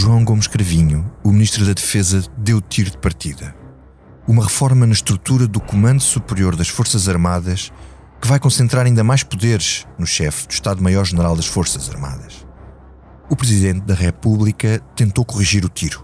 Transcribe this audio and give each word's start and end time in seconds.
João 0.00 0.24
Gomes 0.24 0.46
Cravinho, 0.46 1.12
o 1.22 1.30
Ministro 1.30 1.66
da 1.66 1.74
Defesa, 1.74 2.24
deu 2.38 2.58
tiro 2.58 2.90
de 2.90 2.96
partida. 2.96 3.54
Uma 4.26 4.44
reforma 4.44 4.86
na 4.86 4.94
estrutura 4.94 5.46
do 5.46 5.60
Comando 5.60 6.00
Superior 6.00 6.56
das 6.56 6.70
Forças 6.70 7.06
Armadas 7.06 7.70
que 8.18 8.26
vai 8.26 8.38
concentrar 8.38 8.86
ainda 8.86 9.04
mais 9.04 9.22
poderes 9.22 9.86
no 9.98 10.06
chefe 10.06 10.46
do 10.46 10.52
Estado-Maior-General 10.52 11.36
das 11.36 11.44
Forças 11.44 11.90
Armadas. 11.90 12.46
O 13.28 13.36
Presidente 13.36 13.82
da 13.82 13.92
República 13.92 14.80
tentou 14.96 15.22
corrigir 15.22 15.66
o 15.66 15.68
tiro, 15.68 16.02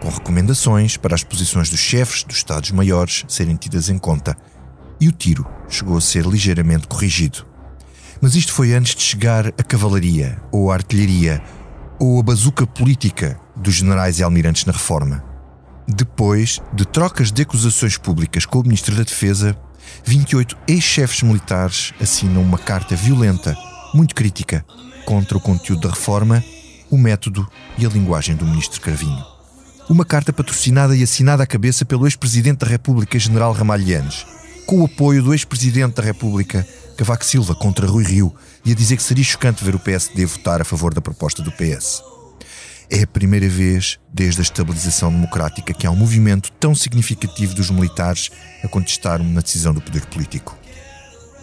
com 0.00 0.10
recomendações 0.10 0.96
para 0.96 1.16
as 1.16 1.24
posições 1.24 1.68
dos 1.68 1.80
chefes 1.80 2.22
dos 2.22 2.36
Estados-Maiores 2.36 3.24
serem 3.26 3.56
tidas 3.56 3.88
em 3.88 3.98
conta, 3.98 4.36
e 5.00 5.08
o 5.08 5.12
tiro 5.12 5.44
chegou 5.68 5.98
a 5.98 6.00
ser 6.00 6.24
ligeiramente 6.24 6.86
corrigido. 6.86 7.44
Mas 8.20 8.36
isto 8.36 8.52
foi 8.52 8.74
antes 8.74 8.94
de 8.94 9.02
chegar 9.02 9.48
a 9.48 9.62
cavalaria, 9.64 10.40
ou 10.52 10.70
a 10.70 10.74
artilharia, 10.74 11.42
ou 11.98 12.20
a 12.20 12.22
bazuca 12.22 12.66
política 12.66 13.38
dos 13.56 13.74
generais 13.74 14.18
e 14.18 14.22
almirantes 14.22 14.64
na 14.64 14.72
reforma. 14.72 15.24
Depois 15.86 16.60
de 16.72 16.86
trocas 16.86 17.32
de 17.32 17.42
acusações 17.42 17.96
públicas 17.96 18.44
com 18.44 18.60
o 18.60 18.62
Ministro 18.62 18.94
da 18.94 19.02
Defesa, 19.02 19.58
28 20.04 20.56
ex-chefes 20.68 21.22
militares 21.22 21.92
assinam 22.00 22.42
uma 22.42 22.58
carta 22.58 22.94
violenta, 22.94 23.56
muito 23.94 24.14
crítica, 24.14 24.64
contra 25.06 25.38
o 25.38 25.40
conteúdo 25.40 25.82
da 25.82 25.94
reforma, 25.94 26.44
o 26.90 26.98
método 26.98 27.48
e 27.78 27.86
a 27.86 27.88
linguagem 27.88 28.36
do 28.36 28.44
Ministro 28.44 28.80
Carvinho. 28.80 29.24
Uma 29.88 30.04
carta 30.04 30.32
patrocinada 30.32 30.94
e 30.94 31.02
assinada 31.02 31.42
à 31.42 31.46
cabeça 31.46 31.84
pelo 31.84 32.06
ex-presidente 32.06 32.58
da 32.58 32.66
República, 32.66 33.18
General 33.18 33.52
Ramalhianes, 33.52 34.26
com 34.66 34.82
o 34.82 34.84
apoio 34.84 35.22
do 35.22 35.32
ex-presidente 35.32 35.94
da 35.94 36.02
República, 36.02 36.66
Cavaco 36.98 37.24
Silva, 37.24 37.54
contra 37.54 37.86
Rui 37.86 38.04
Rio, 38.04 38.34
e 38.68 38.72
a 38.72 38.74
dizer 38.74 38.98
que 38.98 39.02
seria 39.02 39.24
chocante 39.24 39.64
ver 39.64 39.74
o 39.74 39.78
PSD 39.78 40.26
votar 40.26 40.60
a 40.60 40.64
favor 40.64 40.92
da 40.92 41.00
proposta 41.00 41.42
do 41.42 41.50
PS. 41.50 42.02
É 42.90 43.02
a 43.02 43.06
primeira 43.06 43.48
vez 43.48 43.98
desde 44.12 44.40
a 44.40 44.42
estabilização 44.42 45.10
democrática 45.10 45.72
que 45.72 45.86
há 45.86 45.90
um 45.90 45.96
movimento 45.96 46.52
tão 46.52 46.74
significativo 46.74 47.54
dos 47.54 47.70
militares 47.70 48.30
a 48.62 48.68
contestar 48.68 49.22
uma 49.22 49.40
decisão 49.40 49.72
do 49.72 49.80
poder 49.80 50.04
político. 50.04 50.54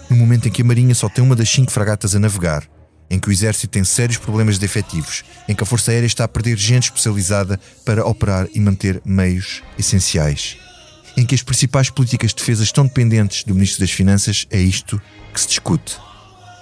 No 0.08 0.16
momento 0.16 0.48
em 0.48 0.52
que 0.52 0.62
a 0.62 0.66
Marinha 0.66 0.94
só 0.94 1.10
tem 1.10 1.24
uma 1.24 1.36
das 1.36 1.50
cinco 1.50 1.72
fragatas 1.72 2.16
a 2.16 2.20
navegar, 2.20 2.64
em 3.10 3.18
que 3.18 3.28
o 3.28 3.32
Exército 3.32 3.70
tem 3.70 3.84
sérios 3.84 4.20
problemas 4.20 4.60
de 4.60 4.66
efetivos, 4.66 5.24
em 5.50 5.56
que 5.56 5.64
a 5.64 5.66
Força 5.66 5.90
Aérea 5.90 6.06
está 6.06 6.26
a 6.26 6.28
perder 6.28 6.56
gente 6.60 6.84
especializada 6.84 7.60
para 7.84 8.06
operar 8.06 8.48
e 8.54 8.60
manter 8.60 9.02
meios 9.04 9.64
essenciais, 9.80 10.58
em 11.18 11.26
que 11.26 11.34
as 11.34 11.42
principais 11.42 11.90
políticas 11.90 12.30
de 12.30 12.36
defesa 12.36 12.62
estão 12.62 12.86
dependentes 12.86 13.44
do 13.44 13.56
Ministro 13.56 13.80
das 13.80 13.92
Finanças, 13.92 14.46
é 14.52 14.62
isto 14.62 15.02
que 15.34 15.42
se 15.42 15.48
discute. 15.48 16.06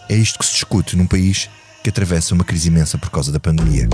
É 0.09 0.15
isto 0.15 0.37
que 0.37 0.45
se 0.45 0.53
discute 0.53 0.95
num 0.95 1.07
país 1.07 1.49
que 1.83 1.89
atravessa 1.89 2.33
uma 2.33 2.43
crise 2.43 2.67
imensa 2.67 2.97
por 2.97 3.09
causa 3.09 3.31
da 3.31 3.39
pandemia. 3.39 3.87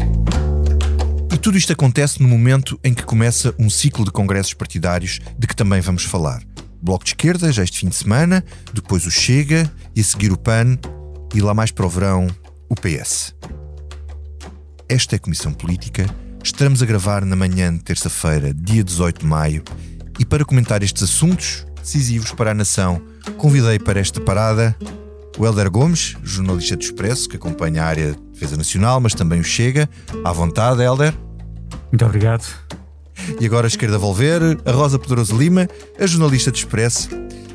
E 1.34 1.38
tudo 1.38 1.58
isto 1.58 1.72
acontece 1.74 2.22
no 2.22 2.28
momento 2.28 2.80
em 2.84 2.94
que 2.94 3.04
começa 3.04 3.54
um 3.58 3.70
ciclo 3.70 4.04
de 4.04 4.12
congressos 4.12 4.54
partidários 4.54 5.20
de 5.38 5.48
que 5.48 5.56
também 5.56 5.82
vamos 5.82 6.04
falar. 6.04 6.44
Bloco 6.82 7.04
de 7.04 7.12
Esquerda, 7.12 7.52
já 7.52 7.64
este 7.64 7.80
fim 7.80 7.90
de 7.90 7.96
semana, 7.96 8.44
depois 8.74 9.06
o 9.06 9.12
Chega 9.12 9.72
e 9.96 10.02
a 10.02 10.04
seguir 10.04 10.32
o 10.32 10.38
PAN 10.38 10.78
e 11.34 11.42
lá 11.42 11.54
mais 11.54 11.72
para 11.72 11.86
o 11.86 11.90
verão, 11.90 12.28
o 12.68 12.76
PS. 12.76 13.36
Esta 14.88 15.16
é 15.16 15.18
a 15.18 15.20
Comissão 15.20 15.54
Política. 15.54 16.06
Estamos 16.44 16.82
a 16.82 16.86
gravar 16.86 17.24
na 17.26 17.36
manhã 17.36 17.74
de 17.74 17.84
terça-feira, 17.84 18.54
dia 18.54 18.84
18 18.84 19.20
de 19.20 19.26
maio, 19.26 19.64
e 20.18 20.26
para 20.26 20.46
comentar 20.46 20.82
estes 20.82 21.04
assuntos 21.04 21.66
decisivos 21.82 22.32
para 22.32 22.52
a 22.52 22.54
nação, 22.54 23.02
convidei 23.38 23.78
para 23.78 24.00
esta 24.00 24.20
parada 24.20 24.76
o 25.38 25.46
Helder 25.46 25.70
Gomes, 25.70 26.16
jornalista 26.24 26.76
do 26.76 26.84
Expresso, 26.84 27.30
que 27.30 27.36
acompanha 27.36 27.84
a 27.84 27.86
área 27.86 28.12
de 28.14 28.20
defesa 28.34 28.58
nacional, 28.58 29.00
mas 29.00 29.14
também 29.14 29.40
o 29.40 29.44
Chega. 29.44 29.90
À 30.24 30.32
vontade, 30.32 30.82
Helder. 30.82 31.14
Muito 31.92 32.06
obrigado. 32.06 32.46
E 33.40 33.46
agora 33.46 33.68
a 33.68 33.70
esquerda 33.70 33.98
volver, 33.98 34.42
a 34.66 34.72
Rosa 34.72 34.98
Poderoso 34.98 35.38
Lima, 35.38 35.68
a 36.00 36.08
jornalista 36.08 36.52
do 36.52 36.56
Expresso, 36.56 37.10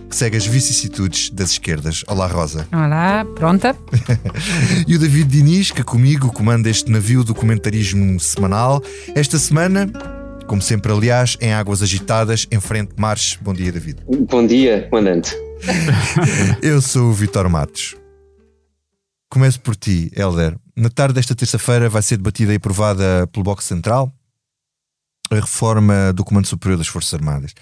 que 0.09 0.15
segue 0.15 0.37
as 0.37 0.47
vicissitudes 0.47 1.31
das 1.31 1.51
esquerdas. 1.53 2.05
Olá, 2.07 2.27
Rosa. 2.27 2.69
Olá, 2.73 3.25
pronta? 3.35 3.77
e 4.87 4.95
o 4.95 4.99
David 4.99 5.29
Diniz, 5.29 5.71
que 5.71 5.83
comigo 5.83 6.33
comanda 6.33 6.69
este 6.69 6.91
navio 6.91 7.25
do 7.25 7.35
comentarismo 7.35 8.21
semanal. 8.21 8.83
Esta 9.15 9.39
semana, 9.39 9.91
como 10.47 10.61
sempre, 10.63 10.93
aliás, 10.93 11.37
em 11.41 11.53
águas 11.53 11.83
agitadas, 11.83 12.47
em 12.51 12.61
frente 12.61 12.93
Marches. 12.97 13.39
Bom 13.41 13.53
dia, 13.53 13.73
David. 13.73 14.01
Bom 14.07 14.47
dia, 14.47 14.87
comandante. 14.91 15.35
Eu 16.63 16.81
sou 16.81 17.11
o 17.11 17.13
Vitor 17.13 17.49
Matos. 17.49 17.97
Começo 19.31 19.61
por 19.61 19.75
ti, 19.75 20.11
Helder. 20.15 20.57
Na 20.77 20.91
tarde 20.91 21.15
desta 21.15 21.35
terça-feira 21.35 21.89
vai 21.89 22.03
ser 22.03 22.17
debatida 22.17 22.53
e 22.53 22.57
aprovada 22.57 23.27
pelo 23.29 23.45
Bloco 23.45 23.63
Central 23.63 24.13
a 25.31 25.37
reforma 25.37 26.13
do 26.13 26.25
Comando 26.25 26.47
Superior 26.47 26.79
das 26.79 26.87
Forças 26.87 27.15
Armadas. 27.15 27.55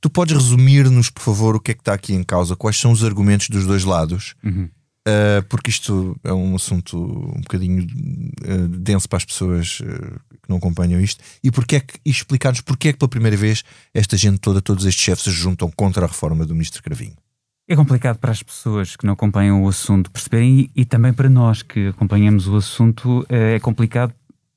Tu 0.00 0.08
podes 0.08 0.34
resumir-nos, 0.34 1.10
por 1.10 1.22
favor, 1.22 1.54
o 1.54 1.60
que 1.60 1.72
é 1.72 1.74
que 1.74 1.80
está 1.80 1.92
aqui 1.92 2.14
em 2.14 2.22
causa? 2.22 2.56
Quais 2.56 2.78
são 2.78 2.92
os 2.92 3.04
argumentos 3.04 3.48
dos 3.48 3.66
dois 3.66 3.84
lados? 3.84 4.34
Uhum. 4.42 4.68
Uh, 5.10 5.42
porque 5.48 5.70
isto 5.70 6.16
é 6.22 6.32
um 6.32 6.54
assunto 6.54 6.96
um 6.96 7.40
bocadinho 7.40 7.82
uh, 7.82 8.68
denso 8.68 9.08
para 9.08 9.16
as 9.16 9.24
pessoas 9.24 9.80
uh, 9.80 10.20
que 10.42 10.48
não 10.48 10.58
acompanham 10.58 11.00
isto. 11.00 11.24
E, 11.42 11.48
é 11.48 11.80
que, 11.80 11.98
e 12.04 12.10
explicar-nos 12.10 12.60
porque 12.60 12.88
é 12.88 12.92
que 12.92 12.98
pela 12.98 13.08
primeira 13.08 13.36
vez 13.36 13.64
esta 13.92 14.16
gente 14.16 14.38
toda, 14.38 14.60
todos 14.60 14.86
estes 14.86 15.04
chefes 15.04 15.24
se 15.24 15.30
juntam 15.30 15.70
contra 15.74 16.04
a 16.04 16.08
reforma 16.08 16.46
do 16.46 16.54
Ministro 16.54 16.82
Cravinho. 16.82 17.14
É 17.66 17.74
complicado 17.74 18.18
para 18.18 18.32
as 18.32 18.42
pessoas 18.42 18.94
que 18.94 19.06
não 19.06 19.14
acompanham 19.14 19.62
o 19.62 19.68
assunto 19.68 20.10
perceberem 20.10 20.70
e, 20.74 20.82
e 20.82 20.84
também 20.84 21.12
para 21.12 21.28
nós 21.28 21.62
que 21.62 21.88
acompanhamos 21.88 22.46
o 22.48 22.56
assunto 22.56 23.24
eh, 23.28 23.54
é 23.56 23.60
complicado 23.60 24.12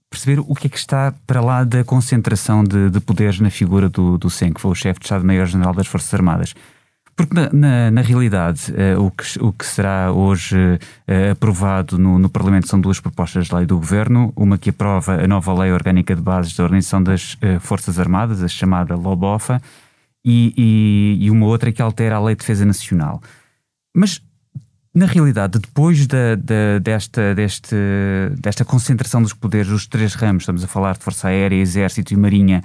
perceber 0.10 0.40
o 0.40 0.54
que 0.54 0.68
é 0.68 0.70
que 0.70 0.78
está 0.78 1.14
para 1.26 1.42
lá 1.42 1.64
da 1.64 1.84
concentração 1.84 2.64
de, 2.64 2.90
de 2.90 3.00
poderes 3.00 3.40
na 3.40 3.50
figura 3.50 3.90
do, 3.90 4.18
do 4.18 4.30
SEN, 4.30 4.54
que 4.54 4.62
foi 4.62 4.72
o 4.72 4.76
chefe 4.76 5.00
de 5.00 5.06
Estado-Maior-General 5.06 5.74
das 5.74 5.88
Forças 5.88 6.14
Armadas. 6.14 6.54
Porque, 7.16 7.36
na, 7.36 7.50
na, 7.54 7.92
na 7.92 8.02
realidade, 8.02 8.72
uh, 8.72 9.04
o, 9.04 9.12
que, 9.12 9.24
o 9.40 9.54
que 9.54 9.66
será 9.66 10.12
hoje 10.12 10.58
uh, 10.58 11.32
aprovado 11.32 11.98
no, 12.00 12.18
no, 12.18 12.28
Parlamento 12.28 12.68
são 12.68 12.82
duas 12.82 13.00
propostas 13.00 13.48
de 13.48 13.56
lei 13.56 13.66
do 13.66 13.78
Governo. 13.78 14.34
Uma 14.36 14.58
que 14.58 14.72
aprova 14.72 15.24
a 15.24 15.28
nova 15.28 15.54
Lei 15.54 15.72
Orgânica 15.72 16.16
de 16.16 16.22
Bases 16.22 16.56
da 16.56 16.64
Organização 16.64 17.04
das 17.04 17.36
uh, 17.36 17.60
Forças 17.60 18.00
Armadas, 18.00 18.42
a 18.42 18.48
chamada 18.48 18.96
LOBOFA, 18.96 19.62
e, 20.26 20.54
e, 20.58 21.26
e 21.26 21.30
uma 21.30 21.46
outra 21.46 21.72
que 21.72 21.82
altera 21.82 22.16
a 22.16 22.20
Lei 22.20 22.36
de 22.36 22.40
Defesa 22.40 22.66
Nacional. 22.66 23.22
Mas 23.96 24.20
na 24.96 25.06
realidade, 25.06 25.60
depois 25.60 26.06
da, 26.06 26.36
da, 26.36 26.78
desta, 26.80 27.34
deste, 27.34 27.76
desta 28.40 28.64
concentração 28.64 29.22
dos 29.22 29.34
poderes 29.34 29.68
dos 29.68 29.88
três 29.88 30.14
ramos, 30.14 30.44
estamos 30.44 30.64
a 30.64 30.68
falar 30.68 30.94
de 30.94 31.04
Força 31.04 31.30
Aérea, 31.30 31.56
Exército 31.56 32.14
e 32.14 32.18
Marinha, 32.18 32.64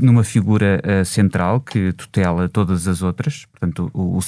numa 0.00 0.24
figura 0.24 0.80
uh, 0.82 1.04
central 1.04 1.60
que 1.60 1.92
tutela 1.92 2.48
todas 2.48 2.88
as 2.88 3.02
outras, 3.02 3.46
portanto, 3.46 3.90
o, 3.92 4.16
o 4.16 4.22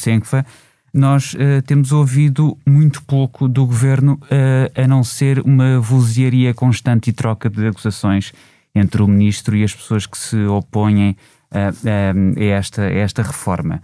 nós 0.93 1.35
uh, 1.35 1.63
temos 1.67 1.93
ouvido 1.93 2.57
muito 2.67 3.03
pouco 3.05 3.49
do 3.49 3.67
governo, 3.67 4.19
uh, 4.25 4.83
a 4.83 4.87
não 4.87 5.05
ser 5.05 5.41
uma 5.41 5.81
vozearia 5.81 6.55
constante 6.55 7.11
e 7.11 7.13
troca 7.13 7.51
de 7.51 7.67
acusações 7.67 8.33
entre 8.75 9.03
o 9.03 9.09
ministro 9.09 9.57
e 9.57 9.65
as 9.65 9.75
pessoas 9.75 10.07
que 10.07 10.17
se 10.17 10.37
opõem 10.47 11.17
a, 11.51 11.73
esta, 12.41 12.83
a 12.83 12.91
esta 12.91 13.23
reforma. 13.23 13.83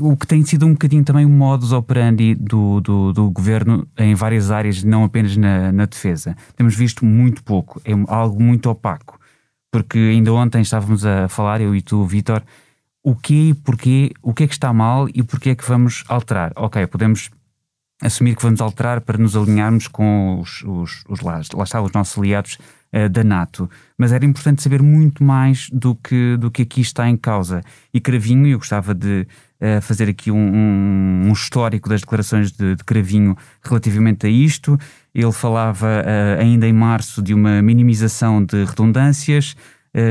O 0.00 0.16
que 0.16 0.26
tem 0.26 0.42
sido 0.42 0.64
um 0.64 0.72
bocadinho 0.72 1.04
também 1.04 1.26
o 1.26 1.28
modus 1.28 1.72
operandi 1.72 2.34
do, 2.34 2.80
do, 2.80 3.12
do 3.12 3.30
governo 3.30 3.86
em 3.98 4.14
várias 4.14 4.50
áreas, 4.50 4.82
não 4.82 5.04
apenas 5.04 5.36
na, 5.36 5.70
na 5.70 5.84
defesa. 5.84 6.34
Temos 6.56 6.74
visto 6.74 7.04
muito 7.04 7.44
pouco, 7.44 7.80
é 7.84 7.92
algo 8.08 8.42
muito 8.42 8.70
opaco. 8.70 9.20
Porque 9.72 9.98
ainda 9.98 10.32
ontem 10.32 10.62
estávamos 10.62 11.04
a 11.04 11.28
falar, 11.28 11.60
eu 11.60 11.74
e 11.74 11.82
tu, 11.82 12.04
Vitor, 12.04 12.42
o 13.02 13.16
que 13.16 13.48
e 13.48 13.54
porquê, 13.54 14.12
o 14.22 14.32
que 14.32 14.44
é 14.44 14.46
que 14.46 14.52
está 14.52 14.72
mal 14.72 15.08
e 15.12 15.22
porquê 15.24 15.50
é 15.50 15.54
que 15.56 15.66
vamos 15.66 16.04
alterar. 16.06 16.52
Ok, 16.54 16.86
podemos 16.86 17.30
assumir 18.00 18.36
que 18.36 18.42
vamos 18.42 18.60
alterar 18.60 19.00
para 19.00 19.18
nos 19.18 19.36
alinharmos 19.36 19.88
com 19.88 20.38
os, 20.40 20.62
os, 20.62 21.04
os 21.08 21.20
lá, 21.20 21.40
lá 21.54 21.64
está, 21.64 21.80
os 21.80 21.92
nossos 21.92 22.18
aliados 22.18 22.58
uh, 22.92 23.08
da 23.08 23.24
NATO. 23.24 23.68
Mas 23.96 24.12
era 24.12 24.24
importante 24.24 24.62
saber 24.62 24.82
muito 24.82 25.24
mais 25.24 25.68
do 25.72 25.94
que, 25.94 26.36
do 26.36 26.50
que 26.50 26.62
aqui 26.62 26.80
está 26.80 27.08
em 27.08 27.16
causa. 27.16 27.62
E 27.92 28.00
Cravinho, 28.00 28.46
eu 28.46 28.58
gostava 28.58 28.94
de 28.94 29.26
uh, 29.60 29.80
fazer 29.80 30.08
aqui 30.08 30.30
um, 30.30 30.36
um, 30.36 31.28
um, 31.28 31.32
histórico 31.32 31.88
das 31.88 32.00
declarações 32.00 32.52
de, 32.52 32.76
de, 32.76 32.84
Cravinho 32.84 33.36
relativamente 33.62 34.26
a 34.26 34.30
isto. 34.30 34.78
Ele 35.14 35.32
falava 35.32 35.86
uh, 35.86 36.40
ainda 36.40 36.66
em 36.66 36.72
março 36.72 37.22
de 37.22 37.34
uma 37.34 37.62
minimização 37.62 38.44
de 38.44 38.64
redundâncias. 38.64 39.56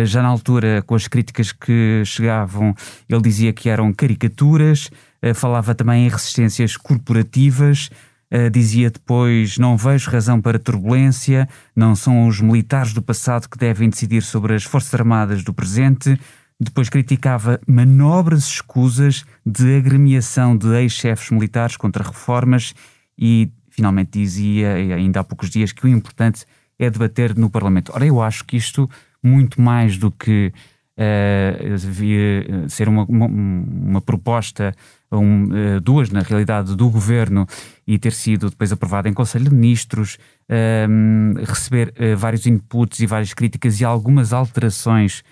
já 0.06 0.22
na 0.22 0.28
altura, 0.28 0.84
com 0.86 0.94
as 0.94 1.08
críticas 1.08 1.52
que 1.52 2.04
chegavam, 2.06 2.76
ele 3.10 3.22
dizia 3.22 3.52
que 3.52 3.68
eram 3.68 3.92
caricaturas. 3.92 4.92
falava 5.34 5.74
também 5.74 6.06
em 6.06 6.10
resistências 6.10 6.78
corporativas. 6.78 7.90
Uh, 8.32 8.50
dizia 8.50 8.90
depois: 8.90 9.58
Não 9.58 9.76
vejo 9.76 10.10
razão 10.10 10.40
para 10.42 10.58
turbulência, 10.58 11.50
não 11.76 11.96
são 11.96 12.28
os 12.28 12.40
militares 12.40 12.94
do 12.94 13.02
passado 13.02 13.50
que 13.50 13.58
devem 13.58 13.90
decidir 13.90 14.24
sobre 14.24 14.56
as 14.56 14.64
Forças 14.64 14.94
Armadas 14.94 15.44
do 15.44 15.54
presente. 15.54 16.18
Depois 16.60 16.90
criticava 16.90 17.60
manobras 17.68 18.46
escusas 18.46 19.26
de 19.46 19.76
agremiação 19.76 20.56
de 20.56 20.68
ex-chefes 20.76 21.32
militares 21.32 21.76
contra 21.76 22.04
reformas 22.04 22.74
e 23.18 23.52
finalmente 23.72 24.20
dizia, 24.20 24.76
ainda 24.76 25.22
há 25.22 25.24
poucos 25.24 25.50
dias, 25.50 25.72
que 25.72 25.86
o 25.86 25.88
importante 25.88 26.46
é 26.78 26.90
debater 26.90 27.36
no 27.36 27.50
Parlamento. 27.50 27.92
Ora, 27.96 28.06
eu 28.06 28.22
acho 28.22 28.46
que 28.46 28.58
isto, 28.58 28.90
muito 29.24 29.62
mais 29.62 29.98
do 29.98 30.12
que 30.12 30.54
uh, 30.98 32.70
ser 32.70 32.88
uma, 32.88 33.06
uma, 33.06 33.26
uma 33.26 34.02
proposta, 34.02 34.76
um, 35.12 35.44
uh, 35.44 35.82
duas 35.82 36.10
na 36.10 36.22
realidade, 36.22 36.76
do 36.76 36.90
Governo 36.90 37.46
e 37.86 37.98
ter 38.00 38.14
sido 38.14 38.50
depois 38.50 38.72
aprovada 38.72 39.10
em 39.10 39.14
Conselho 39.14 39.50
de 39.50 39.56
Ministros, 39.56 40.18
uh, 40.50 41.40
receber 41.46 41.94
vários 42.18 42.46
inputs 42.46 43.00
e 43.00 43.06
várias 43.06 43.34
críticas 43.34 43.80
e 43.82 43.86
algumas 43.86 44.34
alterações 44.34 45.24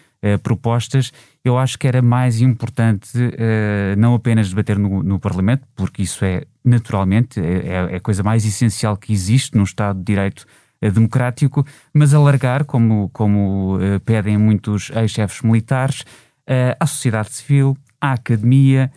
propostas, 0.43 1.13
eu 1.45 1.57
acho 1.57 1.79
que 1.79 1.87
era 1.87 2.01
mais 2.01 2.41
importante 2.41 3.07
não 3.97 4.13
apenas 4.15 4.49
debater 4.49 4.77
no, 4.77 5.01
no 5.01 5.17
Parlamento, 5.17 5.65
porque 5.73 6.01
isso 6.01 6.25
é 6.25 6.43
naturalmente 6.61 7.39
é, 7.39 7.93
é 7.93 7.95
a 7.95 7.99
coisa 8.01 8.21
mais 8.21 8.45
essencial 8.45 8.97
que 8.97 9.13
existe 9.13 9.55
num 9.55 9.63
Estado 9.63 9.97
de 9.97 10.03
Direito 10.03 10.45
eh, 10.81 10.89
democrático, 10.89 11.65
mas 11.93 12.13
alargar, 12.13 12.63
como, 12.63 13.09
como 13.09 13.75
uh, 13.75 13.99
pedem 14.05 14.37
muitos 14.37 14.89
ex-chefes 14.91 15.41
militares, 15.41 16.01
uh, 16.47 16.75
à 16.79 16.85
sociedade 16.85 17.33
civil, 17.33 17.77
à 17.99 18.13
academia. 18.13 18.89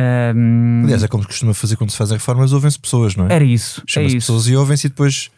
Um... 0.00 0.82
Aliás, 0.84 1.02
é 1.02 1.08
como 1.08 1.22
se 1.24 1.28
costuma 1.28 1.54
fazer 1.54 1.76
quando 1.76 1.90
se 1.90 1.96
fazem 1.96 2.16
reformas, 2.16 2.52
ouvem-se 2.52 2.78
pessoas, 2.78 3.16
não 3.16 3.26
é? 3.26 3.34
Era 3.34 3.44
isso. 3.44 3.82
Chama-se 3.86 4.16
é 4.16 4.18
pessoas 4.18 4.46
e 4.48 4.56
ouvem-se 4.56 4.86
e 4.86 4.90
depois 4.90 5.30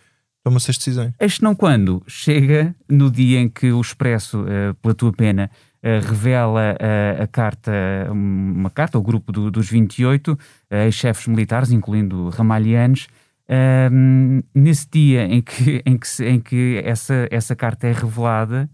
tomam-se 0.45 0.71
as 0.71 0.77
decisões. 0.77 1.13
Este 1.19 1.43
não 1.43 1.55
quando 1.55 2.03
chega 2.07 2.75
no 2.89 3.11
dia 3.11 3.41
em 3.41 3.49
que 3.49 3.73
o 3.73 3.81
Expresso, 3.81 4.43
uh, 4.43 4.75
pela 4.83 4.95
tua 4.95 5.13
pena, 5.13 5.51
revela 5.83 6.77
a 7.19 7.27
carta, 7.27 7.73
uma 8.11 8.69
carta 8.69 8.99
ao 8.99 9.03
grupo 9.03 9.33
do, 9.33 9.51
dos 9.51 9.67
28 9.71 10.39
ex-chefes 10.71 11.27
militares, 11.27 11.71
incluindo 11.71 12.29
ramalhianos, 12.29 13.09
nesse 14.55 14.87
dia 14.91 15.25
em 15.25 15.41
que, 15.41 15.83
em 15.87 15.97
que, 15.97 16.25
em 16.25 16.41
que 16.41 16.83
essa, 16.85 17.27
essa 17.31 17.57
carta 17.57 17.87
é 17.87 17.93
revelada, 17.93 18.69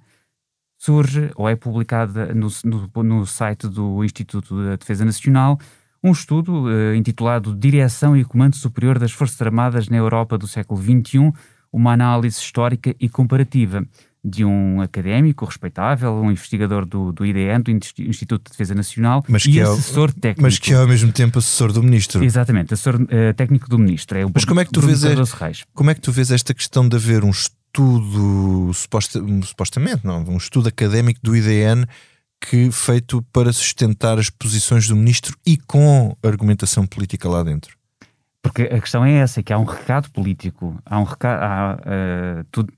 surge 0.79 1.31
ou 1.37 1.49
é 1.49 1.56
publicada 1.56 2.35
no, 2.35 2.49
no, 2.65 3.03
no 3.03 3.27
site 3.27 3.69
do 3.69 4.05
Instituto 4.05 4.62
da 4.65 4.77
Defesa 4.77 5.05
Nacional 5.05 5.59
um 6.02 6.12
estudo 6.12 6.64
uh, 6.64 6.94
intitulado 6.94 7.54
Direção 7.54 8.16
e 8.16 8.25
Comando 8.25 8.56
Superior 8.56 8.98
das 8.98 9.12
Forças 9.12 9.40
Armadas 9.40 9.88
na 9.88 9.96
Europa 9.96 10.38
do 10.38 10.46
século 10.46 10.81
XXI, 10.81 11.32
uma 11.72 11.93
análise 11.93 12.38
histórica 12.38 12.94
e 12.98 13.08
comparativa 13.08 13.87
de 14.25 14.44
um 14.44 14.81
académico 14.81 15.44
respeitável, 15.44 16.12
um 16.12 16.32
investigador 16.32 16.84
do, 16.84 17.12
do 17.12 17.25
IDN, 17.25 17.62
do 17.62 17.70
Instituto 17.70 18.44
de 18.44 18.50
Defesa 18.50 18.75
Nacional, 18.75 19.25
mas 19.28 19.44
e 19.44 19.60
é 19.60 19.62
assessor 19.62 20.12
técnico. 20.12 20.43
Mas 20.43 20.58
que 20.58 20.72
é 20.72 20.76
ao 20.76 20.88
mesmo 20.88 21.12
tempo 21.12 21.38
assessor 21.38 21.72
do 21.72 21.81
ministro. 21.81 22.25
Exatamente, 22.25 22.75
assessor 22.75 22.96
uh, 22.96 23.34
técnico 23.37 23.69
do 23.69 23.78
ministro. 23.78 24.19
É 24.19 24.26
o 24.26 24.31
mas 24.34 24.44
como 24.44 24.58
é, 24.58 24.64
que 24.64 24.72
tu 24.72 24.81
vês 24.81 25.02
como 25.72 25.90
é 25.90 25.94
que 25.94 26.00
tu 26.00 26.10
vês 26.10 26.32
esta 26.32 26.52
questão 26.52 26.88
de 26.88 26.96
haver 26.96 27.22
um 27.22 27.31
estudo, 27.31 28.72
suposta, 28.75 29.22
supostamente, 29.44 30.04
não, 30.04 30.25
um 30.25 30.37
estudo 30.37 30.69
académico 30.69 31.20
do 31.22 31.37
IDN 31.37 31.87
que 32.41 32.71
feito 32.71 33.23
para 33.33 33.53
sustentar 33.53 34.19
as 34.19 34.31
posições 34.31 34.88
do 34.88 34.97
ministro 34.97 35.37
e 35.44 35.56
com 35.56 36.17
argumentação 36.23 36.87
política 36.87 37.29
lá 37.29 37.43
dentro? 37.43 37.77
Porque 38.43 38.62
a 38.62 38.81
questão 38.81 39.05
é 39.05 39.15
essa, 39.15 39.43
que 39.43 39.53
há 39.53 39.59
um 39.59 39.65
recado 39.65 40.11
político, 40.11 40.79
há 40.85 41.00
um 41.00 41.05
recado, 41.05 41.43
há, 41.43 41.79
uh, 41.81 42.44
tudo, 42.53 42.73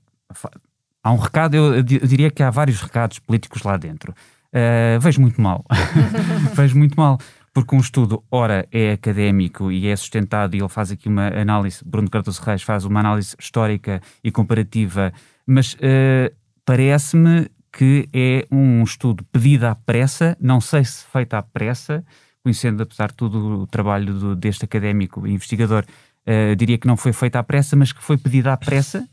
há 1.03 1.11
um 1.11 1.17
recado, 1.17 1.55
eu, 1.55 1.75
eu, 1.75 1.83
diria 1.83 2.31
que 2.31 2.41
há 2.41 2.49
vários 2.49 2.81
recados 2.81 3.19
políticos 3.19 3.61
lá 3.61 3.77
dentro. 3.77 4.13
Uh, 4.47 4.99
vejo 4.99 5.21
muito 5.21 5.39
mal. 5.39 5.63
vejo 6.55 6.75
muito 6.75 6.95
mal. 6.95 7.19
Porque 7.53 7.75
um 7.75 7.79
estudo, 7.79 8.23
ora, 8.31 8.67
é 8.71 8.93
académico 8.93 9.71
e 9.71 9.87
é 9.87 9.95
sustentado, 9.95 10.55
e 10.55 10.59
ele 10.59 10.69
faz 10.69 10.91
aqui 10.91 11.07
uma 11.07 11.27
análise, 11.27 11.83
Bruno 11.85 12.09
Cardoso 12.09 12.41
Reis 12.41 12.61
faz 12.61 12.85
uma 12.85 12.99
análise 12.99 13.35
histórica 13.39 14.01
e 14.23 14.31
comparativa, 14.31 15.11
mas 15.45 15.73
uh, 15.73 16.33
parece-me 16.65 17.49
que 17.71 18.09
é 18.13 18.45
um 18.51 18.83
estudo 18.83 19.23
pedido 19.31 19.65
à 19.65 19.75
pressa, 19.75 20.37
não 20.39 20.59
sei 20.59 20.83
se 20.83 21.05
feito 21.05 21.33
à 21.33 21.41
pressa, 21.41 22.03
conhecendo, 22.43 22.83
apesar 22.83 23.09
de 23.09 23.15
tudo, 23.15 23.61
o 23.61 23.67
trabalho 23.67 24.13
do, 24.13 24.35
deste 24.35 24.65
académico 24.65 25.25
e 25.27 25.33
investigador, 25.33 25.85
uh, 26.27 26.55
diria 26.55 26.77
que 26.77 26.87
não 26.87 26.97
foi 26.97 27.13
feito 27.13 27.35
à 27.35 27.43
pressa, 27.43 27.75
mas 27.75 27.91
que 27.91 28.03
foi 28.03 28.17
pedido 28.17 28.47
à 28.47 28.57
pressa, 28.57 29.07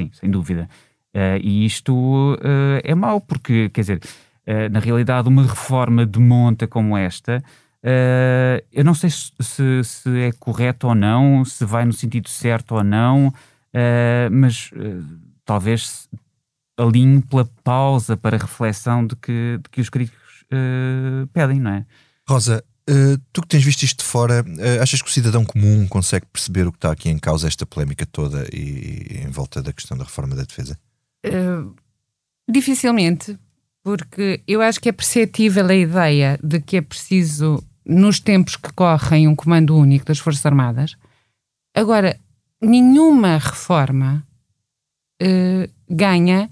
sim, 0.00 0.10
sem 0.12 0.30
dúvida. 0.30 0.68
Uh, 1.14 1.38
e 1.40 1.64
isto 1.64 1.94
uh, 2.34 2.80
é 2.82 2.94
mau, 2.94 3.20
porque, 3.20 3.68
quer 3.70 3.80
dizer, 3.80 4.00
na 4.70 4.78
realidade, 4.78 5.28
uma 5.28 5.42
reforma 5.42 6.06
de 6.06 6.20
monta 6.20 6.68
como 6.68 6.96
esta, 6.96 7.42
eu 8.70 8.84
não 8.84 8.94
sei 8.94 9.10
se, 9.10 9.32
se, 9.40 9.82
se, 9.82 10.20
é 10.20 10.30
correto 10.38 10.86
ou 10.86 10.94
não, 10.94 11.44
se 11.44 11.64
vai 11.64 11.84
no 11.84 11.92
sentido 11.92 12.28
certo 12.28 12.76
ou 12.76 12.84
não, 12.84 13.34
mas 14.30 14.70
talvez 15.44 16.08
alinhe 16.76 17.22
pela 17.22 17.44
pausa 17.64 18.16
para 18.16 18.36
reflexão 18.36 19.06
de 19.06 19.16
que, 19.16 19.58
de 19.62 19.70
que 19.70 19.80
os 19.80 19.88
críticos 19.88 20.44
pedem, 21.32 21.58
não 21.58 21.72
é? 21.72 21.86
Rosa, 22.28 22.62
Uh, 22.88 23.18
tu 23.32 23.42
que 23.42 23.48
tens 23.48 23.64
visto 23.64 23.82
isto 23.82 23.98
de 23.98 24.04
fora, 24.04 24.44
uh, 24.44 24.80
achas 24.80 25.02
que 25.02 25.08
o 25.08 25.12
cidadão 25.12 25.44
comum 25.44 25.88
consegue 25.88 26.24
perceber 26.26 26.68
o 26.68 26.70
que 26.70 26.78
está 26.78 26.92
aqui 26.92 27.08
em 27.08 27.18
causa, 27.18 27.48
esta 27.48 27.66
polémica 27.66 28.06
toda 28.06 28.46
e, 28.52 29.08
e 29.10 29.24
em 29.26 29.28
volta 29.28 29.60
da 29.60 29.72
questão 29.72 29.98
da 29.98 30.04
reforma 30.04 30.36
da 30.36 30.44
defesa? 30.44 30.78
Uh, 31.26 31.74
dificilmente, 32.48 33.36
porque 33.82 34.40
eu 34.46 34.62
acho 34.62 34.80
que 34.80 34.88
é 34.88 34.92
perceptível 34.92 35.66
a 35.66 35.74
ideia 35.74 36.38
de 36.40 36.60
que 36.60 36.76
é 36.76 36.80
preciso, 36.80 37.60
nos 37.84 38.20
tempos 38.20 38.54
que 38.54 38.72
correm, 38.72 39.26
um 39.26 39.34
comando 39.34 39.76
único 39.76 40.04
das 40.04 40.20
Forças 40.20 40.46
Armadas. 40.46 40.94
Agora, 41.74 42.16
nenhuma 42.62 43.38
reforma 43.38 44.24
ganha 45.88 46.50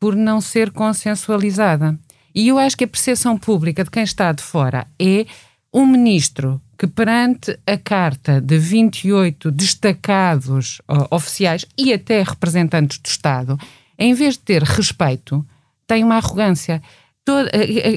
por 0.00 0.14
não 0.14 0.40
ser 0.40 0.70
consensualizada. 0.70 1.98
E 2.34 2.48
eu 2.48 2.58
acho 2.58 2.76
que 2.76 2.84
a 2.84 2.88
percepção 2.88 3.36
pública 3.36 3.82
de 3.82 3.90
quem 3.90 4.02
está 4.02 4.30
de 4.32 4.42
fora 4.42 4.86
é 4.98 5.26
um 5.72 5.86
ministro 5.86 6.60
que, 6.78 6.86
perante 6.86 7.58
a 7.66 7.76
carta 7.76 8.40
de 8.40 8.56
28 8.56 9.50
destacados 9.50 10.78
uh, 10.80 11.06
oficiais 11.10 11.66
e 11.76 11.92
até 11.92 12.22
representantes 12.22 12.98
do 12.98 13.06
Estado, 13.06 13.58
em 13.98 14.14
vez 14.14 14.34
de 14.34 14.40
ter 14.40 14.62
respeito, 14.62 15.44
tem 15.86 16.04
uma 16.04 16.16
arrogância. 16.16 16.80
Toda, 17.24 17.50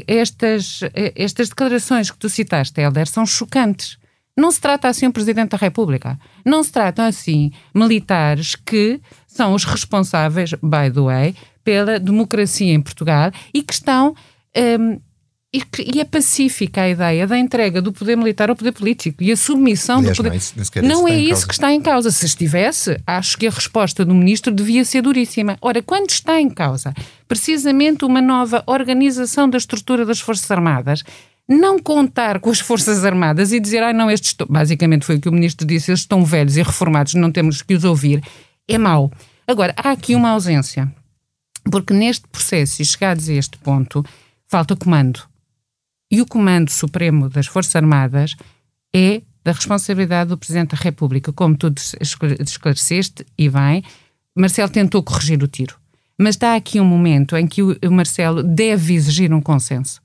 estas, 0.07 0.81
estas 1.15 1.50
declarações 1.50 2.09
que 2.09 2.18
tu 2.18 2.27
citaste, 2.27 2.81
Helder, 2.81 3.07
são 3.07 3.25
chocantes. 3.25 3.98
Não 4.36 4.51
se 4.51 4.59
trata 4.59 4.88
assim 4.88 5.07
um 5.07 5.12
Presidente 5.12 5.51
da 5.51 5.57
República. 5.57 6.20
Não 6.43 6.63
se 6.63 6.72
tratam 6.72 7.05
assim 7.05 7.51
militares 7.75 8.55
que 8.55 9.00
são 9.27 9.53
os 9.53 9.63
responsáveis, 9.63 10.51
by 10.55 10.91
the 10.91 11.01
way, 11.01 11.36
pela 11.63 12.00
democracia 12.00 12.74
em 12.74 12.82
Portugal 12.82 13.32
e 13.53 13.62
que 13.62 13.74
estão 13.74 14.15
um, 14.80 15.00
e, 15.53 15.62
e, 15.96 16.00
é 16.00 16.06
pacífica 16.06 16.84
a 16.84 16.89
ideia 16.89 17.27
da 17.27 17.38
entrega 17.38 17.82
do 17.82 17.91
poder 17.91 18.15
militar 18.15 18.50
ao 18.50 18.56
poder 18.56 18.72
político 18.72 19.22
e 19.22 19.34
a 19.34 19.36
submissão 19.36 20.00
Aliás, 20.00 20.15
do 20.15 20.24
poder. 20.24 20.30
Não 20.30 20.36
é 20.36 20.38
isso, 20.38 20.82
não 20.82 21.08
é 21.10 21.18
isso 21.20 21.46
que 21.46 21.53
está 21.53 21.74
em 21.74 21.82
causa. 21.82 22.10
Se 22.10 22.25
estivesse, 22.25 22.98
acho 23.06 23.38
que 23.38 23.48
a 23.48 23.50
resposta 23.50 24.06
do 24.06 24.15
ministro 24.15 24.53
devia 24.53 24.86
ser 24.86 25.01
duríssima. 25.01 25.58
Ora, 25.62 25.82
quando 25.82 26.10
está 26.10 26.39
em 26.39 26.50
causa 26.50 26.94
precisamente 27.27 28.06
uma 28.06 28.22
nova 28.22 28.63
organização 28.65 29.50
da 29.50 29.58
estrutura 29.58 30.06
das 30.06 30.22
Forças 30.22 30.50
Armadas, 30.50 31.03
não 31.50 31.77
contar 31.80 32.39
com 32.39 32.50
as 32.50 32.62
Forças 32.62 33.03
Armadas 33.03 33.51
e 33.51 33.60
dizer, 33.60 33.84
ah, 33.84 33.91
não, 33.91 34.10
estes 34.10 34.30
estão. 34.30 34.48
Basicamente 34.50 35.06
foi 35.06 35.18
o 35.18 35.22
que 35.22 35.27
o 35.27 35.34
ministro 35.34 35.68
disse, 35.68 35.91
eles 35.91 36.00
estão 36.00 36.24
velhos 36.24 36.56
e 36.56 36.63
reformados, 36.63 37.13
não 37.13 37.30
temos 37.30 37.62
que 37.62 37.74
os 37.74 37.84
ouvir, 37.84 38.24
é 38.70 38.77
mau. 38.77 39.12
Agora, 39.46 39.74
há 39.75 39.91
aqui 39.91 40.15
uma 40.15 40.30
ausência. 40.30 40.89
Porque 41.70 41.94
neste 41.94 42.27
processo, 42.27 42.82
e 42.82 42.86
chegados 42.86 43.30
a 43.30 43.34
este 43.34 43.58
ponto, 43.58 44.03
falta 44.48 44.75
comando 44.75 45.32
e 46.12 46.22
o 46.22 46.25
Comando 46.25 46.70
Supremo 46.70 47.30
das 47.30 47.48
Forças 47.48 47.74
Armadas 47.75 48.36
é 48.94 49.22
da 49.44 49.53
responsabilidade 49.53 50.30
do 50.30 50.38
Presidente 50.38 50.75
da 50.75 50.84
República. 50.84 51.32
Como 51.32 51.56
tu 51.56 51.74
esclareceste, 52.01 53.25
e 53.38 53.50
bem, 53.50 53.82
Marcelo 54.36 54.70
tentou 54.70 55.01
corrigir 55.01 55.41
o 55.41 55.48
tiro. 55.48 55.77
Mas 56.18 56.36
está 56.36 56.56
aqui 56.56 56.80
um 56.80 56.86
momento 56.86 57.36
em 57.38 57.48
que 57.48 57.63
o 57.63 57.77
Marcelo 57.89 58.44
deve 58.44 58.94
exigir 58.94 59.34
um 59.34 59.41
consenso. 59.41 60.01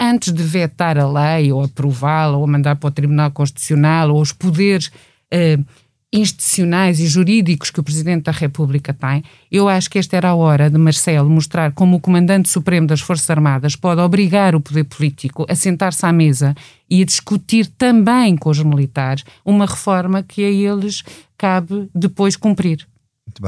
Antes 0.00 0.32
de 0.32 0.42
vetar 0.44 0.96
a 0.96 1.10
lei, 1.10 1.52
ou 1.52 1.64
aprová-la, 1.64 2.38
ou 2.38 2.46
mandar 2.46 2.76
para 2.76 2.86
o 2.86 2.92
Tribunal 2.92 3.32
Constitucional, 3.32 4.10
ou 4.10 4.22
os 4.22 4.32
poderes 4.32 4.92
eh, 5.30 5.58
institucionais 6.12 7.00
e 7.00 7.06
jurídicos 7.06 7.70
que 7.70 7.80
o 7.80 7.82
Presidente 7.82 8.24
da 8.24 8.32
República 8.32 8.94
tem, 8.94 9.22
eu 9.50 9.68
acho 9.68 9.90
que 9.90 9.98
esta 9.98 10.16
era 10.16 10.30
a 10.30 10.34
hora 10.34 10.70
de 10.70 10.78
Marcelo 10.78 11.28
mostrar 11.28 11.72
como 11.72 11.96
o 11.96 12.00
Comandante 12.00 12.48
Supremo 12.48 12.86
das 12.86 13.00
Forças 13.00 13.28
Armadas 13.28 13.76
pode 13.76 14.00
obrigar 14.00 14.54
o 14.54 14.60
poder 14.60 14.84
político 14.84 15.44
a 15.48 15.54
sentar-se 15.54 16.04
à 16.06 16.12
mesa 16.12 16.54
e 16.88 17.02
a 17.02 17.04
discutir 17.04 17.66
também 17.66 18.36
com 18.36 18.48
os 18.48 18.62
militares 18.62 19.24
uma 19.44 19.66
reforma 19.66 20.22
que 20.22 20.42
a 20.42 20.50
eles 20.50 21.02
cabe 21.36 21.90
depois 21.94 22.36
cumprir. 22.36 22.86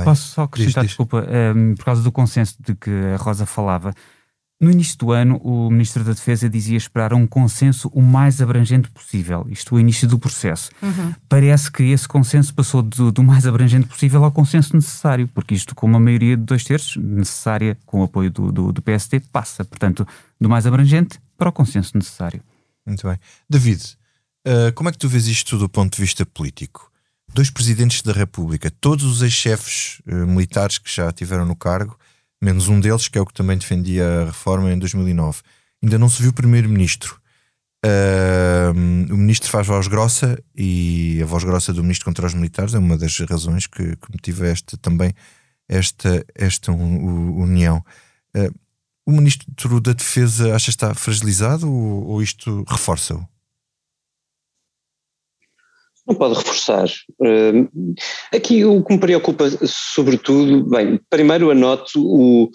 Posso 0.04 0.28
só 0.28 0.42
acrescentar, 0.42 0.84
diz, 0.84 0.90
diz. 0.90 0.90
desculpa, 0.90 1.26
um, 1.26 1.70
ehm, 1.70 1.74
por 1.74 1.86
causa 1.86 2.02
do 2.02 2.12
consenso 2.12 2.56
de 2.60 2.74
que 2.74 2.90
a 2.90 3.16
Rosa 3.16 3.46
falava, 3.46 3.94
No 4.60 4.70
início 4.70 4.98
do 4.98 5.10
ano, 5.10 5.38
o 5.38 5.70
Ministro 5.70 6.04
da 6.04 6.12
Defesa 6.12 6.46
dizia 6.46 6.76
esperar 6.76 7.14
um 7.14 7.26
consenso 7.26 7.88
o 7.94 8.02
mais 8.02 8.42
abrangente 8.42 8.90
possível, 8.90 9.46
isto 9.48 9.74
o 9.74 9.80
início 9.80 10.06
do 10.06 10.18
processo. 10.18 10.70
Uhum. 10.82 11.14
Parece 11.30 11.72
que 11.72 11.82
esse 11.84 12.06
consenso 12.06 12.52
passou 12.52 12.82
do, 12.82 13.10
do, 13.10 13.22
mais 13.22 13.46
abrangente 13.46 13.86
possível 13.86 14.22
ao 14.22 14.30
consenso 14.30 14.76
necessário, 14.76 15.26
porque 15.28 15.54
isto, 15.54 15.74
com 15.74 15.86
uma 15.86 15.98
maioria 15.98 16.36
de 16.36 16.42
dois 16.42 16.62
terços, 16.62 16.96
necessária 16.96 17.78
com 17.86 18.00
o 18.00 18.02
apoio 18.02 18.30
do, 18.30 18.52
do, 18.52 18.70
do 18.70 18.82
PSD, 18.82 19.20
passa, 19.32 19.64
portanto, 19.64 20.06
do 20.38 20.50
mais 20.50 20.66
abrangente 20.66 21.18
para 21.38 21.48
o 21.48 21.52
consenso 21.52 21.96
necessário. 21.96 22.42
Muito 22.84 23.08
bem. 23.08 23.18
David, 23.48 23.82
uh, 24.46 24.74
como 24.74 24.90
é 24.90 24.92
que 24.92 24.98
tu 24.98 25.08
vês 25.08 25.26
isto 25.26 25.56
do 25.56 25.70
ponto 25.70 25.96
de 25.96 26.02
vista 26.02 26.26
político? 26.26 26.92
Dois 27.32 27.48
presidentes 27.48 28.02
da 28.02 28.12
República, 28.12 28.70
todos 28.70 29.06
os 29.06 29.22
ex-chefes 29.22 30.02
uh, 30.06 30.26
militares 30.26 30.76
que 30.76 30.94
já 30.94 31.10
tiveram 31.10 31.46
no 31.46 31.56
cargo, 31.56 31.98
menos 32.40 32.68
um 32.68 32.80
deles, 32.80 33.08
que 33.08 33.18
é 33.18 33.20
o 33.20 33.26
que 33.26 33.34
também 33.34 33.58
defendia 33.58 34.22
a 34.22 34.24
reforma 34.26 34.72
em 34.72 34.78
2009. 34.78 35.40
Ainda 35.82 35.98
não 35.98 36.08
se 36.08 36.22
viu 36.22 36.32
primeiro-ministro. 36.32 37.20
Uh, 37.84 39.12
o 39.12 39.16
ministro 39.16 39.48
faz 39.48 39.66
voz 39.66 39.88
grossa 39.88 40.38
e 40.54 41.18
a 41.22 41.26
voz 41.26 41.44
grossa 41.44 41.72
do 41.72 41.82
ministro 41.82 42.04
contra 42.04 42.26
os 42.26 42.34
militares 42.34 42.74
é 42.74 42.78
uma 42.78 42.98
das 42.98 43.18
razões 43.20 43.66
que, 43.66 43.96
que 43.96 44.12
motiva 44.12 44.46
esta, 44.46 44.76
também 44.76 45.14
esta, 45.68 46.24
esta 46.34 46.72
união. 46.72 47.82
Uh, 48.36 48.54
o 49.06 49.12
ministro 49.12 49.80
da 49.80 49.92
Defesa 49.92 50.54
acha 50.54 50.66
que 50.66 50.70
está 50.70 50.94
fragilizado 50.94 51.70
ou, 51.72 52.06
ou 52.06 52.22
isto 52.22 52.64
reforça-o? 52.68 53.26
Não 56.10 56.16
pode 56.16 56.34
reforçar. 56.34 56.88
Uh, 57.20 57.68
aqui 58.34 58.64
o 58.64 58.82
que 58.82 58.94
me 58.94 58.98
preocupa, 58.98 59.48
sobretudo, 59.64 60.68
bem, 60.68 60.98
primeiro 61.08 61.52
anoto 61.52 62.00
o, 62.04 62.50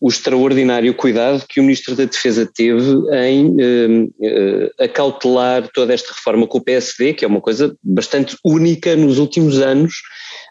o 0.00 0.08
extraordinário 0.08 0.94
cuidado 0.94 1.44
que 1.46 1.60
o 1.60 1.62
Ministro 1.62 1.94
da 1.94 2.06
Defesa 2.06 2.46
teve 2.46 2.82
em 3.12 3.48
uh, 3.48 4.04
uh, 4.04 4.70
acautelar 4.82 5.68
toda 5.74 5.92
esta 5.92 6.14
reforma 6.14 6.46
com 6.46 6.56
o 6.56 6.64
PSD, 6.64 7.12
que 7.12 7.26
é 7.26 7.28
uma 7.28 7.42
coisa 7.42 7.76
bastante 7.82 8.38
única 8.42 8.96
nos 8.96 9.18
últimos 9.18 9.58
anos, 9.58 9.92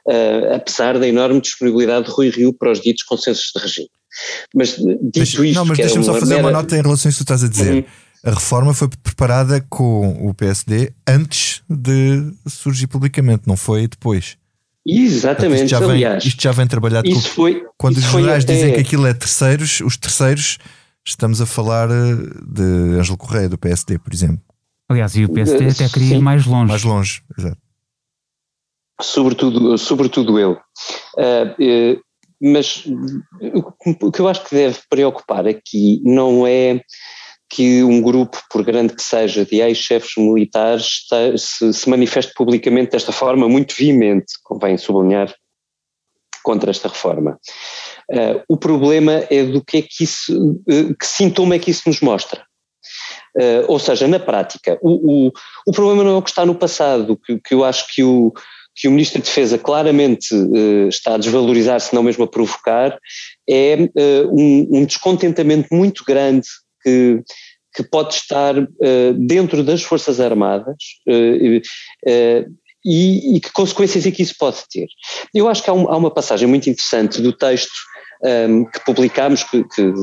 uh, 0.07 0.53
apesar 0.53 0.99
da 0.99 1.07
enorme 1.07 1.41
disponibilidade 1.41 2.05
de 2.05 2.11
Rui 2.11 2.29
Rio 2.29 2.53
para 2.53 2.71
os 2.71 2.79
ditos 2.79 3.01
consensos 3.01 3.51
de 3.55 3.61
regime. 3.61 3.89
Mas 4.53 4.75
dito 4.75 5.17
mas, 5.17 5.29
isto. 5.29 5.43
Não, 5.55 5.65
mas 5.65 5.77
deixa-me 5.79 6.05
só 6.05 6.13
fazer 6.13 6.35
mera... 6.35 6.47
uma 6.47 6.51
nota 6.51 6.77
em 6.77 6.83
relação 6.83 7.09
a 7.09 7.11
isso 7.11 7.17
que 7.17 7.25
tu 7.25 7.33
estás 7.33 7.43
a 7.43 7.47
dizer. 7.47 7.73
Uhum 7.73 8.02
a 8.23 8.31
reforma 8.31 8.73
foi 8.73 8.87
preparada 8.87 9.59
com 9.69 10.27
o 10.27 10.33
PSD 10.33 10.93
antes 11.07 11.61
de 11.69 12.33
surgir 12.47 12.87
publicamente, 12.87 13.43
não 13.45 13.57
foi 13.57 13.87
depois. 13.87 14.37
Exatamente, 14.85 15.63
isto 15.63 15.69
já 15.69 15.79
vem, 15.79 15.89
aliás. 15.91 16.25
Isto 16.25 16.41
já 16.41 16.51
vem 16.51 16.67
trabalhado 16.67 17.07
isso 17.07 17.29
com, 17.29 17.35
foi, 17.35 17.65
quando 17.77 17.97
os 17.97 18.03
jornais 18.03 18.43
até... 18.43 18.53
dizem 18.53 18.73
que 18.73 18.79
aquilo 18.79 19.07
é 19.07 19.13
terceiros, 19.13 19.81
os 19.81 19.97
terceiros, 19.97 20.57
estamos 21.05 21.41
a 21.41 21.45
falar 21.45 21.89
eh, 21.89 22.15
de 22.45 22.97
Ângelo 22.97 23.17
Correia, 23.17 23.49
do 23.49 23.57
PSD, 23.57 23.99
por 23.99 24.13
exemplo. 24.13 24.43
Aliás, 24.89 25.15
e 25.15 25.25
o 25.25 25.29
PSD 25.31 25.69
até 25.69 25.89
queria 25.89 26.15
ir 26.17 26.21
mais 26.21 26.45
longe. 26.45 26.67
Mais 26.67 26.83
longe, 26.83 27.23
exato. 27.37 27.57
Sobretudo, 29.01 29.77
sobretudo 29.77 30.39
eu. 30.39 30.51
Uh, 31.17 31.93
uh, 31.95 32.01
mas 32.41 32.83
o 33.99 34.11
que 34.11 34.19
eu 34.19 34.27
acho 34.27 34.43
que 34.43 34.55
deve 34.55 34.79
preocupar 34.89 35.47
aqui 35.47 36.01
não 36.03 36.45
é 36.45 36.81
que 37.53 37.83
um 37.83 38.01
grupo, 38.01 38.41
por 38.49 38.63
grande 38.63 38.95
que 38.95 39.01
seja, 39.01 39.45
de 39.45 39.61
ex-chefes 39.61 40.13
militares 40.17 41.05
se, 41.37 41.71
se 41.71 41.87
manifeste 41.87 42.33
publicamente 42.35 42.91
desta 42.91 43.11
forma 43.11 43.47
muito 43.47 43.75
veemente, 43.77 44.33
convém 44.43 44.75
sublinhar, 44.75 45.31
contra 46.43 46.71
esta 46.71 46.89
reforma. 46.89 47.39
Uh, 48.11 48.41
o 48.49 48.57
problema 48.57 49.23
é 49.29 49.43
do 49.43 49.63
que 49.63 49.77
é 49.77 49.81
que 49.83 50.03
isso, 50.03 50.59
uh, 50.67 50.95
que 50.99 51.05
sintoma 51.05 51.55
é 51.55 51.59
que 51.59 51.69
isso 51.69 51.83
nos 51.85 52.01
mostra. 52.01 52.43
Uh, 53.37 53.65
ou 53.67 53.77
seja, 53.77 54.07
na 54.07 54.19
prática, 54.19 54.77
o, 54.81 55.27
o, 55.27 55.31
o, 55.67 55.71
problema 55.71 56.03
não 56.03 56.15
é 56.15 56.17
o 56.17 56.21
que 56.21 56.31
está 56.31 56.45
no 56.45 56.55
passado, 56.55 57.17
que, 57.23 57.39
que 57.39 57.53
eu 57.53 57.63
acho 57.63 57.85
que 57.93 58.03
o, 58.03 58.33
que 58.75 58.87
o 58.87 58.91
Ministro 58.91 59.21
de 59.21 59.27
Defesa 59.27 59.57
claramente 59.57 60.35
está 60.89 61.15
a 61.15 61.17
desvalorizar, 61.17 61.79
se 61.79 61.95
não 61.95 62.03
mesmo 62.03 62.25
a 62.25 62.27
provocar, 62.27 62.97
é 63.47 63.77
um, 64.31 64.79
um 64.79 64.85
descontentamento 64.85 65.67
muito 65.71 66.03
grande 66.03 66.47
que, 66.83 67.23
que 67.73 67.83
pode 67.83 68.15
estar 68.15 68.57
uh, 68.57 69.13
dentro 69.17 69.63
das 69.63 69.81
Forças 69.81 70.19
Armadas 70.19 70.75
uh, 71.07 71.57
uh, 71.57 72.53
e, 72.85 73.37
e, 73.37 73.39
que 73.39 73.51
consequências 73.51 74.05
é 74.05 74.11
que 74.11 74.21
isso 74.21 74.35
pode 74.37 74.57
ter. 74.69 74.87
Eu 75.33 75.47
acho 75.47 75.63
que 75.63 75.69
há, 75.69 75.73
um, 75.73 75.89
há 75.89 75.95
uma 75.95 76.13
passagem 76.13 76.47
muito 76.47 76.69
interessante 76.69 77.21
do 77.21 77.31
texto 77.31 77.71
um, 78.23 78.65
que 78.65 78.79
publicámos, 78.85 79.43
que, 79.43 79.63
que, 79.65 79.93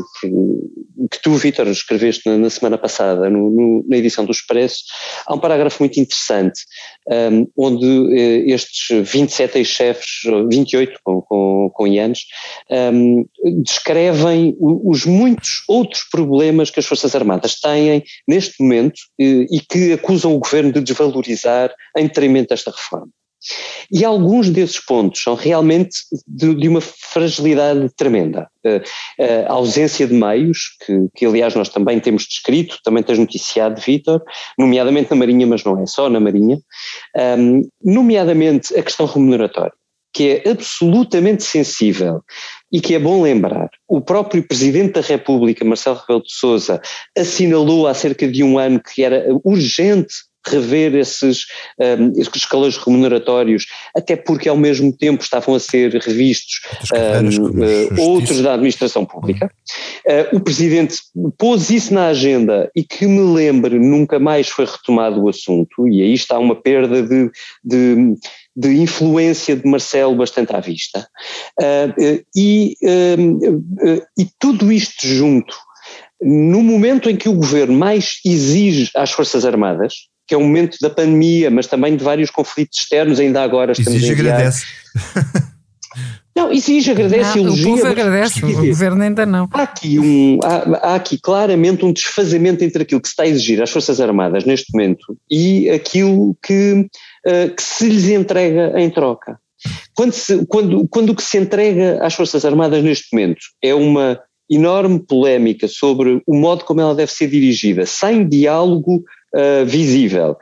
que, 1.10 1.22
tu, 1.22 1.34
Vítor, 1.34 1.66
escreveste 1.68 2.28
na, 2.28 2.36
na 2.36 2.50
semana 2.50 2.76
passada, 2.76 3.30
no, 3.30 3.50
no, 3.50 3.84
na 3.88 3.96
edição 3.96 4.24
do 4.24 4.32
Expresso, 4.32 4.84
há 5.26 5.34
um 5.34 5.38
parágrafo 5.38 5.82
muito 5.82 5.98
interessante, 5.98 6.60
um, 7.08 7.46
onde 7.56 7.86
uh, 7.86 8.50
estes 8.50 9.10
27 9.10 9.64
chefes, 9.64 10.22
28 10.50 11.00
com, 11.02 11.22
com, 11.22 11.70
com 11.72 11.86
Ianes, 11.86 12.20
um, 12.70 13.24
descrevem 13.62 14.56
os 14.60 15.06
muitos 15.06 15.62
outros 15.66 16.04
problemas 16.10 16.70
que 16.70 16.80
as 16.80 16.86
Forças 16.86 17.14
Armadas 17.14 17.58
têm 17.58 18.04
neste 18.28 18.62
momento 18.62 18.98
uh, 19.20 19.46
e 19.50 19.60
que 19.68 19.92
acusam 19.92 20.34
o 20.34 20.38
governo 20.38 20.72
de 20.72 20.80
desvalorizar 20.80 21.72
em 21.96 22.06
detrimento 22.06 22.50
desta 22.50 22.70
reforma. 22.70 23.08
E 23.90 24.04
alguns 24.04 24.50
desses 24.50 24.78
pontos 24.78 25.22
são 25.22 25.34
realmente 25.34 25.96
de, 26.26 26.54
de 26.54 26.68
uma 26.68 26.80
fragilidade 26.80 27.88
tremenda. 27.96 28.48
Uh, 28.64 28.80
a 29.48 29.52
ausência 29.52 30.06
de 30.06 30.14
meios, 30.14 30.76
que, 30.84 31.08
que, 31.14 31.26
aliás 31.26 31.54
nós 31.54 31.68
também 31.68 31.98
temos 31.98 32.24
descrito, 32.24 32.78
também 32.84 33.02
tens 33.02 33.18
noticiado, 33.18 33.80
Vítor, 33.80 34.22
nomeadamente 34.58 35.10
na 35.10 35.16
Marinha, 35.16 35.46
mas 35.46 35.64
não 35.64 35.80
é 35.82 35.86
só 35.86 36.08
na 36.08 36.20
Marinha, 36.20 36.58
um, 37.38 37.68
nomeadamente 37.82 38.76
a 38.78 38.82
questão 38.82 39.06
remuneratória, 39.06 39.72
que 40.12 40.42
é 40.44 40.50
absolutamente 40.50 41.42
sensível 41.42 42.22
e 42.72 42.80
que 42.80 42.94
é 42.94 42.98
bom 42.98 43.22
lembrar. 43.22 43.70
O 43.88 44.00
próprio 44.00 44.46
Presidente 44.46 44.92
da 44.94 45.00
República, 45.00 45.64
Marcelo 45.64 45.96
Rebelo 45.96 46.22
de 46.22 46.32
Sousa, 46.32 46.80
assinalou 47.16 47.86
há 47.86 47.94
cerca 47.94 48.28
de 48.28 48.44
um 48.44 48.58
ano 48.58 48.80
que 48.80 49.02
era 49.02 49.26
urgente 49.44 50.29
rever 50.46 50.94
esses, 50.94 51.46
um, 51.78 52.12
esses 52.20 52.36
escalões 52.36 52.76
remuneratórios, 52.76 53.66
até 53.94 54.16
porque 54.16 54.48
ao 54.48 54.56
mesmo 54.56 54.92
tempo 54.96 55.22
estavam 55.22 55.54
a 55.54 55.60
ser 55.60 55.92
revistos 55.94 56.60
um, 56.92 57.60
uh, 57.60 58.00
outros 58.00 58.40
da 58.40 58.54
administração 58.54 59.04
pública. 59.04 59.50
Uh, 60.06 60.36
o 60.36 60.40
Presidente 60.40 60.98
pôs 61.38 61.70
isso 61.70 61.92
na 61.92 62.08
agenda 62.08 62.70
e 62.74 62.82
que 62.82 63.06
me 63.06 63.20
lembre, 63.34 63.78
nunca 63.78 64.18
mais 64.18 64.48
foi 64.48 64.64
retomado 64.64 65.22
o 65.22 65.28
assunto, 65.28 65.88
e 65.88 66.02
aí 66.02 66.14
está 66.14 66.38
uma 66.38 66.54
perda 66.54 67.02
de, 67.02 67.30
de 67.64 68.16
de 68.56 68.68
influência 68.68 69.56
de 69.56 69.66
Marcelo 69.66 70.14
bastante 70.16 70.54
à 70.54 70.60
vista. 70.60 71.08
Uh, 71.58 72.22
e, 72.36 72.76
uh, 72.82 74.06
e 74.18 74.28
tudo 74.38 74.72
isto 74.72 75.06
junto, 75.06 75.56
no 76.20 76.62
momento 76.62 77.08
em 77.08 77.16
que 77.16 77.28
o 77.28 77.34
governo 77.34 77.72
mais 77.72 78.20
exige 78.24 78.90
às 78.94 79.10
Forças 79.10 79.44
Armadas, 79.44 80.09
que 80.30 80.34
é 80.36 80.38
um 80.38 80.44
momento 80.44 80.78
da 80.80 80.88
pandemia, 80.88 81.50
mas 81.50 81.66
também 81.66 81.96
de 81.96 82.04
vários 82.04 82.30
conflitos 82.30 82.78
externos, 82.78 83.18
ainda 83.18 83.42
agora 83.42 83.72
estamos 83.72 83.96
exige, 83.96 84.12
a 84.12 84.14
enviar. 84.14 84.34
agradece. 84.36 84.64
Não, 86.36 86.52
exige, 86.52 86.92
agradece, 86.92 87.36
não, 87.36 87.46
elogia. 87.46 87.66
O 87.66 87.70
povo 87.70 87.86
agradece, 87.88 88.44
o 88.44 88.66
governo 88.68 89.02
ainda 89.02 89.26
não. 89.26 89.48
Há 89.52 89.62
aqui, 89.62 89.98
um, 89.98 90.38
há, 90.44 90.92
há, 90.92 90.94
aqui 90.94 91.18
claramente 91.18 91.84
um 91.84 91.92
desfazamento 91.92 92.62
entre 92.62 92.84
aquilo 92.84 93.00
que 93.00 93.08
se 93.08 93.12
está 93.12 93.24
a 93.24 93.26
exigir 93.26 93.60
às 93.60 93.70
Forças 93.70 94.00
Armadas 94.00 94.44
neste 94.44 94.72
momento 94.72 95.18
e 95.28 95.68
aquilo 95.68 96.36
que, 96.40 96.88
uh, 97.26 97.54
que 97.54 97.60
se 97.62 97.88
lhes 97.88 98.08
entrega 98.08 98.72
em 98.80 98.88
troca. 98.88 99.36
Quando, 99.96 100.12
se, 100.12 100.46
quando, 100.46 100.86
quando 100.88 101.10
o 101.10 101.14
que 101.16 101.24
se 101.24 101.36
entrega 101.36 101.98
às 102.00 102.14
Forças 102.14 102.44
Armadas 102.44 102.84
neste 102.84 103.08
momento 103.12 103.40
é 103.60 103.74
uma 103.74 104.18
enorme 104.50 104.98
polémica 104.98 105.68
sobre 105.68 106.22
o 106.26 106.34
modo 106.34 106.64
como 106.64 106.80
ela 106.80 106.94
deve 106.94 107.12
ser 107.12 107.28
dirigida, 107.28 107.86
sem 107.86 108.28
diálogo 108.28 109.04
uh, 109.34 109.64
visível. 109.64 110.36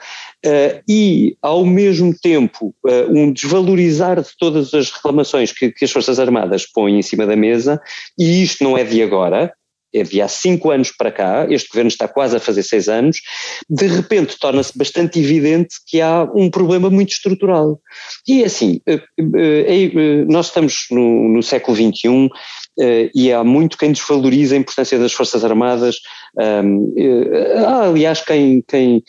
Uh, 0.45 0.81
e, 0.89 1.37
ao 1.43 1.65
mesmo 1.65 2.15
tempo, 2.19 2.75
uh, 2.87 3.11
um 3.11 3.33
desvalorizar 3.33 4.21
de 4.21 4.31
todas 4.39 4.73
as 4.73 4.91
reclamações 4.91 5.53
que, 5.53 5.71
que, 5.71 5.85
as 5.85 5.91
Forças 5.91 6.19
Armadas 6.19 6.65
põem 6.67 6.99
em 6.99 7.03
cima 7.03 7.27
da 7.27 7.37
mesa, 7.37 7.81
e 8.19 8.43
isto 8.43 8.65
não 8.65 8.79
é 8.79 8.85
de 8.85 9.03
agora, 9.03 9.53
de 9.93 10.21
há 10.21 10.29
cinco 10.29 10.71
anos 10.71 10.93
para 10.93 11.11
cá, 11.11 11.47
este 11.49 11.69
governo 11.69 11.89
está 11.89 12.07
quase 12.07 12.37
a 12.37 12.41
fazer 12.41 12.63
seis 12.63 12.89
anos, 12.89 13.21
de 13.69 13.87
repente 13.87 14.39
torna-se 14.39 14.77
bastante 14.77 15.19
evidente 15.19 15.77
que 15.87 16.01
há 16.01 16.29
um 16.35 16.51
problema 16.51 16.91
muito 16.91 17.11
estrutural. 17.11 17.81
E 18.27 18.43
é 18.43 18.47
assim, 18.47 18.81
é, 18.87 19.01
nós 20.29 20.47
estamos 20.47 20.87
no, 20.91 21.29
no 21.29 21.43
século 21.43 21.77
XXI 21.77 22.29
e 23.15 23.33
há 23.33 23.43
muito 23.43 23.79
quem 23.79 23.93
desvaloriza 23.93 24.55
a 24.55 24.59
importância 24.59 24.99
das 24.99 25.13
Forças 25.13 25.45
Armadas, 25.45 25.97
há 26.37 27.87
aliás 27.87 28.21
quem, 28.21 28.63
quem 28.67 29.03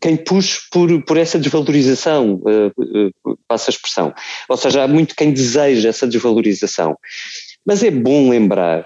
quem 0.00 0.16
puxe 0.16 0.60
por, 0.70 1.04
por 1.04 1.16
essa 1.16 1.38
desvalorização, 1.38 2.42
uh, 2.42 3.36
passa 3.46 3.70
a 3.70 3.72
expressão. 3.72 4.14
Ou 4.48 4.56
seja, 4.56 4.82
há 4.82 4.88
muito 4.88 5.14
quem 5.14 5.32
deseja 5.32 5.88
essa 5.88 6.06
desvalorização. 6.06 6.96
Mas 7.64 7.82
é 7.82 7.90
bom 7.90 8.28
lembrar 8.28 8.84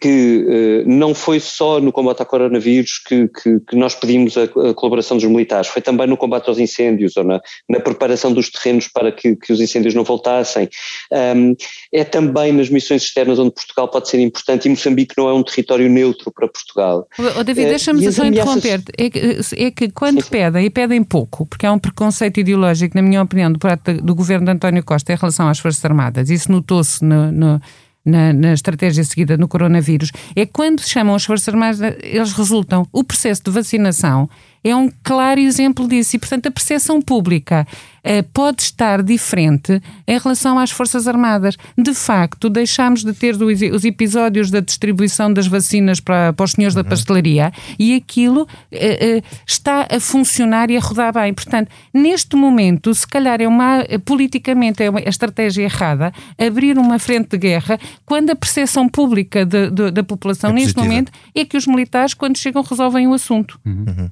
que 0.00 0.84
uh, 0.84 0.88
não 0.88 1.14
foi 1.14 1.38
só 1.38 1.80
no 1.80 1.92
combate 1.92 2.20
ao 2.20 2.26
coronavírus 2.26 2.98
que, 2.98 3.28
que, 3.28 3.60
que 3.60 3.76
nós 3.76 3.94
pedimos 3.94 4.36
a, 4.36 4.44
a, 4.44 4.74
colaboração 4.74 5.16
dos 5.16 5.26
militares, 5.26 5.68
foi 5.68 5.82
também 5.82 6.06
no 6.06 6.16
combate 6.16 6.48
aos 6.48 6.58
incêndios 6.58 7.16
ou 7.16 7.24
na, 7.24 7.40
na 7.68 7.80
preparação 7.80 8.32
dos 8.32 8.50
terrenos 8.50 8.88
para 8.88 9.12
que, 9.12 9.36
que 9.36 9.52
os 9.52 9.60
incêndios 9.60 9.94
não 9.94 10.04
voltassem. 10.04 10.68
Um, 11.12 11.54
é 11.92 12.04
também 12.04 12.52
nas 12.52 12.68
missões 12.68 13.02
externas 13.02 13.38
onde 13.38 13.52
Portugal 13.52 13.88
pode 13.88 14.08
ser 14.08 14.20
importante 14.20 14.66
e 14.66 14.70
Moçambique 14.70 15.14
não 15.16 15.28
é 15.28 15.32
um 15.32 15.42
território 15.42 15.88
neutro 15.88 16.32
para 16.32 16.48
Portugal. 16.48 17.06
Oh, 17.38 17.44
David, 17.44 17.68
deixa-me 17.68 18.10
só 18.12 18.22
ameaças... 18.22 18.64
interromper. 18.64 18.82
É 18.98 19.10
que, 19.10 19.40
é 19.56 19.70
que 19.70 19.90
quando 19.90 20.16
sim, 20.16 20.22
sim. 20.22 20.30
pedem, 20.30 20.66
e 20.66 20.70
pedem 20.70 21.02
pouco, 21.04 21.46
porque 21.46 21.66
há 21.66 21.72
um 21.72 21.78
preconceito 21.78 22.40
ideológico, 22.40 22.96
na 22.96 23.02
minha 23.02 23.22
opinião, 23.22 23.52
do, 23.52 23.58
do 24.02 24.14
governo 24.14 24.46
de 24.46 24.52
António 24.52 24.84
Costa 24.84 25.12
em 25.12 25.16
relação 25.16 25.48
às 25.48 25.58
Forças 25.58 25.84
Armadas, 25.84 26.30
isso 26.30 26.50
notou-se 26.50 27.04
no, 27.04 27.30
no 27.30 27.60
na, 28.04 28.32
na, 28.32 28.52
estratégia 28.52 29.04
seguida 29.04 29.36
no 29.36 29.48
coronavírus, 29.48 30.10
é 30.34 30.44
quando 30.44 30.80
chamam 30.80 31.14
as 31.14 31.24
Forças 31.24 31.48
Armadas, 31.48 31.80
eles 32.02 32.32
resultam. 32.32 32.86
O 32.92 33.04
processo 33.04 33.42
de 33.44 33.50
vacinação 33.50 34.28
é 34.64 34.74
um 34.74 34.90
claro 35.02 35.40
exemplo 35.40 35.88
disso 35.88 36.16
e, 36.16 36.18
portanto, 36.18 36.46
a 36.46 36.50
percepção 36.50 37.00
pública 37.00 37.66
uh, 37.98 38.22
pode 38.32 38.62
estar 38.62 39.02
diferente 39.02 39.80
em 40.06 40.18
relação 40.18 40.58
às 40.58 40.70
Forças 40.70 41.08
Armadas. 41.08 41.56
De 41.76 41.94
facto, 41.94 42.48
deixámos 42.48 43.04
de 43.04 43.12
ter 43.12 43.34
os 43.34 43.84
episódios 43.84 44.50
da 44.50 44.60
distribuição 44.60 45.32
das 45.32 45.46
vacinas 45.46 46.00
para, 46.00 46.32
para 46.32 46.44
os 46.44 46.52
senhores 46.52 46.76
uhum. 46.76 46.82
da 46.82 46.88
pastelaria 46.88 47.52
e 47.78 47.94
aquilo 47.94 48.42
uh, 48.42 48.46
uh, 48.46 49.22
está 49.46 49.86
a 49.90 50.00
funcionar 50.00 50.70
e 50.70 50.76
a 50.76 50.80
rodar 50.80 51.12
bem. 51.12 51.34
Portanto, 51.34 51.70
neste 51.92 52.36
momento, 52.36 52.94
se 52.94 53.06
calhar 53.06 53.40
é 53.40 53.48
uma, 53.48 53.84
politicamente 54.04 54.82
é 54.82 54.90
uma 54.90 55.00
a 55.00 55.08
estratégia 55.08 55.64
errada 55.64 56.12
abrir 56.38 56.78
uma 56.78 56.98
frente 56.98 57.30
de 57.30 57.38
guerra 57.38 57.78
quando 58.04 58.30
a 58.30 58.36
percepção 58.36 58.88
pública 58.88 59.44
de, 59.44 59.70
de, 59.70 59.90
da 59.90 60.04
população 60.04 60.50
é 60.50 60.54
neste 60.54 60.76
momento 60.76 61.10
é 61.34 61.44
que 61.44 61.56
os 61.56 61.66
militares, 61.66 62.14
quando 62.14 62.38
chegam, 62.38 62.62
resolvem 62.62 63.06
o 63.06 63.14
assunto. 63.14 63.58
Uhum. 63.64 64.10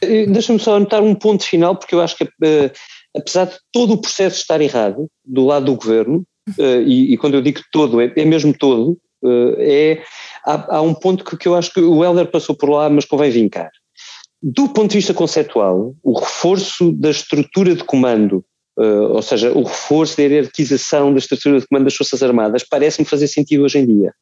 Eh, 0.00 0.26
deixa-me 0.26 0.58
só 0.58 0.76
anotar 0.76 1.02
um 1.02 1.14
ponto 1.14 1.44
final, 1.44 1.76
porque 1.76 1.94
eu 1.94 2.00
acho 2.00 2.16
que, 2.16 2.24
uh, 2.24 2.70
apesar 3.16 3.46
de 3.46 3.56
todo 3.72 3.94
o 3.94 4.00
processo 4.00 4.36
estar 4.36 4.60
errado, 4.60 5.08
do 5.24 5.46
lado 5.46 5.66
do 5.66 5.76
governo, 5.76 6.24
uh, 6.58 6.82
e, 6.86 7.12
e, 7.12 7.16
quando 7.16 7.34
eu 7.34 7.42
digo 7.42 7.60
todo, 7.70 8.00
é, 8.00 8.12
é 8.16 8.24
mesmo 8.24 8.56
todo, 8.56 8.98
é, 9.58 10.02
há, 10.44 10.76
há, 10.76 10.82
um 10.82 10.92
ponto 10.92 11.24
que, 11.24 11.36
que, 11.36 11.46
eu 11.46 11.54
acho 11.54 11.72
que 11.72 11.80
o 11.80 12.04
Helder 12.04 12.26
passou 12.26 12.56
por 12.56 12.68
lá, 12.68 12.90
mas 12.90 13.04
convém 13.04 13.30
vincar. 13.30 13.70
Do 14.42 14.68
ponto 14.68 14.90
de 14.90 14.96
vista 14.96 15.14
conceptual, 15.14 15.94
o 16.02 16.18
reforço 16.18 16.90
da 16.90 17.10
estrutura 17.10 17.76
de 17.76 17.84
comando 17.84 18.44
Uh, 18.76 19.12
ou 19.12 19.20
seja, 19.20 19.52
o 19.52 19.64
reforço 19.64 20.16
da 20.16 20.22
hierarquização 20.22 21.12
da 21.12 21.18
estrutura 21.18 21.60
de 21.60 21.66
comando 21.66 21.84
das 21.84 21.94
Forças 21.94 22.22
Armadas 22.22 22.64
parece-me 22.68 23.06
fazer 23.06 23.26
sentido 23.26 23.64
hoje 23.64 23.78
em 23.78 23.86
dia. 23.86 24.14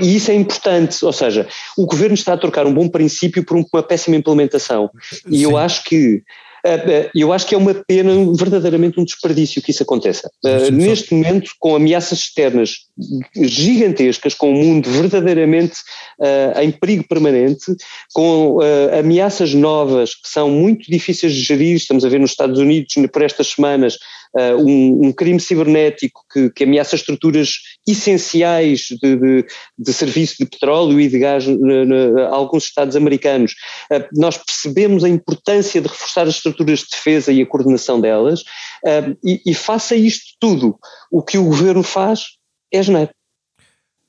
E 0.00 0.16
isso 0.16 0.30
é 0.30 0.34
importante, 0.34 1.04
ou 1.04 1.12
seja, 1.12 1.46
o 1.78 1.86
governo 1.86 2.14
está 2.14 2.32
a 2.32 2.38
trocar 2.38 2.66
um 2.66 2.74
bom 2.74 2.88
princípio 2.88 3.44
por 3.44 3.56
uma 3.56 3.82
péssima 3.82 4.16
implementação. 4.16 4.90
E 5.30 5.38
Sim. 5.38 5.44
eu 5.44 5.56
acho 5.56 5.84
que 5.84 6.22
eh, 6.64 6.74
eh, 6.74 7.10
eu 7.14 7.32
acho 7.32 7.46
que 7.46 7.54
é 7.54 7.58
uma 7.58 7.74
pena, 7.74 8.12
verdadeiramente 8.36 8.98
um 8.98 9.04
desperdício 9.04 9.62
que 9.62 9.70
isso 9.70 9.84
aconteça. 9.84 10.28
Neste 10.72 11.14
momento, 11.14 11.52
com 11.60 11.76
ameaças 11.76 12.18
externas 12.18 12.85
gigantescas, 13.34 14.34
com 14.34 14.50
o 14.50 14.54
mundo 14.54 14.90
verdadeiramente 14.90 15.80
uh, 16.18 16.60
em 16.60 16.70
perigo 16.70 17.04
permanente, 17.06 17.76
com 18.14 18.56
uh, 18.56 18.98
ameaças 18.98 19.52
novas 19.52 20.14
que 20.14 20.28
são 20.28 20.48
muito 20.48 20.90
difíceis 20.90 21.34
de 21.34 21.40
gerir, 21.40 21.76
estamos 21.76 22.04
a 22.04 22.08
ver 22.08 22.18
nos 22.18 22.30
Estados 22.30 22.58
Unidos 22.58 22.94
por 23.12 23.22
estas 23.22 23.48
semanas 23.48 23.98
uh, 24.34 24.56
um, 24.56 25.08
um, 25.08 25.12
crime 25.12 25.38
cibernético 25.38 26.22
que, 26.32 26.50
que, 26.50 26.64
ameaça 26.64 26.96
estruturas 26.96 27.56
essenciais 27.86 28.86
de, 29.02 29.16
de, 29.16 29.46
de, 29.78 29.92
serviço 29.92 30.36
de 30.38 30.46
petróleo 30.46 30.98
e 30.98 31.08
de 31.08 31.18
gás 31.18 31.46
em 31.46 32.24
alguns 32.30 32.64
Estados 32.64 32.96
americanos. 32.96 33.54
Nós 34.14 34.38
percebemos 34.38 35.04
a 35.04 35.08
importância 35.08 35.80
de 35.80 35.88
reforçar 35.88 36.22
as 36.22 36.36
estruturas 36.36 36.80
de 36.80 36.86
defesa 36.90 37.30
e 37.30 37.42
a 37.42 37.46
coordenação 37.46 38.00
delas, 38.00 38.42
e, 39.24 39.40
e 39.46 39.54
faça 39.54 39.94
isto 39.94 40.34
tudo. 40.40 40.76
O 41.10 41.22
que 41.22 41.38
o 41.38 41.44
governo 41.44 41.82
faz 41.82 42.35
é 42.72 42.82
geneiro. 42.82 43.10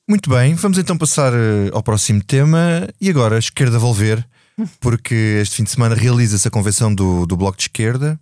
Muito 0.09 0.29
bem, 0.29 0.53
vamos 0.55 0.77
então 0.77 0.97
passar 0.97 1.33
ao 1.73 1.83
próximo 1.83 2.23
tema 2.23 2.87
e 2.99 3.09
agora 3.09 3.35
a 3.35 3.39
esquerda 3.39 3.77
volver, 3.77 4.25
porque 4.79 5.39
este 5.41 5.55
fim 5.57 5.63
de 5.63 5.71
semana 5.71 5.95
realiza-se 5.95 6.47
a 6.47 6.51
convenção 6.51 6.93
do, 6.93 7.25
do 7.25 7.35
Bloco 7.35 7.57
de 7.57 7.63
Esquerda 7.63 8.19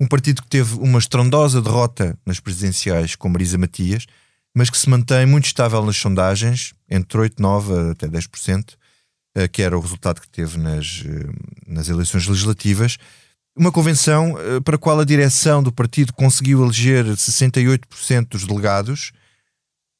um 0.00 0.06
partido 0.06 0.40
que 0.40 0.48
teve 0.48 0.76
uma 0.76 0.98
estrondosa 0.98 1.60
derrota 1.60 2.18
nas 2.24 2.40
presidenciais 2.40 3.14
com 3.14 3.28
Marisa 3.28 3.58
Matias, 3.58 4.06
mas 4.56 4.70
que 4.70 4.78
se 4.78 4.88
mantém 4.88 5.26
muito 5.26 5.44
estável 5.44 5.84
nas 5.84 5.96
sondagens, 5.96 6.72
entre 6.88 7.18
8, 7.18 7.40
9 7.40 7.90
até 7.90 8.08
10%, 8.08 8.76
eh, 9.36 9.46
que 9.46 9.60
era 9.60 9.76
o 9.76 9.80
resultado 9.80 10.22
que 10.22 10.28
teve 10.28 10.58
nas, 10.58 11.04
eh, 11.06 11.28
nas 11.66 11.88
eleições 11.90 12.26
legislativas. 12.26 12.96
Uma 13.54 13.70
convenção 13.70 14.36
eh, 14.38 14.60
para 14.60 14.76
a 14.76 14.78
qual 14.78 14.98
a 14.98 15.04
direção 15.04 15.62
do 15.62 15.70
partido 15.70 16.14
conseguiu 16.14 16.64
eleger 16.64 17.04
68% 17.04 18.28
dos 18.30 18.46
delegados, 18.46 19.12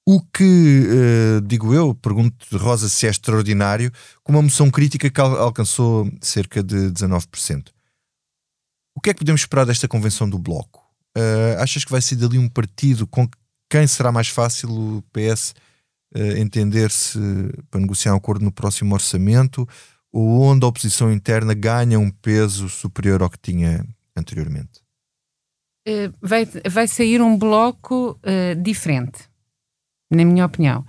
o 0.07 0.21
que, 0.21 1.41
digo 1.47 1.73
eu, 1.75 1.95
pergunto 1.95 2.57
Rosa 2.57 2.89
se 2.89 3.07
é 3.07 3.11
extraordinário, 3.11 3.93
com 4.25 4.33
uma 4.33 4.43
moção 4.43 4.71
crítica 4.71 5.11
que 5.11 5.21
alcançou 5.21 6.11
cerca 6.21 6.63
de 6.63 6.91
19%. 6.91 7.69
O 8.97 9.01
que 9.01 9.11
é 9.11 9.15
que 9.15 9.21
podemos 9.21 9.41
esperar 9.41 9.65
desta 9.65 9.89
convenção 9.89 10.29
do 10.29 10.39
Bloco? 10.39 10.91
Uh, 11.17 11.59
achas 11.59 11.85
que 11.85 11.91
vai 11.91 12.01
ser 12.01 12.17
dali 12.17 12.39
um 12.39 12.49
partido 12.49 13.07
com 13.07 13.27
quem 13.69 13.87
será 13.87 14.13
mais 14.13 14.29
fácil 14.29 14.71
o 14.71 15.03
PS 15.13 15.55
uh, 16.15 16.19
ah, 16.19 16.39
entender-se 16.39 17.19
para 17.71 17.81
negociar 17.81 18.13
um 18.13 18.17
acordo 18.17 18.45
no 18.45 18.53
próximo 18.53 18.95
orçamento 18.95 19.67
ou 20.13 20.43
onde 20.43 20.65
a 20.65 20.69
oposição 20.69 21.11
interna 21.11 21.55
ganha 21.55 21.99
um 21.99 22.11
peso 22.11 22.69
superior 22.69 23.23
ao 23.23 23.31
que 23.31 23.39
tinha 23.39 23.87
anteriormente? 24.15 24.83
Uh, 25.89 26.13
vai, 26.21 26.47
vai 26.69 26.87
sair 26.87 27.23
um 27.23 27.39
bloco 27.39 28.21
diferente, 28.63 29.30
na 30.11 30.25
minha 30.25 30.47
opinião 30.47 30.85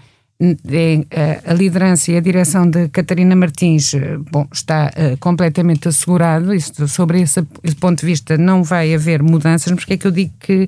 a 1.45 1.53
liderança 1.53 2.11
e 2.11 2.17
a 2.17 2.19
direção 2.19 2.67
de 2.67 2.89
Catarina 2.89 3.35
Martins 3.35 3.93
eh, 3.93 4.17
bom, 4.31 4.47
está 4.51 4.91
uh, 4.95 5.17
completamente 5.17 5.87
assegurado, 5.87 6.53
isso, 6.53 6.87
sobre 6.87 7.21
esse, 7.21 7.45
esse, 7.63 7.75
ponto 7.75 7.99
de 7.99 8.05
vista 8.07 8.37
não 8.37 8.63
vai 8.63 8.93
haver 8.93 9.21
mudanças, 9.21 9.71
mas 9.71 9.81
porque 9.81 9.93
é 9.93 9.97
que 9.97 10.07
eu 10.07 10.11
digo 10.11 10.33
que 10.39 10.67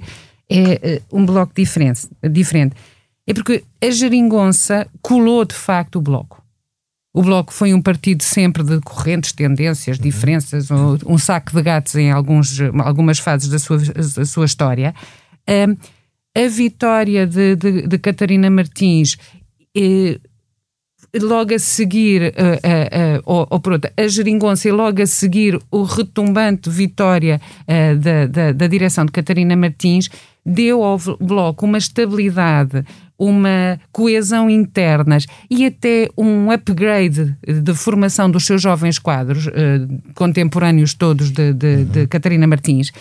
é 0.50 1.02
uh, 1.12 1.18
um 1.18 1.26
bloco 1.26 1.54
diferente, 1.56 2.08
diferente? 2.32 2.76
É 3.26 3.34
porque 3.34 3.64
a 3.82 3.90
geringonça 3.90 4.88
colou 5.02 5.44
de 5.44 5.56
facto 5.56 5.96
o 5.96 6.02
bloco. 6.02 6.44
O 7.16 7.22
Bloco 7.22 7.54
foi 7.54 7.76
um 7.76 7.82
partido 7.82 8.24
sempre 8.24 8.64
de 8.64 8.82
correntes, 8.82 9.34
tendências, 9.34 9.98
uhum. 9.98 10.04
diferenças, 10.04 10.72
um, 10.72 10.98
um, 11.06 11.18
saco 11.20 11.52
de 11.52 11.62
gatos 11.62 11.94
em 11.94 12.12
alguns, 12.12 12.60
algumas 12.84 13.20
fases 13.20 13.50
da 13.50 13.60
sua, 13.60 13.78
da 13.78 14.26
sua 14.26 14.46
história. 14.46 14.96
Um, 15.48 15.78
a 16.36 16.48
vitória 16.48 17.28
de, 17.28 17.56
de, 17.56 17.88
de, 17.88 17.98
Catarina 18.00 18.50
Martins 18.50 19.18
eh, 19.76 20.20
logo 21.22 21.54
a 21.54 21.60
seguir, 21.60 22.34
uh, 22.34 23.22
ou, 23.24 23.48
ou 23.48 23.60
por 23.60 23.74
outra, 23.74 23.94
a 23.96 24.08
geringonça 24.08 24.68
e 24.68 24.72
logo 24.72 25.00
a 25.00 25.06
seguir 25.06 25.60
o 25.70 25.84
retumbante 25.84 26.72
vitória 26.72 27.40
da, 28.00 28.26
da, 28.26 28.52
da, 28.52 28.68
direção 28.68 29.06
de 29.06 29.12
Catarina 29.12 29.56
Martins, 29.56 30.10
deu 30.44 30.84
ao 30.84 30.98
Bloco 31.20 31.68
uma 31.68 31.78
estabilidade, 31.78 32.84
uma 33.16 33.80
coesão 33.92 34.50
internas 34.50 35.28
e 35.52 35.68
até 35.68 36.10
um 36.18 36.50
upgrade 36.50 37.38
de 37.46 37.76
formação 37.76 38.32
dos 38.32 38.48
seus 38.48 38.60
jovens 38.60 38.98
quadros, 38.98 39.48
contemporâneos 40.16 40.96
todos 40.96 41.30
de, 41.30 41.54
de, 41.54 41.76
uhum. 41.76 41.86
de 41.86 42.08
Catarina 42.08 42.48
Martins. 42.48 42.92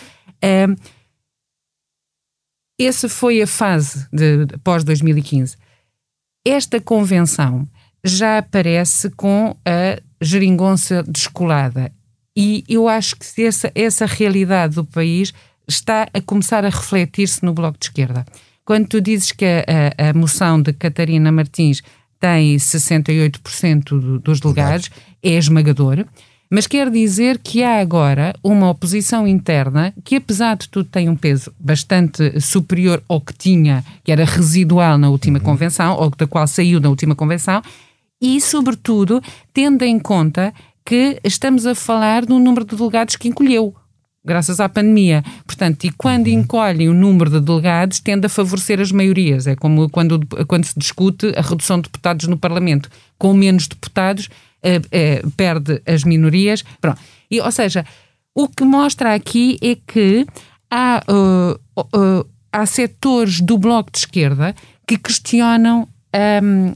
Essa 2.81 3.09
foi 3.09 3.43
a 3.43 3.47
fase 3.47 4.07
de, 4.13 4.47
de 4.47 4.59
pós-2015 4.59 5.57
esta 6.45 6.81
convenção 6.81 7.69
já 8.05 8.39
aparece 8.39 9.11
com 9.11 9.57
a 9.65 10.01
geringonça 10.21 11.03
descolada. 11.03 11.93
E 12.37 12.65
eu 12.69 12.89
acho 12.89 13.17
que 13.17 13.43
essa, 13.43 13.71
essa 13.75 14.07
realidade 14.07 14.75
do 14.75 14.85
país 14.85 15.33
está 15.69 16.09
a 16.13 16.21
começar 16.21 16.65
a 16.65 16.69
refletir-se 16.69 17.45
no 17.45 17.55
Bloco 17.55 17.79
de 17.79 17.87
Esquerda. 17.87 18.25
Quando 18.65 18.89
tu 18.89 19.01
dizes 19.01 19.33
que 19.33 19.45
a, 19.45 20.07
a, 20.07 20.11
a 20.11 20.15
moção 20.15 20.61
de 20.61 20.73
Catarina 20.73 21.31
Martins 21.31 21.83
tem 22.19 22.57
68% 22.57 24.21
dos 24.21 24.41
delegados, 24.41 24.91
é 25.23 25.31
esmagador. 25.31 26.05
Mas 26.55 26.67
quer 26.67 26.91
dizer 26.91 27.39
que 27.39 27.63
há 27.63 27.81
agora 27.81 28.35
uma 28.45 28.69
oposição 28.69 29.27
interna 29.27 29.95
que, 30.05 30.17
apesar 30.17 30.55
de 30.55 30.69
tudo, 30.69 30.87
tem 30.87 31.09
um 31.09 31.17
peso 31.17 31.51
bastante 31.59 32.39
superior 32.43 33.03
ao 33.09 33.23
que 33.23 33.33
tinha, 33.33 33.83
que 34.05 34.13
era 34.13 34.27
residual 34.27 34.99
na 34.99 35.09
última 35.09 35.39
uhum. 35.39 35.45
convenção, 35.45 35.97
ou 35.97 36.11
da 36.11 36.27
qual 36.27 36.47
saiu 36.47 36.79
na 36.79 36.91
última 36.91 37.15
convenção, 37.15 37.63
e, 38.21 38.39
sobretudo, 38.39 39.23
tendo 39.55 39.83
em 39.83 39.99
conta 39.99 40.53
que 40.85 41.19
estamos 41.25 41.65
a 41.65 41.75
falar 41.75 42.31
um 42.31 42.39
número 42.39 42.67
de 42.67 42.77
delegados 42.77 43.17
que 43.17 43.29
encolheu. 43.29 43.75
graças 44.23 44.61
à 44.61 44.69
pandemia. 44.69 45.25
Portanto, 45.47 45.85
e 45.85 45.91
quando 45.91 46.27
Uhum. 46.27 46.35
encolhem 46.35 46.89
o 46.89 46.95
número 46.95 47.31
de 47.31 47.41
delegados, 47.41 47.99
tende 47.99 48.27
a 48.27 48.29
favorecer 48.29 48.79
as 48.79 48.93
maiorias. 48.93 49.47
É 49.47 49.57
como 49.57 49.89
quando, 49.89 50.21
quando 50.47 50.65
se 50.65 50.79
discute 50.79 51.33
a 51.35 51.41
redução 51.41 51.79
de 51.79 51.85
deputados 51.85 52.29
no 52.29 52.37
Parlamento. 52.37 52.91
Com 53.19 53.33
menos 53.33 53.67
deputados, 53.67 54.29
eh, 54.63 54.81
eh, 54.91 55.23
perde 55.37 55.83
as 55.87 56.05
minorias. 56.05 56.65
Pronto. 56.81 57.01
E, 57.31 57.41
ou 57.41 57.51
seja, 57.53 57.85
o 58.35 58.49
que 58.49 58.65
mostra 58.65 59.15
aqui 59.15 59.59
é 59.63 59.77
que 59.87 60.27
há, 60.71 61.03
uh, 61.11 62.27
há 62.53 62.67
setores 62.67 63.41
do 63.41 63.59
Bloco 63.59 63.91
de 63.93 63.99
Esquerda 63.99 64.55
que 64.87 64.97
questionam 64.99 65.89
um, 66.43 66.73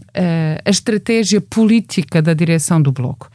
a 0.64 0.70
estratégia 0.70 1.40
política 1.40 2.20
da 2.22 2.32
direção 2.34 2.80
do 2.80 2.90
Bloco. 2.92 3.28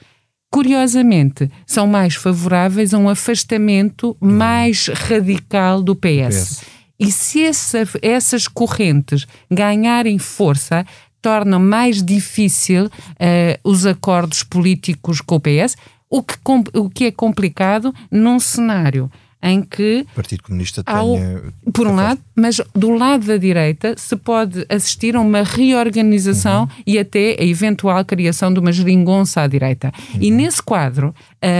Curiosamente, 0.52 1.50
são 1.66 1.88
mais 1.88 2.16
favoráveis 2.16 2.94
a 2.94 2.98
um 2.98 3.08
afastamento 3.08 4.18
mais 4.20 4.88
radical 4.88 5.82
do 5.82 5.96
PS. 5.96 6.36
PS. 6.60 6.62
E 7.00 7.12
se 7.12 7.42
essa- 7.44 7.88
essas 8.02 8.48
correntes 8.48 9.26
ganharem 9.50 10.20
força, 10.20 10.86
torna 11.22 11.60
mais 11.60 12.04
difícil 12.04 12.90
eh, 13.20 13.60
os 13.64 13.86
acordos 13.86 14.44
políticos 14.44 15.22
com 15.22 15.36
o 15.36 15.40
PS, 15.40 15.76
o 16.10 16.22
que, 16.24 16.36
o 16.74 16.90
que 16.90 17.06
é 17.06 17.12
complicado 17.12 17.94
num 18.10 18.40
cenário 18.40 19.10
em 19.44 19.64
que 19.64 20.06
O 20.12 20.16
Partido 20.16 20.44
Comunista 20.44 20.84
tenha. 20.84 21.42
por 21.74 21.88
um 21.88 21.96
lado, 21.96 22.22
mas 22.36 22.62
do 22.76 22.92
lado 22.92 23.26
da 23.26 23.38
direita 23.38 23.96
se 23.98 24.16
pode 24.16 24.66
assistir 24.70 25.16
a 25.16 25.20
uma 25.20 25.44
reorganização 25.44 26.70
e 26.86 27.00
até 27.00 27.36
a 27.40 27.44
eventual 27.44 28.06
criação 28.06 28.54
de 28.54 28.60
uma 28.60 28.72
geringonça 28.72 29.42
à 29.42 29.48
direita. 29.48 29.92
E 30.20 30.30
nesse 30.30 30.62
quadro, 30.62 31.14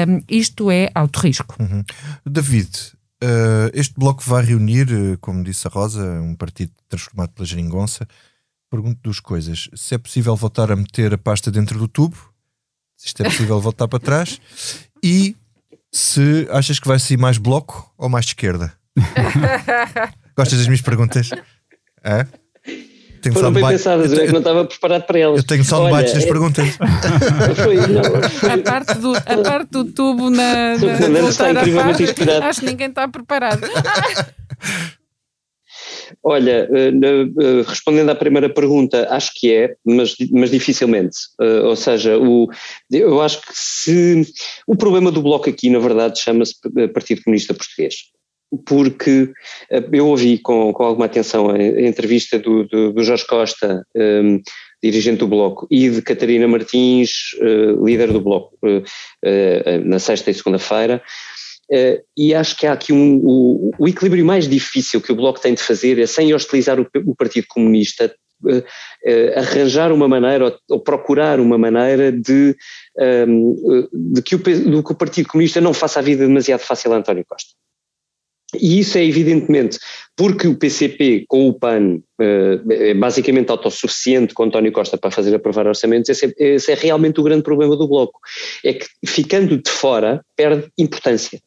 hum, 0.08 0.22
isto 0.30 0.70
é 0.70 0.92
alto 0.94 1.20
risco. 1.22 1.56
David, 2.26 2.70
eh, 3.24 3.72
este 3.74 3.94
bloco 3.98 4.24
vai 4.26 4.44
reunir, 4.44 4.88
eh, 4.92 5.18
como 5.22 5.44
disse 5.44 5.68
a 5.68 5.72
Rosa, 5.72 6.04
um 6.22 6.36
partido 6.36 6.72
transformado 6.90 7.30
pela 7.30 7.46
geringonça. 7.46 8.08
Pergunto 8.72 9.00
duas 9.04 9.20
coisas. 9.20 9.70
Se 9.76 9.94
é 9.96 9.98
possível 9.98 10.34
voltar 10.36 10.72
a 10.72 10.76
meter 10.78 11.14
a 11.14 11.18
pasta 11.18 11.52
dentro 11.52 11.78
do 11.78 11.90
tubo, 11.90 12.16
se 12.96 13.08
isto 13.08 13.22
é 13.22 13.26
possível 13.26 13.60
voltar 13.60 13.86
para 13.90 14.00
trás, 14.00 14.40
e 15.04 15.36
se 15.92 16.48
achas 16.50 16.80
que 16.80 16.88
vai 16.88 16.98
sair 16.98 17.18
mais 17.18 17.38
bloco 17.38 17.94
ou 17.98 18.08
mais 18.08 18.24
de 18.26 18.32
esquerda? 18.32 18.72
Gostas 20.38 20.60
das 20.60 20.68
minhas 20.68 20.82
perguntas? 20.82 21.30
Hã? 22.06 22.26
Tenho 23.22 23.36
Foram 23.36 23.52
bem 23.54 23.64
pensadas, 23.68 24.12
eu 24.12 24.20
é 24.20 24.26
que 24.26 24.32
não 24.32 24.40
estava 24.40 24.66
preparado 24.66 25.04
para 25.04 25.20
elas. 25.20 25.38
eu 25.38 25.44
tenho 25.46 25.64
soundbites 25.64 26.14
das 26.14 26.24
é- 26.24 26.28
perguntas. 26.28 26.68
Foi, 27.62 27.76
não, 27.76 28.30
foi- 28.30 28.50
A 28.52 28.58
parte 28.58 28.94
do, 28.96 29.16
a 29.16 29.38
parte 29.44 29.70
do 29.70 29.86
tubo 29.86 30.30
na, 30.32 30.72
na 30.72 30.80
Fernando 30.98 31.30
está 31.30 31.44
voltar 31.44 31.46
a 31.46 31.52
incrivelmente 31.62 32.04
inspirado. 32.04 32.46
acho 32.46 32.60
que 32.62 32.66
ninguém 32.66 32.88
está 32.90 33.08
preparado. 33.08 33.62
Olha, 36.24 36.70
eh, 36.72 36.90
eh, 36.90 37.64
respondendo 37.66 38.10
à 38.10 38.16
primeira 38.16 38.50
pergunta, 38.50 39.08
acho 39.10 39.32
que 39.36 39.54
é, 39.54 39.76
mas, 39.86 40.16
mas 40.32 40.52
dificilmente. 40.52 41.18
Eh, 41.40 41.62
ou 41.62 41.76
seja, 41.76 42.18
o, 42.18 42.50
eu 42.92 43.22
acho 43.22 43.42
que 43.42 43.54
se. 43.54 44.24
O 44.68 44.76
problema 44.76 45.12
do 45.12 45.22
Bloco 45.22 45.50
aqui, 45.50 45.70
na 45.70 45.80
verdade, 45.80 46.20
chama-se 46.20 46.56
Partido 46.94 47.24
Comunista 47.24 47.54
Português. 47.54 47.96
Porque 48.66 49.32
eu 49.94 50.08
ouvi 50.08 50.38
com, 50.38 50.74
com 50.74 50.84
alguma 50.84 51.06
atenção 51.06 51.50
a, 51.50 51.58
entrevista 51.58 52.38
do, 52.38 52.66
do, 52.68 52.92
do 52.92 53.04
Jorge 53.04 53.26
Costa, 53.26 53.86
eh, 53.96 54.40
dirigente 54.82 55.20
do 55.20 55.28
Bloco, 55.28 55.68
e 55.70 55.90
de 55.90 56.02
Catarina 56.02 56.48
Martins, 56.48 57.36
eh, 57.40 57.76
líder 57.84 58.12
do 58.12 58.20
Bloco, 58.20 58.58
eh, 58.66 58.84
eh, 59.24 59.78
na 59.80 60.00
sexta 60.00 60.32
e 60.32 60.34
segunda-feira. 60.34 61.02
Uh, 61.72 62.04
e 62.18 62.36
acho 62.36 62.58
que 62.58 62.68
há 62.68 62.74
aqui 62.74 62.92
um, 62.92 63.22
o, 63.24 63.72
o, 63.80 63.88
equilíbrio 63.88 64.26
mais 64.26 64.46
difícil 64.46 65.00
que 65.00 65.14
o 65.14 65.16
Bloco 65.16 65.40
tem 65.40 65.54
de 65.54 65.64
fazer 65.64 65.98
é, 66.00 66.06
sem 66.06 66.34
hostilizar 66.34 66.78
o, 66.78 66.88
o 67.06 67.16
Partido 67.16 67.48
Comunista, 67.48 68.14
uh, 68.44 68.58
uh, 68.58 69.40
arranjar 69.40 69.90
uma 69.94 70.06
maneira 70.06 70.48
ou, 70.48 70.60
ou, 70.70 70.80
procurar 70.82 71.40
uma 71.40 71.58
maneira 71.58 72.12
de, 72.12 72.58
um, 73.26 73.88
de, 73.94 74.22
que 74.22 74.36
o, 74.36 74.40
de 74.40 74.84
que 74.84 74.92
o 74.92 74.96
Partido 74.96 75.30
Comunista 75.30 75.62
não 75.62 75.74
faça 75.74 76.00
a 76.00 76.02
vida 76.02 76.28
demasiado 76.28 76.60
fácil 76.60 76.92
a 76.92 76.98
António 76.98 77.24
Costa. 77.26 77.52
E 78.60 78.80
isso 78.80 78.98
é 78.98 79.06
evidentemente 79.06 79.80
porque 80.14 80.50
o 80.50 80.58
PCP 80.58 81.24
com 81.26 81.48
o 81.48 81.54
PAN 81.54 82.02
é 82.20 82.94
basicamente 82.94 83.50
autossuficiente 83.50 84.34
com 84.34 84.44
António 84.44 84.74
Costa 84.74 84.98
para 84.98 85.10
fazer 85.10 85.34
aprovar 85.34 85.68
orçamentos, 85.68 86.10
esse 86.10 86.26
é, 86.26 86.56
esse 86.56 86.70
é 86.70 86.76
realmente 86.76 87.22
o 87.22 87.24
grande 87.24 87.44
problema 87.44 87.78
do 87.78 87.88
Bloco. 87.88 88.20
É 88.62 88.74
que 88.74 88.86
ficando 89.06 89.58
de 89.58 89.72
fora 89.72 90.22
perde 90.36 90.68
importância 90.78 91.40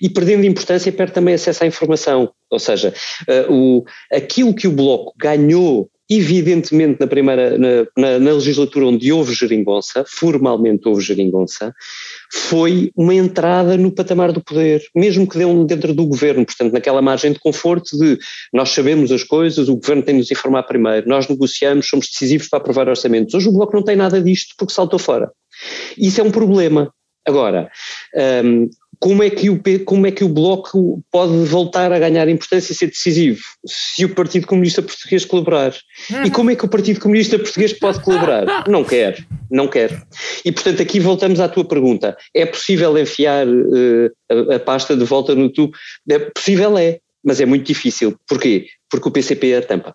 e 0.00 0.08
perdendo 0.08 0.44
importância 0.44 0.92
perde 0.92 1.12
também 1.12 1.34
acesso 1.34 1.64
à 1.64 1.66
informação, 1.66 2.30
ou 2.50 2.58
seja, 2.58 2.92
uh, 3.28 3.52
o, 3.52 3.84
aquilo 4.12 4.54
que 4.54 4.68
o 4.68 4.72
Bloco 4.72 5.12
ganhou 5.18 5.90
evidentemente 6.08 7.00
na 7.00 7.06
primeira, 7.06 7.56
na, 7.56 7.86
na, 7.96 8.18
na, 8.18 8.32
legislatura 8.32 8.86
onde 8.86 9.10
houve 9.10 9.32
geringonça, 9.32 10.04
formalmente 10.06 10.86
houve 10.86 11.00
geringonça, 11.00 11.74
foi 12.30 12.92
uma 12.94 13.14
entrada 13.14 13.76
no 13.76 13.90
patamar 13.90 14.30
do 14.30 14.42
poder, 14.42 14.82
mesmo 14.94 15.26
que 15.26 15.38
dentro 15.66 15.94
do 15.94 16.06
governo, 16.06 16.44
portanto 16.44 16.72
naquela 16.72 17.00
margem 17.00 17.32
de 17.32 17.38
conforto 17.38 17.96
de 17.96 18.18
nós 18.52 18.70
sabemos 18.70 19.10
as 19.10 19.22
coisas, 19.22 19.68
o 19.68 19.76
governo 19.76 20.02
tem 20.02 20.14
de 20.14 20.20
nos 20.20 20.30
informar 20.30 20.64
primeiro, 20.64 21.08
nós 21.08 21.26
negociamos, 21.26 21.88
somos 21.88 22.08
decisivos 22.08 22.48
para 22.48 22.58
aprovar 22.58 22.88
orçamentos. 22.88 23.34
Hoje 23.34 23.48
o 23.48 23.52
Bloco 23.52 23.74
não 23.74 23.82
tem 23.82 23.96
nada 23.96 24.20
disto 24.20 24.54
porque 24.58 24.74
saltou 24.74 24.98
fora. 24.98 25.30
Isso 25.96 26.20
é 26.20 26.24
um 26.24 26.30
problema. 26.30 26.92
Agora, 27.26 27.70
um, 28.44 28.68
como 28.98 29.22
é, 29.22 29.30
que 29.30 29.50
o, 29.50 29.60
como 29.84 30.06
é 30.06 30.10
que 30.10 30.24
o 30.24 30.28
Bloco 30.28 31.02
pode 31.10 31.32
voltar 31.44 31.92
a 31.92 31.98
ganhar 31.98 32.28
importância 32.28 32.72
e 32.72 32.76
ser 32.76 32.86
decisivo? 32.86 33.40
Se 33.66 34.04
o 34.04 34.14
Partido 34.14 34.46
Comunista 34.46 34.82
Português 34.82 35.24
colaborar. 35.24 35.74
E 36.24 36.30
como 36.30 36.50
é 36.50 36.56
que 36.56 36.64
o 36.64 36.68
Partido 36.68 37.00
Comunista 37.00 37.38
Português 37.38 37.72
pode 37.72 38.00
colaborar? 38.02 38.68
Não 38.68 38.84
quer, 38.84 39.24
não 39.50 39.68
quer. 39.68 40.02
E 40.44 40.52
portanto 40.52 40.82
aqui 40.82 41.00
voltamos 41.00 41.40
à 41.40 41.48
tua 41.48 41.64
pergunta. 41.64 42.16
É 42.34 42.46
possível 42.46 42.96
enfiar 42.98 43.46
uh, 43.46 44.10
a, 44.50 44.56
a, 44.56 44.60
pasta 44.60 44.96
de 44.96 45.04
volta 45.04 45.34
no 45.34 45.50
tubo? 45.50 45.76
É 46.08 46.18
possível 46.18 46.76
é, 46.78 46.98
mas 47.24 47.40
é 47.40 47.46
muito 47.46 47.66
difícil. 47.66 48.16
Porquê? 48.28 48.66
Porque 48.90 49.08
o 49.08 49.12
PCP 49.12 49.50
é 49.50 49.58
a 49.58 49.62
tampa. 49.62 49.94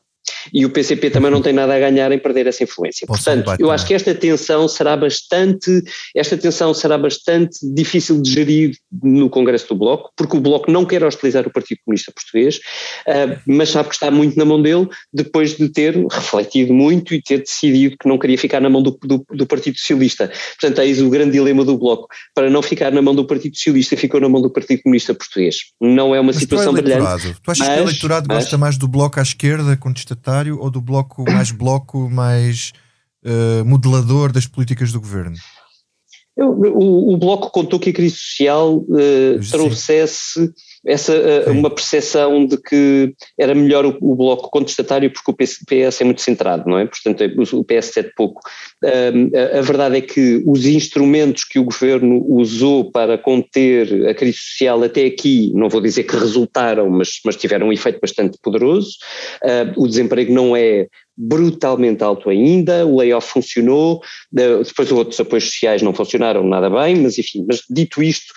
E 0.54 0.66
o 0.66 0.70
PCP 0.70 1.10
também 1.10 1.32
não 1.32 1.42
tem 1.42 1.54
nada 1.54 1.76
a 1.76 1.80
ganhar 1.80 2.12
em 2.12 2.20
perder 2.20 2.48
essa 2.48 2.64
influência. 2.64 3.06
Portanto, 3.06 3.56
eu 3.60 3.72
acho 3.72 3.86
que 3.86 3.94
esta 3.94 4.14
tensão 4.14 4.68
será 4.68 4.96
bastante, 4.96 5.84
esta 6.16 6.38
tensão 6.38 6.74
será 6.74 6.98
bastante 6.98 7.58
difícil 7.74 8.22
de 8.22 8.32
gerir 8.32 8.76
no 9.04 9.30
Congresso 9.30 9.68
do 9.70 9.76
Bloco, 9.76 10.12
porque 10.16 10.38
o 10.38 10.40
Bloco 10.40 10.72
não 10.72 10.86
quer 10.86 11.04
hostilizar 11.04 11.46
o 11.48 11.52
Partido 11.52 11.80
Comunista 11.86 12.12
Português, 12.12 12.58
uh, 12.58 13.40
mas 13.46 13.70
sabe 13.70 13.90
que 13.90 13.96
está 13.96 14.10
muito 14.10 14.38
na 14.38 14.46
mão 14.46 14.62
dele, 14.62 14.88
depois 15.14 15.56
de 15.56 15.70
ter 15.70 15.96
refletido 16.12 16.74
muito 16.74 17.14
e 17.14 17.22
ter 17.22 17.40
decidido 17.40 17.96
que 18.00 18.08
não 18.08 18.18
queria 18.18 18.38
ficar 18.38 18.62
na 18.62 18.70
mão 18.70 18.82
do, 18.82 18.98
do, 19.04 19.26
do 19.30 19.46
Partido 19.46 19.78
Socialista. 19.78 20.32
Portanto, 20.60 20.82
eis 20.82 21.02
o 21.02 21.10
grande 21.10 21.32
dilema 21.32 21.66
do 21.66 21.78
Bloco. 21.78 22.08
Para 22.34 22.50
não 22.50 22.62
ficar 22.62 22.92
na 22.92 23.02
mão 23.02 23.16
do 23.16 23.26
Partido 23.26 23.56
Socialista, 23.56 23.98
ficou 23.98 24.20
na 24.20 24.30
mão 24.30 24.42
do 24.42 24.50
Partido 24.50 24.82
Comunista 24.84 25.14
Português. 25.14 25.58
Não 25.82 26.16
é 26.16 26.20
uma 26.20 26.30
mas 26.30 26.38
é 26.38 26.40
tu 26.40 26.42
situação 26.42 26.74
brilhante. 26.74 27.36
Tu 27.42 27.52
achas 27.52 27.68
mas, 27.68 27.76
que 27.76 27.82
o 27.82 27.84
eleitorado 27.84 28.28
mas, 28.28 28.44
gosta 28.44 28.58
mais 28.58 28.78
do 28.78 28.88
Bloco 28.88 29.20
à 29.20 29.24
esquerda, 29.24 29.76
contestatário, 30.20 30.60
ou 30.60 30.70
do 30.70 30.82
bloco 30.82 31.24
mais 31.24 31.52
bloco, 31.52 32.10
mais 32.10 32.74
uh, 33.24 33.66
modelador 33.66 34.32
das 34.32 34.46
políticas 34.46 34.92
do 34.92 35.00
governo? 35.00 35.36
Eu, 36.38 36.52
o, 36.52 37.14
o, 37.14 37.18
Bloco 37.18 37.52
contou 37.52 37.80
que 37.80 37.90
a 37.90 37.94
crise 37.94 38.16
social 38.16 38.78
uh, 38.78 39.52
trouxesse 39.52 40.54
essa, 40.86 41.14
uh, 41.14 41.52
uma 41.52 41.70
percepção 41.70 42.46
de 42.46 42.58
que 42.58 43.14
era 43.38 43.54
melhor 43.54 43.86
o, 43.86 43.98
o, 44.02 44.16
Bloco 44.16 44.50
contestatário 44.50 45.12
porque 45.12 45.32
o 45.32 45.36
PS 45.36 46.02
é 46.02 46.04
muito 46.04 46.22
centrado, 46.22 46.70
não 46.70 46.78
é? 46.78 46.86
Portanto, 46.86 47.24
o 47.54 47.64
PS 47.64 47.98
é 47.98 48.04
de 48.04 48.14
pouco. 48.16 48.42
A, 48.84 49.60
a, 49.60 49.62
verdade 49.62 49.98
é 49.98 50.02
que 50.02 50.44
os 50.46 50.66
instrumentos 50.66 51.44
que 51.44 51.60
o 51.60 51.64
governo 51.64 52.26
usou 52.28 52.92
para 52.92 53.18
conter 53.18 54.08
a 54.08 54.14
crise 54.14 54.38
social 54.38 54.84
até 54.84 55.06
aqui, 55.06 55.52
não 55.54 55.70
vou 55.70 55.82
dizer 55.82 56.04
que 56.04 56.16
resultaram, 56.16 56.90
mas, 56.90 57.20
mas 57.26 57.36
tiveram 57.36 57.68
um 57.68 57.74
efeito 57.74 58.00
bastante 58.02 58.38
poderoso. 58.42 58.98
o 59.78 59.88
desemprego 59.88 60.34
não 60.34 60.56
é 60.56 60.88
brutalmente 61.22 62.02
alto 62.02 62.30
ainda, 62.30 62.86
o 62.86 62.98
layoff 62.98 63.28
funcionou, 63.28 64.02
depois 64.32 64.90
outros 64.90 65.20
apoios 65.20 65.46
sociais 65.46 65.82
não 65.82 65.94
funcionaram 65.94 66.48
nada 66.48 66.70
bem, 66.70 66.96
mas 66.96 67.18
enfim, 67.18 67.46
mas 67.46 67.62
dito 67.70 68.02
isto, 68.02 68.34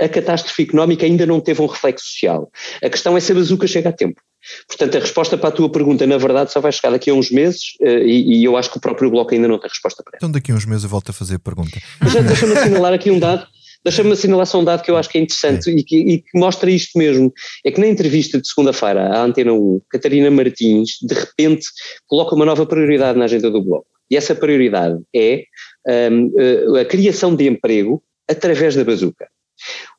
a 0.00 0.08
catástrofe 0.08 0.62
económica 0.62 1.04
ainda 1.04 1.26
não 1.26 1.40
teve 1.40 1.60
um 1.60 1.66
reflexo 1.66 2.06
social. 2.06 2.48
A 2.82 2.88
questão 2.88 3.16
é 3.16 3.20
se 3.20 3.32
a 3.32 3.34
bazuca 3.34 3.66
chega 3.66 3.88
a 3.88 3.92
tempo. 3.92 4.20
Portanto, 4.68 4.96
a 4.96 5.00
resposta 5.00 5.36
para 5.36 5.48
a 5.48 5.52
tua 5.52 5.70
pergunta, 5.70 6.06
na 6.06 6.16
verdade, 6.16 6.52
só 6.52 6.60
vai 6.60 6.70
chegar 6.70 6.90
daqui 6.90 7.10
a 7.10 7.14
uns 7.14 7.30
meses 7.30 7.72
e, 7.80 8.38
e 8.38 8.44
eu 8.44 8.56
acho 8.56 8.70
que 8.70 8.78
o 8.78 8.80
próprio 8.80 9.10
Bloco 9.10 9.34
ainda 9.34 9.48
não 9.48 9.58
tem 9.58 9.68
resposta 9.68 10.02
para 10.04 10.12
ela. 10.12 10.18
Então 10.18 10.30
daqui 10.30 10.52
a 10.52 10.54
uns 10.54 10.64
meses 10.64 10.84
eu 10.84 10.90
volto 10.90 11.10
a 11.10 11.12
fazer 11.12 11.34
a 11.34 11.38
pergunta. 11.40 11.80
Já 12.06 12.20
deixa-me 12.20 12.52
assinalar 12.52 12.92
aqui 12.92 13.10
um 13.10 13.18
dado 13.18 13.46
deixa-me 13.84 14.12
assinalar 14.12 14.46
só 14.46 14.60
um 14.60 14.64
dado 14.64 14.82
que 14.82 14.90
eu 14.90 14.96
acho 14.96 15.08
que 15.08 15.18
é 15.18 15.20
interessante 15.20 15.70
e 15.70 15.82
que, 15.82 15.96
e 15.96 16.18
que, 16.18 16.38
mostra 16.38 16.70
isto 16.70 16.98
mesmo. 16.98 17.32
É 17.64 17.70
que 17.70 17.80
na 17.80 17.86
entrevista 17.86 18.40
de 18.40 18.48
segunda-feira 18.48 19.08
à 19.08 19.22
Antena 19.22 19.52
1, 19.52 19.80
Catarina 19.90 20.30
Martins, 20.30 20.98
de 21.02 21.14
repente, 21.14 21.66
coloca 22.06 22.34
uma 22.34 22.44
nova 22.44 22.66
prioridade 22.66 23.18
na 23.18 23.24
agenda 23.24 23.50
do 23.50 23.62
Bloco. 23.62 23.86
E 24.10 24.16
essa 24.16 24.34
prioridade 24.34 24.98
é 25.14 25.44
um, 26.10 26.76
a 26.76 26.84
criação 26.84 27.34
de 27.34 27.46
emprego 27.46 28.02
através 28.28 28.74
da 28.74 28.84
bazuca. 28.84 29.28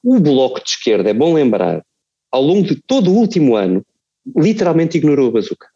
O 0.04 0.20
Bloco 0.20 0.64
de 0.64 0.70
Esquerda, 0.72 1.10
é 1.10 1.14
bom 1.14 1.34
lembrar, 1.34 1.84
ao 2.32 2.42
longo 2.42 2.68
de 2.68 2.76
todo 2.76 3.12
o 3.12 3.16
último 3.16 3.56
ano, 3.56 3.86
literalmente 4.38 4.98
ignorou 4.98 5.30
a 5.30 5.32
bazuca. 5.32 5.68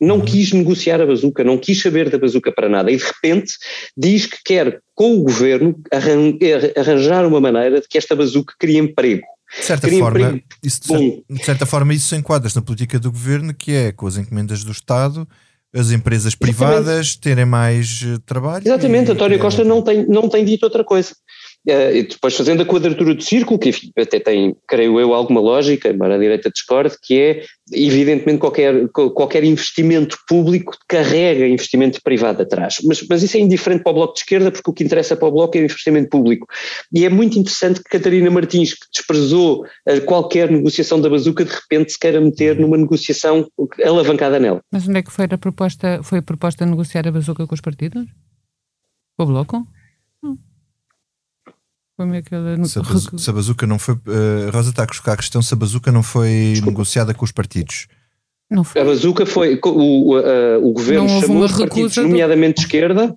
Não 0.00 0.16
uhum. 0.16 0.24
quis 0.24 0.52
negociar 0.52 1.00
a 1.00 1.06
bazuca, 1.06 1.44
não 1.44 1.58
quis 1.58 1.80
saber 1.80 2.08
da 2.08 2.18
bazuca 2.18 2.50
para 2.50 2.68
nada 2.68 2.90
e 2.90 2.96
de 2.96 3.04
repente 3.04 3.54
diz 3.96 4.26
que 4.26 4.38
quer, 4.44 4.80
com 4.94 5.18
o 5.18 5.22
governo, 5.22 5.78
arranjar 6.76 7.26
uma 7.26 7.40
maneira 7.40 7.80
de 7.80 7.88
que 7.88 7.98
esta 7.98 8.16
bazuca 8.16 8.54
crie 8.58 8.78
emprego. 8.78 9.26
De 9.58 9.64
certa, 9.64 9.88
forma, 9.88 10.40
isso, 10.62 10.80
de, 10.86 11.24
de 11.28 11.44
certa 11.44 11.66
forma, 11.66 11.92
isso 11.92 12.08
se 12.08 12.16
enquadra 12.16 12.48
na 12.54 12.62
política 12.62 13.00
do 13.00 13.10
governo, 13.10 13.52
que 13.52 13.72
é 13.72 13.92
com 13.92 14.06
as 14.06 14.16
encomendas 14.16 14.62
do 14.62 14.70
Estado, 14.70 15.26
as 15.74 15.90
empresas 15.90 16.34
privadas 16.34 16.78
Exatamente. 16.86 17.20
terem 17.20 17.44
mais 17.44 18.00
eh, 18.04 18.18
trabalho. 18.26 18.66
Exatamente, 18.66 19.10
António 19.12 19.38
Costa 19.38 19.64
não 19.64 19.82
tem, 19.82 20.06
não 20.06 20.28
tem 20.28 20.44
dito 20.44 20.64
outra 20.64 20.84
coisa. 20.84 21.14
Uh, 21.68 21.94
e 21.94 22.02
depois 22.04 22.34
fazendo 22.34 22.62
a 22.62 22.66
quadratura 22.66 23.14
do 23.14 23.22
círculo, 23.22 23.58
que 23.58 23.70
até 23.98 24.18
tem, 24.18 24.56
creio 24.66 24.98
eu, 24.98 25.12
alguma 25.12 25.40
lógica, 25.40 25.90
embora 25.90 26.14
a 26.14 26.18
direita 26.18 26.50
discorde, 26.50 26.96
que 27.02 27.20
é, 27.20 27.44
evidentemente, 27.70 28.38
qualquer, 28.38 28.88
qualquer 28.88 29.44
investimento 29.44 30.16
público 30.26 30.74
carrega 30.88 31.46
investimento 31.46 32.00
privado 32.02 32.42
atrás. 32.42 32.76
Mas, 32.82 33.06
mas 33.06 33.22
isso 33.22 33.36
é 33.36 33.40
indiferente 33.40 33.82
para 33.82 33.92
o 33.92 33.94
Bloco 33.94 34.14
de 34.14 34.20
Esquerda, 34.20 34.50
porque 34.50 34.70
o 34.70 34.72
que 34.72 34.84
interessa 34.84 35.14
para 35.14 35.28
o 35.28 35.32
Bloco 35.32 35.56
é 35.58 35.60
o 35.60 35.64
investimento 35.64 36.08
público. 36.08 36.46
E 36.94 37.04
é 37.04 37.10
muito 37.10 37.38
interessante 37.38 37.82
que 37.82 37.90
Catarina 37.90 38.30
Martins, 38.30 38.72
que 38.72 38.86
desprezou 38.94 39.64
uh, 39.64 40.00
qualquer 40.06 40.50
negociação 40.50 40.98
da 40.98 41.10
bazuca, 41.10 41.44
de 41.44 41.52
repente 41.52 41.92
se 41.92 41.98
queira 41.98 42.22
meter 42.22 42.58
numa 42.58 42.78
negociação 42.78 43.46
alavancada 43.84 44.38
nela. 44.38 44.62
Mas 44.72 44.88
onde 44.88 44.98
é 44.98 45.02
que 45.02 45.12
foi 45.12 45.26
a 45.30 45.36
proposta, 45.36 46.02
foi 46.02 46.20
a 46.20 46.22
proposta 46.22 46.64
de 46.64 46.70
negociar 46.70 47.06
a 47.06 47.12
bazuca 47.12 47.46
com 47.46 47.54
os 47.54 47.60
partidos? 47.60 48.06
Com 49.18 49.24
o 49.24 49.26
Bloco? 49.26 49.66
Como 52.00 52.14
é 52.14 52.22
que 52.22 52.34
ela... 52.34 52.64
Se 52.64 52.78
a, 52.78 52.82
bazuca, 52.82 53.18
se 53.20 53.28
a 53.28 53.32
bazuca 53.34 53.66
não 53.66 53.78
foi. 53.78 53.94
Uh, 53.94 54.50
Rosa 54.50 54.70
está 54.70 54.84
a 54.84 54.86
colocar 54.86 55.12
a 55.12 55.16
questão 55.18 55.42
se 55.42 55.52
a 55.52 55.56
bazuca 55.56 55.92
não 55.92 56.02
foi 56.02 56.52
Desculpa. 56.52 56.70
negociada 56.70 57.12
com 57.12 57.26
os 57.26 57.30
partidos. 57.30 57.88
Não 58.50 58.64
foi. 58.64 58.80
A 58.80 58.84
bazuca 58.86 59.26
foi. 59.26 59.60
O, 59.62 60.16
uh, 60.16 60.66
o 60.66 60.72
governo 60.72 61.06
chamou 61.20 61.44
os 61.44 61.52
partidos, 61.52 61.94
do... 61.94 62.02
nomeadamente 62.04 62.54
de 62.54 62.60
esquerda, 62.62 63.14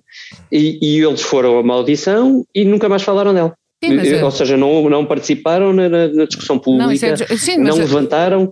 e, 0.52 0.78
e, 0.82 1.02
eles 1.02 1.22
foram 1.22 1.58
a 1.58 1.62
maldição 1.62 2.44
e 2.54 2.62
nunca 2.66 2.86
mais 2.90 3.02
falaram 3.02 3.32
dela. 3.32 3.56
Sim, 3.82 3.98
é- 3.98 4.22
Ou 4.22 4.30
seja, 4.30 4.54
não, 4.54 4.90
não 4.90 5.06
participaram 5.06 5.72
na, 5.72 5.88
na 5.88 6.26
discussão 6.26 6.58
pública, 6.58 6.84
não, 6.84 6.92
é... 6.92 7.36
Sim, 7.38 7.56
não 7.56 7.76
é- 7.76 7.80
levantaram. 7.80 8.50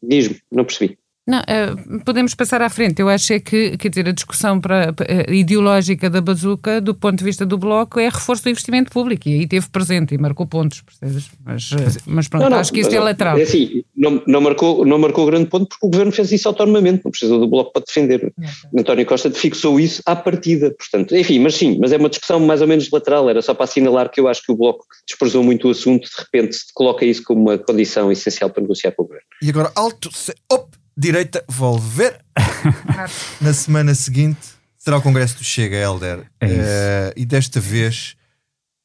Diz-me, 0.00 0.38
não 0.52 0.64
percebi. 0.64 0.96
Não, 1.28 1.40
uh, 1.40 2.00
podemos 2.06 2.34
passar 2.34 2.62
à 2.62 2.70
frente. 2.70 3.02
Eu 3.02 3.08
acho 3.10 3.34
é 3.34 3.38
que, 3.38 3.76
quer 3.76 3.90
dizer, 3.90 4.08
a 4.08 4.12
discussão 4.12 4.58
para, 4.58 4.92
uh, 4.92 5.30
ideológica 5.30 6.08
da 6.08 6.22
bazuca, 6.22 6.80
do 6.80 6.94
ponto 6.94 7.18
de 7.18 7.24
vista 7.24 7.44
do 7.44 7.58
Bloco, 7.58 8.00
é 8.00 8.08
reforço 8.08 8.44
do 8.44 8.48
investimento 8.48 8.90
público. 8.90 9.28
E 9.28 9.40
aí 9.40 9.46
teve 9.46 9.68
presente 9.68 10.14
e 10.14 10.18
marcou 10.18 10.46
pontos, 10.46 10.80
percebes? 10.80 11.30
Mas, 11.44 11.70
uh, 11.72 11.76
mas 12.06 12.28
pronto, 12.28 12.44
não, 12.44 12.50
não, 12.50 12.58
acho 12.58 12.72
que 12.72 12.80
isto 12.80 12.94
é 12.94 12.98
lateral. 12.98 13.36
É 13.36 13.42
assim, 13.42 13.84
não, 13.94 14.22
não, 14.26 14.40
marcou, 14.40 14.86
não 14.86 14.98
marcou 14.98 15.26
grande 15.26 15.50
ponto 15.50 15.68
porque 15.68 15.86
o 15.86 15.90
governo 15.90 16.12
fez 16.12 16.32
isso 16.32 16.48
autonomamente, 16.48 17.02
não 17.04 17.10
precisou 17.10 17.38
do 17.38 17.46
Bloco 17.46 17.74
para 17.74 17.84
defender. 17.86 18.32
Não, 18.72 18.80
António 18.80 19.04
Costa 19.04 19.30
fixou 19.30 19.78
isso 19.78 20.02
à 20.06 20.16
partida, 20.16 20.74
portanto, 20.78 21.14
enfim, 21.14 21.40
mas 21.40 21.56
sim, 21.56 21.76
mas 21.78 21.92
é 21.92 21.98
uma 21.98 22.08
discussão 22.08 22.40
mais 22.40 22.62
ou 22.62 22.66
menos 22.66 22.88
lateral. 22.90 23.28
Era 23.28 23.42
só 23.42 23.52
para 23.52 23.64
assinalar 23.64 24.10
que 24.10 24.18
eu 24.18 24.28
acho 24.28 24.42
que 24.42 24.50
o 24.50 24.56
Bloco 24.56 24.86
desprezou 25.06 25.44
muito 25.44 25.68
o 25.68 25.72
assunto, 25.72 26.08
de 26.08 26.22
repente 26.22 26.56
coloca 26.72 27.04
isso 27.04 27.22
como 27.22 27.42
uma 27.42 27.58
condição 27.58 28.10
essencial 28.10 28.48
para 28.48 28.62
negociar 28.62 28.92
com 28.92 29.02
o 29.02 29.06
governo. 29.06 29.26
E 29.42 29.50
agora, 29.50 29.70
alto, 29.76 30.08
op, 30.50 30.77
direita 30.98 31.44
volver. 31.48 32.24
Na 33.40 33.54
semana 33.54 33.94
seguinte 33.94 34.58
será 34.76 34.96
o 34.96 35.02
Congresso 35.02 35.38
do 35.38 35.44
Chega, 35.44 35.76
Helder. 35.76 36.26
É 36.40 36.46
uh, 36.46 37.12
e 37.16 37.24
desta 37.24 37.60
vez, 37.60 38.16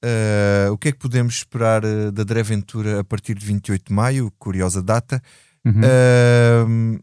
uh, 0.04 0.71
o 0.71 0.78
que 0.78 0.89
é 0.89 0.91
que 0.91 0.99
podemos 0.99 1.36
esperar 1.36 1.84
uh, 1.84 2.12
da 2.12 2.21
André 2.21 2.43
Ventura 2.43 2.99
a 2.99 3.04
partir 3.04 3.34
de 3.34 3.45
28 3.45 3.88
de 3.88 3.93
maio? 3.93 4.32
Curiosa 4.38 4.82
data. 4.82 5.21
Uhum. 5.65 6.99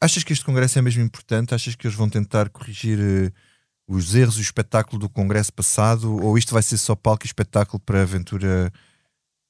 achas 0.00 0.22
que 0.22 0.32
este 0.32 0.44
Congresso 0.44 0.78
é 0.78 0.82
mesmo 0.82 1.02
importante? 1.02 1.52
Achas 1.52 1.74
que 1.74 1.84
eles 1.84 1.96
vão 1.96 2.08
tentar 2.08 2.48
corrigir 2.48 3.32
os 3.88 4.14
erros 4.14 4.36
e 4.36 4.38
o 4.38 4.40
espetáculo 4.40 5.00
do 5.00 5.08
Congresso 5.08 5.52
passado? 5.52 6.14
Ou 6.24 6.38
isto 6.38 6.54
vai 6.54 6.62
ser 6.62 6.78
só 6.78 6.94
palco 6.94 7.24
e 7.24 7.26
espetáculo 7.26 7.80
para 7.80 8.02
a 8.02 8.04
Ventura? 8.04 8.72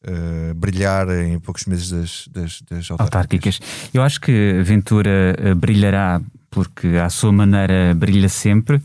Uh, 0.07 0.55
brilhar 0.55 1.09
em 1.09 1.39
poucos 1.39 1.67
meses 1.67 1.91
das, 1.91 2.29
das, 2.29 2.63
das 2.63 2.91
autárquicas. 2.91 3.59
autárquicas. 3.59 3.61
Eu 3.93 4.03
acho 4.03 4.21
que 4.21 4.61
Ventura 4.63 5.37
uh, 5.39 5.55
brilhará 5.55 6.21
porque, 6.51 6.89
à 6.99 7.09
sua 7.09 7.33
maneira, 7.33 7.95
brilha 7.95 8.29
sempre. 8.29 8.81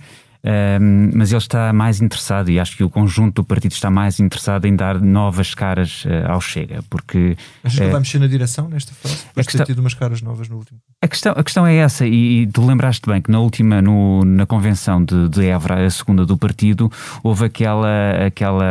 Uh, 0.48 1.12
mas 1.14 1.32
ele 1.32 1.40
está 1.40 1.74
mais 1.74 2.00
interessado, 2.00 2.50
e 2.50 2.58
acho 2.58 2.78
que 2.78 2.84
o 2.84 2.90
conjunto 2.90 3.42
do 3.42 3.44
partido 3.44 3.74
está 3.74 3.90
mais 3.90 4.18
interessado 4.20 4.66
em 4.66 4.74
dar 4.74 5.02
novas 5.02 5.54
caras 5.54 6.06
uh, 6.06 6.32
ao 6.32 6.40
Chega, 6.40 6.82
porque... 6.90 7.36
Achas 7.64 7.80
que 7.80 7.84
ele 7.84 7.92
vai 7.92 8.00
mexer 8.00 8.20
na 8.20 8.28
direção 8.28 8.70
nesta 8.70 8.94
fase? 8.94 9.26
Depois 9.26 9.46
questão, 9.46 9.66
ter 9.66 9.74
tido 9.74 9.80
umas 9.80 9.94
caras 9.94 10.22
novas 10.22 10.48
no 10.48 10.56
último? 10.56 10.80
A 11.02 11.08
questão, 11.08 11.34
a 11.36 11.44
questão 11.44 11.68
é 11.68 11.76
essa, 11.76 12.06
e, 12.06 12.44
e 12.44 12.48
tu 12.48 12.66
lembraste 12.66 13.10
bem 13.10 13.22
que 13.22 13.30
na 13.30 13.40
última, 13.40 13.82
no, 13.82 14.24
na 14.24 14.46
convenção 14.46 15.04
de, 15.04 15.28
de 15.28 15.48
Évora, 15.48 15.86
a 15.86 15.90
segunda 15.90 16.26
do 16.26 16.38
partido, 16.38 16.90
houve 17.24 17.44
aquela, 17.46 18.12
aquela 18.26 18.64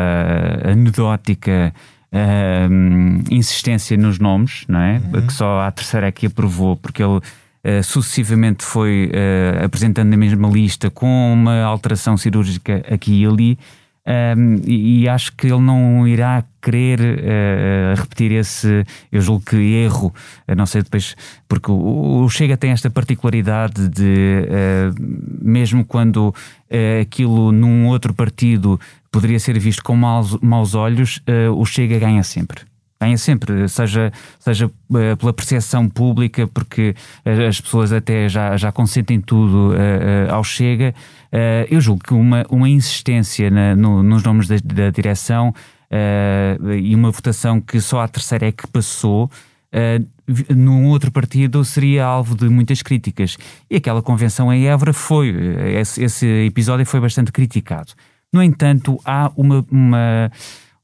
anedótica 0.65 1.75
uh, 2.13 3.25
insistência 3.31 3.97
nos 3.97 4.19
nomes, 4.19 4.65
não 4.69 4.81
é? 4.81 5.01
Uhum. 5.13 5.27
Que 5.27 5.33
só 5.33 5.61
a 5.61 5.71
terceira 5.71 6.09
é 6.09 6.13
que 6.13 6.27
aprovou, 6.27 6.77
porque 6.77 7.03
ele 7.03 7.17
uh, 7.19 7.83
sucessivamente 7.83 8.65
foi 8.65 9.11
uh, 9.13 9.65
apresentando 9.65 10.09
na 10.09 10.17
mesma 10.17 10.49
lista 10.49 10.91
com 10.91 11.33
uma 11.33 11.63
alteração 11.63 12.17
cirúrgica 12.17 12.85
aqui 12.91 13.23
e 13.23 13.27
ali. 13.27 13.59
Um, 14.07 14.61
e, 14.65 15.03
e, 15.03 15.09
acho 15.09 15.33
que 15.33 15.49
ele 15.49 15.61
não 15.61 16.07
irá 16.07 16.45
querer 16.63 17.01
uh, 17.01 18.01
repetir 18.01 18.31
esse, 18.31 18.87
eu 19.11 19.21
julgo 19.21 19.45
que 19.45 19.57
erro, 19.57 20.15
uh, 20.49 20.55
não 20.55 20.65
sei 20.65 20.83
depois, 20.83 21.17
porque 21.49 21.73
o, 21.73 22.23
o, 22.23 22.29
Chega 22.29 22.57
tem 22.57 22.71
esta 22.71 22.89
particularidade 22.89 23.89
de, 23.89 24.47
uh, 24.47 24.95
mesmo 25.43 25.85
quando 25.85 26.33
aquilo 27.01 27.51
num 27.51 27.87
outro 27.87 28.13
partido 28.15 28.79
poderia 29.17 29.41
ser 29.41 29.59
visto 29.59 29.83
com 29.83 29.97
maus, 29.97 30.39
maus 30.43 30.75
olhos, 30.75 31.23
o 31.57 31.65
Chega 31.65 31.99
ganha 31.99 32.23
sempre 32.23 32.61
ganha 33.01 33.19
sempre, 33.19 33.69
seja, 33.69 34.13
seja 34.39 34.67
uh, 34.67 35.17
pela 35.19 35.33
percepção 35.33 35.89
pública, 35.89 36.47
porque 36.47 36.95
uh, 37.25 37.49
as 37.49 37.61
pessoas 37.61 37.93
até 37.93 38.29
já, 38.29 38.57
já 38.57 38.73
consentem 38.73 39.21
tudo 39.21 39.73
uh, 39.73 40.33
ao 40.33 40.43
Chega. 40.43 40.95
eu 41.69 41.81
julgo 41.81 42.03
que 42.03 42.15
uma, 42.15 42.45
uma 42.49 42.69
insistência 42.69 43.51
na, 43.51 43.77
no, 43.77 44.03
nos 44.03 44.23
nomes 44.23 44.49
da, 44.49 44.57
da 44.57 44.91
direção 44.91 45.55
e 46.81 46.95
uma 46.95 47.11
votação 47.11 47.61
que 47.61 47.81
só 47.81 48.01
a 48.01 48.09
terceira 48.09 48.49
é 48.49 48.53
que 48.53 48.67
passou. 48.67 49.31
num 50.49 50.87
outro 50.87 51.13
partido 51.13 51.65
seria 51.65 52.05
alvo 52.05 52.35
de 52.35 52.49
muitas 52.49 52.83
críticas. 52.83 53.37
E 53.71 53.77
aquela 53.77 54.03
convenção 54.03 54.53
em 54.53 54.67
Évora 54.67 54.93
foi, 54.93 55.29
esse, 55.79 56.03
esse 56.03 56.27
episódio 56.47 56.87
foi 56.87 57.01
bastante 57.01 57.31
criticado. 57.31 57.93
No 58.33 58.43
entanto, 58.43 58.99
há 59.05 59.31
uma, 59.37 59.65
uma 59.71 60.31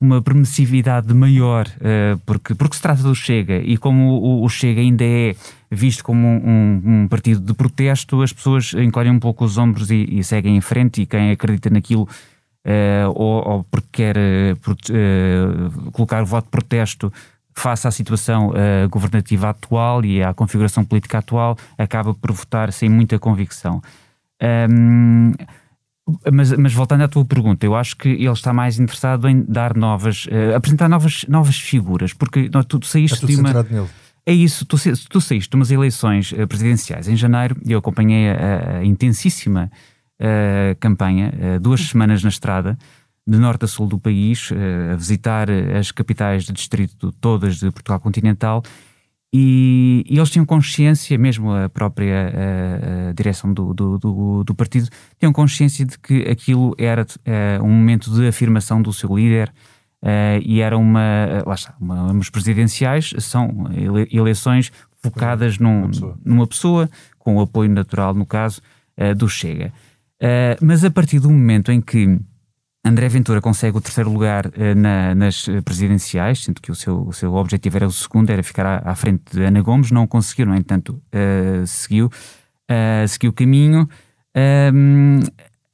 uma 0.02 0.20
permissividade 0.20 1.14
maior, 1.14 1.68
uh, 1.68 2.18
porque, 2.26 2.57
porque 2.57 2.74
se 2.74 2.83
trata 2.83 3.05
do 3.05 3.14
Chega 3.14 3.59
e 3.59 3.76
como 3.76 4.42
o, 4.42 4.48
Chega 4.48 4.81
ainda 4.81 5.05
é 5.05 5.37
visto 5.70 6.02
como 6.02 6.26
um, 6.26 6.83
um, 6.85 7.09
partido 7.09 7.40
de 7.40 7.55
protesto, 7.55 8.20
as 8.20 8.33
pessoas 8.33 8.74
encolhem 8.74 9.12
um 9.12 9.20
pouco 9.20 9.44
os 9.44 9.57
ombros 9.57 9.92
e, 9.92 10.05
e 10.11 10.24
seguem 10.24 10.57
em 10.57 10.61
frente 10.61 11.02
e 11.02 11.07
quem 11.07 11.31
acredita 11.31 11.70
naquilo 11.70 12.02
uh, 12.02 13.12
ou, 13.14 13.48
ou, 13.48 13.64
porque 13.64 13.88
quer 13.92 14.16
uh, 14.18 15.90
colocar 15.92 16.20
o 16.20 16.26
voto 16.26 16.46
de 16.46 16.50
protesto 16.50 17.12
face 17.55 17.87
à 17.87 17.90
situação 17.90 18.50
governativa 18.90 19.50
atual 19.50 20.02
e 20.07 20.22
à 20.22 20.33
configuração 20.33 20.87
política 20.87 21.18
atual, 21.18 21.55
acaba 21.76 22.14
por 22.14 22.33
votar 22.33 22.72
sem 22.72 22.88
muita 22.88 23.18
convicção. 23.18 23.83
Um, 24.70 25.33
mas, 26.32 26.52
mas, 26.52 26.72
voltando 26.72 27.02
à 27.02 27.08
tua 27.08 27.24
pergunta, 27.24 27.64
eu 27.64 27.76
acho 27.76 27.96
que 27.96 28.08
ele 28.08 28.30
está 28.30 28.52
mais 28.52 28.78
interessado 28.78 29.28
em 29.28 29.42
dar 29.42 29.76
novas, 29.76 30.26
uh, 30.26 30.56
apresentar 30.56 30.88
novas, 30.88 31.24
novas 31.28 31.56
figuras, 31.56 32.12
porque 32.12 32.50
não, 32.52 32.62
tu, 32.62 32.84
saíste 32.84 33.14
está 33.14 33.26
tudo 33.26 33.36
de 33.36 33.40
uma. 33.40 33.62
Nele. 33.62 33.88
É 34.26 34.32
isso, 34.32 34.64
tu, 34.66 34.76
tu 35.08 35.20
saíste 35.20 35.50
de 35.50 35.56
umas 35.56 35.70
eleições 35.70 36.32
uh, 36.32 36.46
presidenciais 36.46 37.08
em 37.08 37.16
janeiro 37.16 37.56
e 37.64 37.72
eu 37.72 37.78
acompanhei 37.78 38.30
a, 38.30 38.78
a 38.78 38.84
intensíssima 38.84 39.70
uh, 40.20 40.76
campanha, 40.80 41.32
duas 41.60 41.80
semanas 41.82 42.22
na 42.22 42.30
estrada, 42.30 42.76
de 43.26 43.38
norte 43.38 43.64
a 43.64 43.68
sul 43.68 43.86
do 43.86 44.00
país, 44.00 44.50
a 44.92 44.96
visitar 44.96 45.48
as 45.48 45.92
capitais 45.92 46.42
de 46.44 46.52
distrito 46.52 47.12
todas 47.20 47.58
de 47.58 47.70
Portugal 47.70 48.00
continental 48.00 48.64
e, 49.34 50.04
e, 50.06 50.18
eles 50.18 50.28
tinham 50.28 50.44
consciência, 50.44 51.16
mesmo 51.16 51.50
a 51.54 51.66
própria 51.66 52.28
a, 52.28 53.08
a 53.08 53.12
direção 53.14 53.52
do, 53.52 53.72
do, 53.72 53.98
do, 53.98 54.44
do, 54.44 54.54
partido, 54.54 54.88
tinham 55.18 55.32
consciência 55.32 55.86
de 55.86 55.98
que 55.98 56.28
aquilo 56.28 56.74
era 56.76 57.02
uh, 57.02 57.64
um 57.64 57.70
momento 57.70 58.10
de 58.10 58.26
afirmação 58.26 58.82
do 58.82 58.92
seu 58.92 59.16
líder 59.16 59.50
uh, 60.02 60.42
e 60.44 60.60
era 60.60 60.76
uma, 60.76 61.42
lá 61.46 61.54
está, 61.54 61.74
uma, 61.80 62.12
umas 62.12 62.28
presidenciais, 62.28 63.14
são 63.20 63.70
ele, 63.72 64.06
eleições 64.12 64.70
focadas 65.02 65.58
num, 65.58 65.88
pessoa. 65.88 66.18
numa 66.22 66.46
pessoa, 66.46 66.90
com 67.18 67.36
o 67.36 67.40
apoio 67.40 67.70
natural, 67.70 68.12
no 68.12 68.26
caso, 68.26 68.60
uh, 68.98 69.14
do 69.14 69.30
Chega. 69.30 69.72
mas 70.60 70.84
a 70.84 70.90
partir 70.90 71.18
do 71.20 71.30
momento 71.30 71.72
em 71.72 71.80
que 71.80 72.20
André 72.84 73.08
Ventura 73.08 73.40
consegue 73.40 73.76
o 73.76 73.80
terceiro 73.80 74.10
lugar 74.10 74.46
uh, 74.46 74.74
na, 74.76 75.14
nas 75.14 75.46
presidenciais, 75.64 76.42
sendo 76.42 76.60
que 76.60 76.70
o 76.70 76.74
seu, 76.74 77.06
o 77.06 77.12
seu 77.12 77.34
objetivo 77.34 77.76
era 77.76 77.86
o 77.86 77.92
segundo, 77.92 78.30
era 78.30 78.42
ficar 78.42 78.66
à, 78.66 78.90
à 78.90 78.94
frente 78.94 79.22
de 79.32 79.44
Ana 79.44 79.62
Gomes, 79.62 79.92
não 79.92 80.06
conseguiu, 80.06 80.46
no 80.46 80.56
entanto, 80.56 81.00
uh, 81.14 81.66
seguiu, 81.66 82.06
uh, 82.06 83.08
seguiu 83.08 83.30
o 83.30 83.32
caminho. 83.32 83.88
Ehm, 84.34 85.20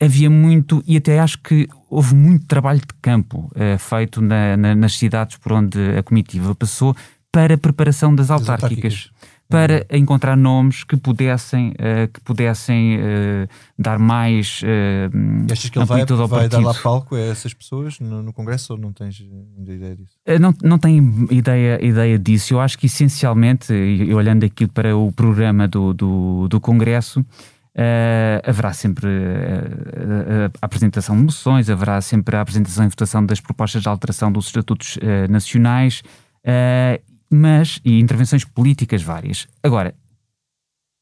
havia 0.01 0.29
muito, 0.29 0.83
e 0.87 0.97
até 0.97 1.19
acho 1.19 1.39
que 1.39 1.69
houve 1.89 2.15
muito 2.15 2.47
trabalho 2.47 2.81
de 2.81 2.95
campo 3.01 3.51
feito 3.79 4.21
na, 4.21 4.57
na, 4.57 4.75
nas 4.75 4.99
cidades 4.99 5.37
por 5.37 5.53
onde 5.53 5.79
a 5.97 6.03
comitiva 6.03 6.55
passou 6.55 6.95
para 7.33 7.55
a 7.55 7.59
preparação 7.59 8.15
das 8.15 8.31
autárquicas. 8.31 8.67
Das 8.67 8.93
autárquicas 8.93 9.38
para 9.49 9.87
encontrar 9.91 10.37
nomes 10.37 10.85
que 10.85 10.97
pudessem, 10.97 11.71
uh, 11.71 12.07
que 12.13 12.21
pudessem 12.21 12.99
uh, 12.99 13.49
dar 13.79 13.99
mais 13.99 14.61
uh, 14.63 15.51
Achas 15.51 15.71
que 15.71 15.79
ele 15.79 15.87
vai, 15.87 16.05
vai 16.05 16.49
dar 16.49 16.61
lá 16.61 16.75
palco 16.75 17.15
a 17.15 17.21
essas 17.21 17.55
pessoas 17.55 17.99
no, 17.99 18.23
no 18.23 18.33
Congresso 18.33 18.75
ou 18.75 18.79
não 18.79 18.93
tens 18.93 19.25
ideia 19.67 19.97
disso? 19.97 20.19
não, 20.39 20.55
não 20.63 20.79
tenho 20.79 21.27
ideia, 21.31 21.83
ideia 21.83 22.19
disso. 22.19 22.55
Eu 22.55 22.61
acho 22.61 22.79
que 22.79 22.87
essencialmente, 22.87 23.73
olhando 24.15 24.45
aqui 24.45 24.67
para 24.67 24.95
o 24.95 25.11
programa 25.11 25.67
do, 25.67 25.95
do, 25.95 26.49
do 26.49 26.61
Congresso, 26.61 27.25
Uh, 27.77 28.43
haverá 28.43 28.73
sempre 28.73 29.07
uh, 29.07 30.51
a 30.61 30.67
apresentação 30.67 31.17
de 31.17 31.23
moções, 31.23 31.71
haverá 31.71 32.01
sempre 32.01 32.35
a 32.35 32.41
apresentação 32.41 32.85
e 32.85 32.89
votação 32.89 33.25
das 33.25 33.39
propostas 33.39 33.83
de 33.83 33.89
alteração 33.89 34.33
dos 34.33 34.47
estatutos 34.47 34.99
nacionais 35.31 36.03
mas 37.31 37.81
e 37.85 38.01
intervenções 38.01 38.45
políticas 38.45 39.03
várias. 39.03 39.47
Agora, 39.63 39.95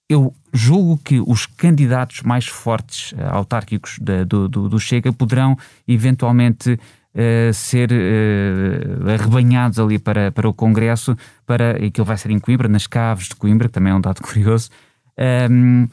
eu 0.08 0.32
julgo 0.52 0.98
que 0.98 1.20
os 1.20 1.46
candidatos 1.46 2.22
mais 2.22 2.46
fortes 2.46 3.12
uh, 3.12 3.16
autárquicos 3.30 3.98
da, 4.00 4.24
do, 4.24 4.48
do, 4.48 4.68
do, 4.68 4.78
Chega 4.78 5.12
poderão 5.12 5.56
eventualmente 5.86 6.72
uh, 6.72 7.52
ser 7.52 7.90
uh, 7.90 9.10
arrebanhados 9.10 9.78
ali 9.78 9.98
para, 9.98 10.30
para 10.30 10.48
o 10.48 10.54
Congresso, 10.54 11.16
para, 11.44 11.82
e 11.82 11.86
aquilo 11.86 12.04
vai 12.04 12.16
ser 12.16 12.30
em 12.30 12.38
Coimbra, 12.38 12.68
nas 12.68 12.86
caves 12.86 13.28
de 13.28 13.34
Coimbra, 13.34 13.68
que 13.68 13.74
também 13.74 13.92
é 13.92 13.96
um 13.96 14.00
dado 14.00 14.22
curioso. 14.22 14.70
Um, 15.18 15.22
ehm, 15.22 15.88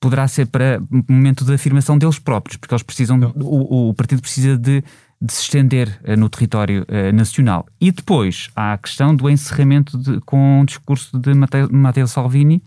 poderá 0.00 0.28
ser 0.28 0.46
para 0.46 0.80
momento 1.08 1.44
de 1.44 1.52
afirmação 1.52 1.98
deles 1.98 2.18
próprios, 2.18 2.56
porque 2.56 2.72
eles 2.72 2.84
precisam, 2.84 3.18
o, 3.34 3.88
o 3.88 3.94
partido 3.94 4.22
precisa 4.22 4.56
de 4.56 4.82
de 5.20 5.32
se 5.32 5.42
estender 5.42 6.00
uh, 6.06 6.16
no 6.16 6.28
território 6.28 6.86
uh, 6.88 7.12
nacional. 7.14 7.66
E 7.80 7.90
depois 7.90 8.50
há 8.54 8.74
a 8.74 8.78
questão 8.78 9.14
do 9.14 9.28
encerramento 9.28 9.98
de, 9.98 10.20
com 10.20 10.60
o 10.60 10.64
discurso 10.64 11.18
de 11.18 11.34
Matteo, 11.34 11.68
Matteo 11.72 12.06
Salvini, 12.06 12.62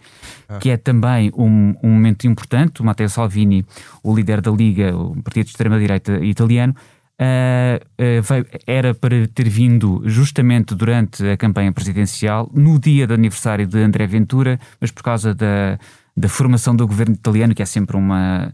ah. 0.49 0.57
que 0.57 0.69
é 0.69 0.77
também 0.77 1.31
um, 1.35 1.73
um, 1.81 1.89
momento 1.89 2.27
importante. 2.27 2.81
O 2.81 2.85
Matteo 2.85 3.09
Salvini, 3.09 3.65
o 4.03 4.13
líder 4.13 4.41
da 4.41 4.51
Liga, 4.51 4.95
o 4.95 5.15
partido 5.23 5.45
de 5.45 5.51
extrema-direita 5.51 6.23
italiano, 6.25 6.75
uh, 7.21 8.21
veio, 8.21 8.45
era 8.67 8.93
para 8.93 9.27
ter 9.27 9.47
vindo 9.47 10.01
justamente 10.05 10.75
durante 10.75 11.25
a 11.25 11.37
campanha 11.37 11.71
presidencial, 11.71 12.51
no 12.53 12.77
dia 12.77 13.07
do 13.07 13.13
aniversário 13.13 13.65
de 13.65 13.79
André 13.79 14.05
Ventura, 14.07 14.59
mas 14.79 14.91
por 14.91 15.03
causa 15.03 15.33
da, 15.33 15.79
da 16.17 16.27
formação 16.27 16.75
do 16.75 16.85
governo 16.85 17.15
italiano, 17.15 17.55
que 17.55 17.61
é 17.61 17.65
sempre 17.65 17.95
uma 17.95 18.53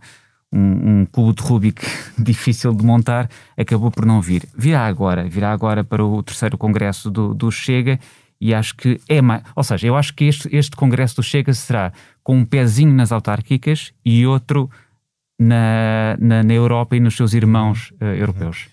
um, 0.54 1.02
um 1.02 1.06
cubo 1.06 1.34
de 1.34 1.42
Rubik 1.42 1.82
difícil 2.18 2.74
de 2.74 2.84
montar, 2.86 3.30
acabou 3.58 3.92
por 3.92 4.06
não 4.06 4.22
vir. 4.22 4.48
Virá 4.56 4.86
agora, 4.86 5.28
virá 5.28 5.52
agora 5.52 5.84
para 5.84 6.04
o 6.04 6.24
terceiro 6.24 6.58
congresso 6.58 7.10
do, 7.12 7.34
do 7.34 7.52
Chega 7.52 8.00
e 8.40 8.54
acho 8.54 8.76
que 8.76 9.00
é 9.10 9.22
mais. 9.22 9.44
Ou 9.56 9.64
seja, 9.64 9.88
eu 9.88 9.96
acho 9.96 10.14
que 10.14 10.26
este, 10.26 10.56
este 10.56 10.76
congresso 10.76 11.18
do 11.18 11.24
Chega 11.24 11.54
será 11.54 11.92
com 12.24 12.38
um 12.38 12.46
pezinho 12.46 12.94
nas 12.94 13.12
autárquicas 13.12 13.94
e 14.06 14.26
outro 14.26 14.70
na, 15.40 16.18
na, 16.20 16.44
na 16.44 16.54
Europa 16.54 16.96
e 16.96 17.00
nos 17.00 17.16
seus 17.16 17.34
irmãos 17.34 17.92
uh, 18.02 18.06
europeus. 18.06 18.68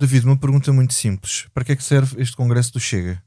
David, 0.00 0.26
uma 0.26 0.36
pergunta 0.36 0.72
muito 0.72 0.92
simples. 0.92 1.46
Para 1.54 1.64
que 1.64 1.72
é 1.72 1.76
que 1.76 1.84
serve 1.84 2.20
este 2.20 2.36
congresso 2.36 2.72
do 2.72 2.80
Chega? 2.80 3.22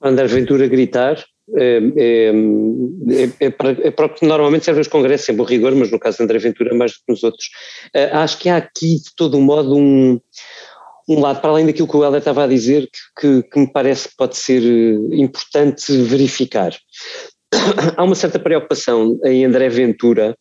Andar 0.00 0.28
Ventura 0.28 0.68
gritar 0.68 1.16
é, 1.56 1.78
é, 1.96 2.32
é, 3.10 3.46
é, 3.46 3.50
para, 3.50 3.70
é 3.70 3.90
para 3.90 4.06
o 4.06 4.08
que 4.10 4.26
normalmente 4.26 4.64
servem 4.64 4.82
os 4.82 4.88
congressos, 4.88 5.26
sempre 5.26 5.42
o 5.42 5.44
rigor, 5.44 5.74
mas 5.74 5.90
no 5.90 5.98
caso 5.98 6.18
de 6.18 6.24
André 6.24 6.38
Ventura 6.38 6.74
mais 6.74 6.92
do 6.92 6.98
que 6.98 7.12
nos 7.12 7.22
outros. 7.22 7.46
Uh, 7.94 8.16
acho 8.16 8.38
que 8.38 8.48
há 8.48 8.56
aqui, 8.56 8.96
de 8.96 9.14
todo 9.16 9.40
modo, 9.40 9.76
um, 9.76 10.20
um 11.08 11.20
lado, 11.20 11.40
para 11.40 11.50
além 11.50 11.66
daquilo 11.66 11.88
que 11.88 11.96
o 11.96 12.04
Helder 12.04 12.18
estava 12.18 12.44
a 12.44 12.46
dizer, 12.46 12.88
que, 13.18 13.42
que, 13.42 13.48
que 13.48 13.58
me 13.60 13.72
parece 13.72 14.10
pode 14.16 14.36
ser 14.36 14.62
eh, 14.62 15.16
importante 15.16 15.90
verificar. 16.02 16.76
há 17.96 18.04
uma 18.04 18.14
certa 18.14 18.38
preocupação 18.38 19.18
em 19.24 19.44
André 19.44 19.70
Ventura 19.70 20.36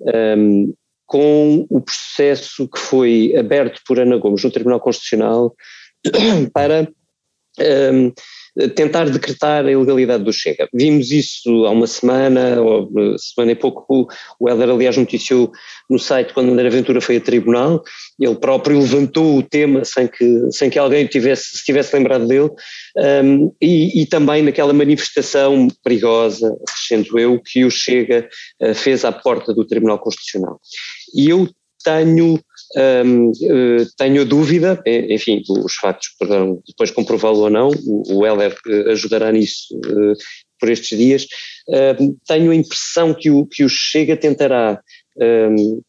um, 0.00 0.08
ehm, 0.10 0.72
com 1.04 1.66
o 1.68 1.80
processo 1.82 2.66
que 2.66 2.78
foi 2.78 3.34
aberto 3.36 3.80
por 3.86 4.00
Ana 4.00 4.16
Gomes 4.16 4.42
no 4.42 4.50
Tribunal 4.50 4.80
Constitucional 4.80 5.54
para 6.52 6.88
um, 7.60 7.62
ehm, 7.62 8.12
tentar 8.74 9.08
decretar 9.10 9.66
a 9.66 9.70
ilegalidade 9.70 10.24
do 10.24 10.32
Chega. 10.32 10.68
Vimos 10.72 11.10
isso 11.10 11.66
há 11.66 11.70
uma 11.70 11.86
semana, 11.86 12.60
ou 12.60 12.88
semana 13.18 13.52
e 13.52 13.54
pouco, 13.54 14.08
o 14.40 14.48
Helder 14.48 14.70
aliás 14.70 14.96
noticiou 14.96 15.52
no 15.90 15.98
site 15.98 16.32
quando 16.32 16.50
André 16.52 16.68
Ventura 16.70 17.00
foi 17.00 17.16
a 17.16 17.20
tribunal, 17.20 17.82
ele 18.18 18.34
próprio 18.34 18.78
levantou 18.78 19.38
o 19.38 19.42
tema 19.42 19.84
sem 19.84 20.08
que, 20.08 20.50
sem 20.50 20.70
que 20.70 20.78
alguém 20.78 21.06
tivesse, 21.06 21.58
se 21.58 21.64
tivesse 21.64 21.94
lembrado 21.94 22.26
dele, 22.26 22.50
um, 23.24 23.52
e, 23.60 24.02
e, 24.02 24.06
também 24.06 24.42
naquela 24.42 24.72
manifestação 24.72 25.68
perigosa, 25.84 26.56
sendo 26.88 27.18
eu, 27.18 27.40
que 27.40 27.64
o 27.64 27.70
Chega 27.70 28.28
uh, 28.62 28.74
fez 28.74 29.04
à 29.04 29.12
porta 29.12 29.52
do 29.52 29.66
Tribunal 29.66 29.98
Constitucional. 29.98 30.58
E 31.14 31.28
eu 31.28 31.48
tenho 31.86 32.40
um, 32.76 33.28
uh, 33.28 33.80
eh, 33.80 33.86
tenho 33.96 34.22
a 34.22 34.24
dúvida, 34.24 34.82
enfim, 34.84 35.40
os 35.48 35.74
factos 35.76 36.08
poderão 36.18 36.60
depois 36.66 36.90
comprová-lo 36.90 37.38
ou 37.38 37.50
não, 37.50 37.70
o, 37.86 38.18
o 38.18 38.26
Heller 38.26 38.56
uh, 38.66 38.90
ajudará 38.90 39.30
nisso 39.30 39.72
uh, 39.76 40.14
por 40.58 40.68
estes 40.68 40.98
dias. 40.98 41.26
tenho 42.26 42.50
a 42.50 42.54
impressão 42.54 43.14
que 43.14 43.30
o, 43.30 43.46
que 43.46 43.62
o 43.62 43.68
Chega 43.68 44.16
tentará 44.16 44.80
um, 45.16 45.82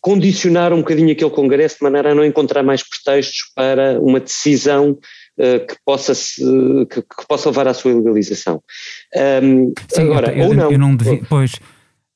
condicionar 0.00 0.72
um 0.72 0.78
bocadinho 0.78 1.12
aquele 1.12 1.30
Congresso 1.30 1.78
de 1.78 1.82
maneira 1.82 2.12
a 2.12 2.14
não 2.14 2.24
encontrar 2.24 2.62
mais 2.62 2.82
pretextos 2.88 3.50
para 3.54 4.00
uma 4.00 4.20
decisão 4.20 4.96
que, 5.36 5.76
possa 5.84 6.14
se, 6.14 6.40
que, 6.88 7.02
que, 7.02 7.26
possa 7.28 7.48
levar 7.48 7.66
à 7.66 7.74
sua 7.74 7.92
legalização. 7.92 8.62
Um, 9.42 9.72
Sim, 9.88 10.02
agora, 10.02 10.32
eu, 10.32 10.46
ou 10.46 10.54
não. 10.54 10.70
Eu 10.70 10.78
não 10.78 10.94
devia, 10.94 11.20
pois, 11.28 11.54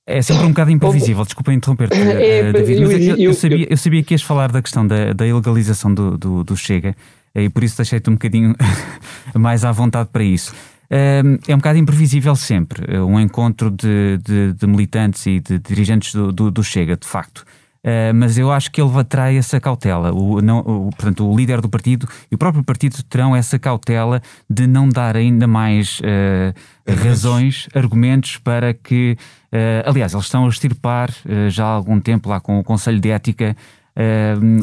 é 0.08 0.22
sempre 0.22 0.44
um 0.46 0.48
bocado 0.48 0.70
imprevisível, 0.70 1.22
desculpa 1.22 1.52
interromper-te, 1.52 1.94
é, 1.94 2.48
uh, 2.48 2.52
David, 2.52 2.80
mas 2.80 3.06
eu, 3.06 3.16
eu, 3.16 3.34
sabia, 3.34 3.66
eu 3.68 3.76
sabia 3.76 4.02
que 4.02 4.14
ias 4.14 4.22
falar 4.22 4.50
da 4.50 4.62
questão 4.62 4.86
da, 4.86 5.12
da 5.12 5.26
ilegalização 5.26 5.92
do, 5.92 6.16
do, 6.16 6.42
do 6.42 6.56
Chega 6.56 6.96
eh, 7.34 7.44
e 7.44 7.48
por 7.50 7.62
isso 7.62 7.76
deixei-te 7.76 8.08
um 8.08 8.14
bocadinho 8.14 8.56
mais 9.36 9.66
à 9.66 9.70
vontade 9.70 10.08
para 10.10 10.24
isso. 10.24 10.54
Uh, 10.90 11.38
é 11.46 11.54
um 11.54 11.58
bocado 11.58 11.78
imprevisível 11.78 12.34
sempre 12.34 12.96
uh, 12.96 13.04
um 13.04 13.20
encontro 13.20 13.70
de, 13.70 14.18
de, 14.24 14.54
de, 14.54 14.66
militantes 14.66 15.26
e 15.26 15.38
de 15.38 15.58
dirigentes 15.58 16.14
do, 16.14 16.32
do, 16.32 16.50
do 16.50 16.64
Chega, 16.64 16.96
de 16.96 17.06
facto. 17.06 17.44
Uh, 17.88 18.12
mas 18.14 18.36
eu 18.36 18.52
acho 18.52 18.70
que 18.70 18.82
ele 18.82 18.98
atrai 18.98 19.38
essa 19.38 19.58
cautela. 19.58 20.12
O, 20.12 20.42
não, 20.42 20.58
o, 20.58 20.90
portanto, 20.90 21.26
o 21.26 21.34
líder 21.34 21.62
do 21.62 21.70
partido 21.70 22.06
e 22.30 22.34
o 22.34 22.38
próprio 22.38 22.62
partido 22.62 23.02
terão 23.04 23.34
essa 23.34 23.58
cautela 23.58 24.20
de 24.48 24.66
não 24.66 24.90
dar 24.90 25.16
ainda 25.16 25.46
mais 25.46 25.98
uh, 26.00 26.92
razões, 27.02 27.66
argumentos 27.74 28.36
para 28.36 28.74
que. 28.74 29.16
Uh, 29.50 29.88
aliás, 29.88 30.12
eles 30.12 30.26
estão 30.26 30.44
a 30.44 30.48
extirpar 30.50 31.10
já 31.48 31.64
há 31.64 31.70
algum 31.70 31.98
tempo 31.98 32.28
lá 32.28 32.38
com 32.38 32.58
o 32.58 32.64
Conselho 32.64 33.00
de 33.00 33.08
Ética 33.08 33.56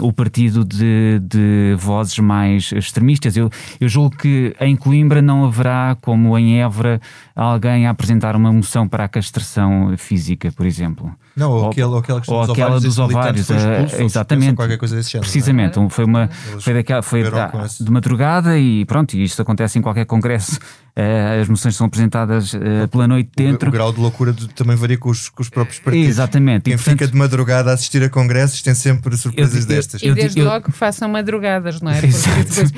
o 0.01 0.13
partido 0.13 0.63
de, 0.63 1.19
de, 1.19 1.75
vozes 1.77 2.17
mais 2.19 2.71
extremistas. 2.71 3.35
Eu, 3.35 3.49
eu 3.79 3.89
julgo 3.89 4.15
que 4.15 4.55
em 4.59 4.75
Coimbra 4.75 5.21
não 5.21 5.45
haverá, 5.45 5.97
como 6.01 6.37
em 6.37 6.61
Évora, 6.61 7.01
alguém 7.35 7.85
a 7.85 7.89
apresentar 7.89 8.35
uma 8.35 8.51
moção 8.51 8.87
para 8.87 9.03
a 9.03 9.07
castração 9.07 9.93
física, 9.97 10.51
por 10.51 10.65
exemplo. 10.65 11.13
Não, 11.35 11.51
ou, 11.51 11.63
ou, 11.63 11.69
aquele, 11.69 11.87
ou 11.87 11.97
aquela, 11.97 12.21
ou 12.27 12.41
aquela 12.41 12.79
dos 12.79 12.97
ovários. 12.97 13.49
Expulso, 13.49 14.01
exatamente. 14.01 14.55
Qualquer 14.55 14.77
coisa 14.77 14.95
desse 14.95 15.11
género, 15.11 15.29
Precisamente. 15.29 15.77
Não? 15.77 15.89
Foi, 15.89 16.05
uma, 16.05 16.29
foi, 16.59 16.73
daquela, 16.73 17.01
foi 17.01 17.29
da, 17.29 17.51
de 17.79 17.91
madrugada 17.91 18.57
e 18.57 18.85
pronto, 18.85 19.15
e 19.15 19.23
isto 19.23 19.41
acontece 19.41 19.77
em 19.77 19.81
qualquer 19.81 20.05
congresso. 20.05 20.59
Uh, 20.97 21.41
as 21.41 21.49
moções 21.49 21.75
são 21.75 21.87
apresentadas 21.87 22.53
uh, 22.53 22.87
pela 22.89 23.05
noite 23.05 23.29
dentro. 23.35 23.67
O, 23.67 23.69
o 23.69 23.71
grau 23.73 23.91
de 23.91 23.99
loucura 23.99 24.31
de, 24.31 24.47
também 24.47 24.77
varia 24.77 24.97
com 24.97 25.09
os, 25.09 25.27
com 25.27 25.41
os 25.41 25.49
próprios 25.49 25.77
partidos. 25.77 26.07
Exatamente. 26.07 26.63
Quem 26.63 26.73
e, 26.73 26.77
portanto, 26.77 26.93
fica 26.99 27.07
de 27.11 27.17
madrugada 27.17 27.71
a 27.71 27.73
assistir 27.73 28.01
a 28.01 28.09
congressos 28.09 28.61
tem 28.61 28.73
sempre 28.73 29.17
surpresas 29.17 29.63
eu, 29.63 29.67
destas. 29.67 30.01
E 30.01 30.13
desde 30.13 30.39
eu, 30.39 30.45
logo 30.45 30.71
façam 30.71 31.09
madrugadas, 31.09 31.81
não 31.81 31.91
é? 31.91 31.99
Depois, 31.99 32.71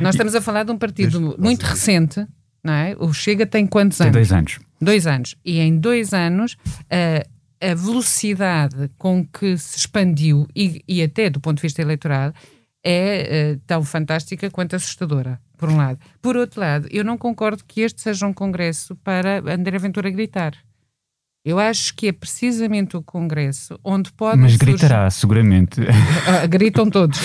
nós 0.00 0.14
estamos 0.14 0.36
a 0.36 0.40
falar 0.40 0.62
de 0.62 0.70
um 0.70 0.78
partido 0.78 1.18
desde 1.18 1.40
muito 1.40 1.62
recente, 1.64 2.24
não 2.62 2.72
é? 2.72 2.94
O 3.00 3.12
Chega 3.12 3.44
tem 3.44 3.66
quantos 3.66 4.00
anos? 4.00 4.12
Tem 4.12 4.22
dois 4.22 4.32
anos. 4.32 4.58
Dois 4.80 5.06
anos. 5.08 5.34
E 5.44 5.58
em 5.58 5.76
dois 5.76 6.12
anos. 6.12 6.56
Uh, 6.84 7.36
a 7.58 7.74
velocidade 7.74 8.90
com 8.98 9.26
que 9.26 9.56
se 9.56 9.78
expandiu, 9.78 10.46
e, 10.54 10.82
e 10.86 11.02
até 11.02 11.30
do 11.30 11.40
ponto 11.40 11.56
de 11.56 11.62
vista 11.62 11.80
eleitoral, 11.80 12.32
é 12.88 13.54
uh, 13.54 13.60
tão 13.66 13.82
fantástica 13.82 14.48
quanto 14.48 14.76
assustadora, 14.76 15.40
por 15.58 15.68
um 15.68 15.76
lado. 15.76 15.98
Por 16.22 16.36
outro 16.36 16.60
lado, 16.60 16.86
eu 16.90 17.04
não 17.04 17.18
concordo 17.18 17.64
que 17.66 17.80
este 17.80 18.00
seja 18.00 18.26
um 18.26 18.32
congresso 18.32 18.94
para 18.96 19.38
André 19.52 19.76
Ventura 19.78 20.08
gritar. 20.08 20.54
Eu 21.44 21.58
acho 21.58 21.94
que 21.94 22.08
é 22.08 22.12
precisamente 22.12 22.96
o 22.96 23.02
Congresso 23.02 23.78
onde 23.84 24.12
pode. 24.12 24.38
Mas 24.38 24.56
gritará, 24.56 25.08
surgir... 25.08 25.20
seguramente. 25.20 25.80
Ah, 26.26 26.44
gritam 26.46 26.90
todos. 26.90 27.20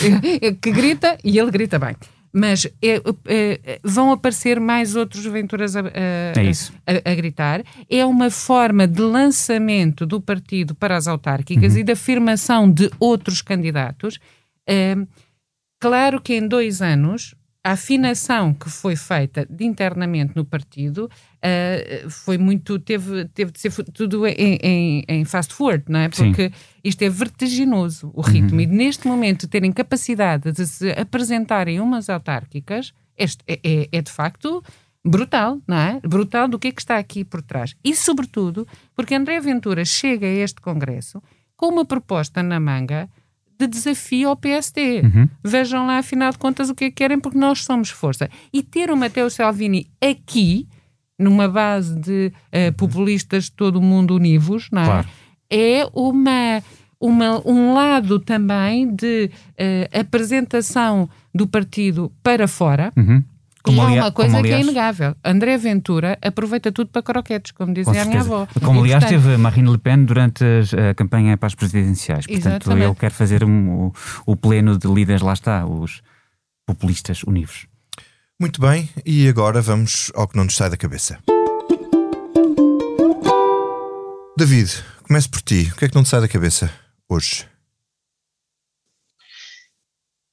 que 0.61 0.71
grita 0.71 1.17
e 1.23 1.39
ele 1.39 1.49
grita 1.49 1.79
bem. 1.79 1.95
Mas 2.31 2.65
é, 2.81 3.01
é, 3.25 3.79
vão 3.83 4.11
aparecer 4.11 4.59
mais 4.59 4.95
outros 4.95 5.25
Venturas 5.25 5.75
a, 5.75 5.81
a, 5.81 5.83
é 5.89 7.01
a, 7.03 7.11
a, 7.11 7.15
gritar. 7.15 7.63
É 7.89 8.05
uma 8.05 8.29
forma 8.29 8.87
de 8.87 9.01
lançamento 9.01 10.05
do 10.05 10.21
partido 10.21 10.75
para 10.75 10.95
as 10.95 11.07
autárquicas 11.07 11.73
uhum. 11.73 11.79
e 11.79 11.83
de 11.83 11.91
afirmação 11.91 12.71
de 12.71 12.91
outros 12.99 13.41
candidatos. 13.41 14.19
É, 14.69 14.95
claro 15.81 16.21
que 16.21 16.35
em 16.35 16.47
dois 16.47 16.81
anos 16.81 17.35
a 17.63 17.73
afinação 17.73 18.53
que 18.53 18.69
foi 18.69 18.95
feita 18.95 19.45
de 19.47 19.65
internamente 19.65 20.35
no 20.35 20.45
partido 20.45 21.05
uh, 21.05 22.09
foi 22.09 22.37
muito, 22.37 22.79
teve, 22.79 23.25
teve 23.25 23.51
de 23.51 23.59
ser 23.59 23.71
tudo 23.91 24.25
em, 24.25 24.57
em, 24.63 25.05
em 25.07 25.25
fast 25.25 25.53
forward, 25.53 25.85
não 25.87 25.99
é? 25.99 26.09
Porque 26.09 26.49
Sim. 26.49 26.55
isto 26.83 27.01
é 27.03 27.09
vertiginoso, 27.09 28.11
o 28.15 28.21
ritmo, 28.21 28.55
uhum. 28.55 28.61
e 28.61 28.65
neste 28.65 29.07
momento 29.07 29.47
terem 29.47 29.71
capacidade 29.71 30.51
de 30.51 30.65
se 30.65 30.91
apresentarem 30.91 31.79
umas 31.79 32.09
autárquicas 32.09 32.93
este 33.17 33.43
é, 33.47 33.59
é, 33.63 33.89
é 33.91 34.01
de 34.01 34.11
facto 34.11 34.63
brutal, 35.05 35.59
não 35.67 35.77
é? 35.77 35.99
Brutal 36.01 36.47
do 36.47 36.57
que 36.57 36.69
é 36.69 36.71
que 36.71 36.81
está 36.81 36.97
aqui 36.97 37.23
por 37.23 37.41
trás. 37.41 37.75
E, 37.83 37.95
sobretudo, 37.95 38.67
porque 38.95 39.15
André 39.15 39.39
Ventura 39.39 39.85
chega 39.85 40.25
a 40.25 40.29
este 40.29 40.61
Congresso 40.61 41.21
com 41.55 41.67
uma 41.67 41.85
proposta 41.85 42.41
na 42.41 42.59
manga 42.59 43.09
de 43.67 43.73
desafio 43.73 44.29
ao 44.29 44.35
PSD. 44.35 45.01
Uhum. 45.01 45.29
Vejam 45.43 45.87
lá, 45.87 45.97
afinal 45.99 46.31
de 46.31 46.37
contas, 46.37 46.69
o 46.69 46.75
que 46.75 46.85
é 46.85 46.89
que 46.89 46.95
querem, 46.95 47.19
porque 47.19 47.37
nós 47.37 47.63
somos 47.63 47.89
força. 47.89 48.29
E 48.53 48.61
ter 48.61 48.91
o 48.91 48.97
Matteo 48.97 49.29
Salvini 49.29 49.87
aqui, 50.01 50.67
numa 51.17 51.47
base 51.47 51.95
de 51.99 52.31
uh, 52.47 52.73
populistas 52.73 53.45
de 53.45 53.51
todo 53.53 53.77
o 53.77 53.81
mundo 53.81 54.15
univos, 54.15 54.69
não 54.71 54.81
é? 54.81 54.85
Claro. 54.85 55.07
É 55.49 55.87
uma, 55.93 56.63
uma, 56.99 57.47
um 57.47 57.73
lado 57.73 58.19
também 58.19 58.93
de 58.93 59.29
uh, 59.51 59.99
apresentação 59.99 61.09
do 61.33 61.47
partido 61.47 62.11
para 62.23 62.47
fora. 62.47 62.91
Uhum. 62.97 63.23
Como 63.63 63.89
e 63.89 63.99
há 63.99 64.03
uma 64.03 64.11
coisa 64.11 64.37
aliás, 64.37 64.55
que 64.55 64.61
é 64.61 64.71
inegável. 64.71 65.15
André 65.23 65.57
Ventura 65.57 66.17
aproveita 66.21 66.71
tudo 66.71 66.89
para 66.89 67.01
croquetes, 67.01 67.51
como 67.51 67.73
dizia 67.73 68.01
a 68.01 68.05
minha 68.05 68.21
avó. 68.21 68.47
Como 68.63 68.79
e, 68.79 68.93
aliás 68.93 69.03
portanto, 69.03 69.23
teve 69.23 69.37
Marine 69.37 69.71
Le 69.71 69.77
Pen 69.77 70.05
durante 70.05 70.43
a 70.43 70.93
campanha 70.95 71.37
para 71.37 71.47
as 71.47 71.55
presidenciais. 71.55 72.25
Portanto, 72.25 72.47
exatamente. 72.47 72.85
ele 72.85 72.95
quer 72.95 73.11
fazer 73.11 73.43
um, 73.43 73.87
o, 73.87 73.93
o 74.25 74.35
pleno 74.35 74.77
de 74.77 74.87
líderes, 74.87 75.21
lá 75.21 75.33
está, 75.33 75.65
os 75.65 76.01
populistas 76.65 77.23
univos. 77.23 77.67
Muito 78.39 78.59
bem, 78.59 78.89
e 79.05 79.27
agora 79.27 79.61
vamos 79.61 80.11
ao 80.15 80.27
que 80.27 80.35
não 80.35 80.45
nos 80.45 80.55
sai 80.55 80.69
da 80.69 80.77
cabeça. 80.77 81.19
David, 84.37 84.71
comece 85.03 85.29
por 85.29 85.41
ti. 85.41 85.69
O 85.71 85.77
que 85.77 85.85
é 85.85 85.89
que 85.89 85.95
não 85.95 86.01
te 86.01 86.09
sai 86.09 86.21
da 86.21 86.27
cabeça 86.27 86.71
hoje? 87.07 87.50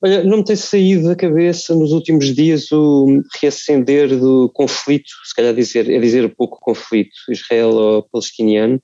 Olha, 0.00 0.22
não 0.22 0.38
me 0.38 0.44
tem 0.44 0.54
saído 0.54 1.08
da 1.08 1.16
cabeça 1.16 1.74
nos 1.74 1.90
últimos 1.90 2.32
dias 2.32 2.70
o 2.70 3.20
reacender 3.42 4.16
do 4.16 4.48
conflito, 4.54 5.08
se 5.24 5.34
calhar 5.34 5.52
dizer, 5.52 5.90
é 5.90 5.98
dizer 5.98 6.32
pouco 6.36 6.58
conflito 6.60 7.10
israelo-palestiniano. 7.28 8.80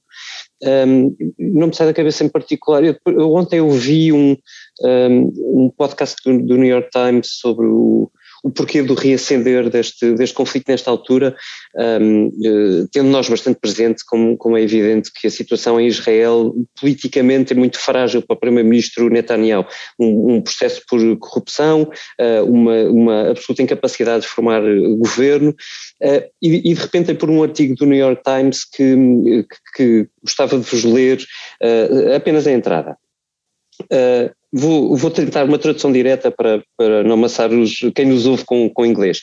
Um, 0.62 1.14
não 1.38 1.68
me 1.68 1.74
sai 1.74 1.86
da 1.86 1.94
cabeça 1.94 2.24
em 2.24 2.28
particular. 2.28 2.82
Eu, 2.82 2.96
eu 3.06 3.32
ontem 3.32 3.60
ouvi 3.60 4.12
um, 4.12 4.36
um, 4.82 5.66
um 5.66 5.70
podcast 5.76 6.16
do, 6.24 6.44
do, 6.44 6.56
New 6.56 6.68
York 6.68 6.88
Times 6.90 7.28
sobre 7.38 7.66
o, 7.66 8.10
o 8.44 8.50
porquê 8.50 8.82
do 8.82 8.92
reacender 8.92 9.70
deste, 9.70 10.12
deste 10.12 10.34
conflito 10.34 10.68
nesta 10.68 10.90
altura, 10.90 11.34
um, 11.74 12.26
uh, 12.26 12.88
tendo 12.92 13.08
nós 13.08 13.26
bastante 13.26 13.58
presente, 13.58 14.04
como, 14.04 14.36
como 14.36 14.54
é 14.58 14.62
evidente 14.62 15.10
que 15.10 15.26
a 15.26 15.30
situação 15.30 15.80
em 15.80 15.86
Israel 15.86 16.54
politicamente 16.78 17.54
é 17.54 17.56
muito 17.56 17.78
frágil 17.80 18.20
para 18.20 18.34
o 18.34 18.38
primeiro-ministro 18.38 19.08
Netanyahu, 19.08 19.66
um, 19.98 20.34
um, 20.34 20.42
processo 20.42 20.82
por 20.86 21.00
corrupção, 21.18 21.90
uh, 22.20 22.44
uma, 22.44 22.82
uma 22.82 23.30
absoluta 23.30 23.62
incapacidade 23.62 24.24
de 24.24 24.28
formar 24.28 24.60
governo, 24.98 25.50
uh, 26.02 26.22
e, 26.42 26.74
de 26.74 26.80
repente 26.80 27.12
é 27.12 27.14
por 27.14 27.30
um 27.30 27.42
artigo 27.42 27.74
do 27.74 27.86
New 27.86 27.98
York 27.98 28.22
Times 28.22 28.66
que, 28.66 29.46
que 29.74 30.06
gostava 30.22 30.58
de 30.58 30.64
vos 30.64 30.84
ler 30.84 31.24
apenas 32.14 32.46
a 32.46 32.52
entrada. 32.52 32.98
Uh, 33.82 34.30
vou, 34.52 34.96
vou 34.96 35.10
tentar 35.10 35.44
uma 35.44 35.58
tradução 35.58 35.92
direta 35.92 36.30
para, 36.30 36.62
para 36.76 37.02
não 37.02 37.14
amassar 37.14 37.52
os, 37.52 37.78
quem 37.94 38.06
nos 38.06 38.26
ouve 38.26 38.44
com, 38.44 38.70
com 38.70 38.86
inglês. 38.86 39.20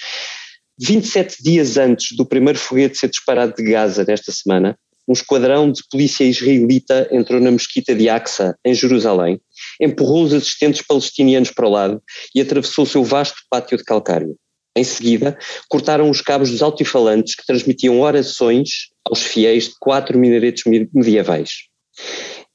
27 0.80 1.44
dias 1.44 1.78
antes 1.78 2.16
do 2.16 2.26
primeiro 2.26 2.58
foguete 2.58 2.98
ser 2.98 3.10
disparado 3.10 3.54
de 3.56 3.64
Gaza 3.64 4.04
nesta 4.04 4.32
semana, 4.32 4.78
um 5.08 5.14
esquadrão 5.14 5.72
de 5.72 5.82
polícia 5.90 6.24
israelita 6.24 7.08
entrou 7.12 7.40
na 7.40 7.52
mesquita 7.52 7.94
de 7.94 8.08
Aqsa, 8.08 8.56
em 8.64 8.74
Jerusalém, 8.74 9.40
empurrou 9.80 10.24
os 10.24 10.34
assistentes 10.34 10.82
palestinianos 10.82 11.52
para 11.52 11.68
o 11.68 11.70
lado 11.70 12.04
e 12.34 12.42
atravessou 12.42 12.84
o 12.84 12.88
seu 12.88 13.04
vasto 13.04 13.38
pátio 13.50 13.78
de 13.78 13.84
calcário. 13.84 14.36
Em 14.76 14.84
seguida, 14.84 15.38
cortaram 15.68 16.10
os 16.10 16.22
cabos 16.22 16.50
dos 16.50 16.62
altifalantes 16.62 17.36
que 17.36 17.46
transmitiam 17.46 18.00
orações 18.00 18.90
aos 19.06 19.22
fiéis 19.22 19.66
de 19.66 19.76
quatro 19.80 20.18
minaretos 20.18 20.64
medievais. 20.94 21.68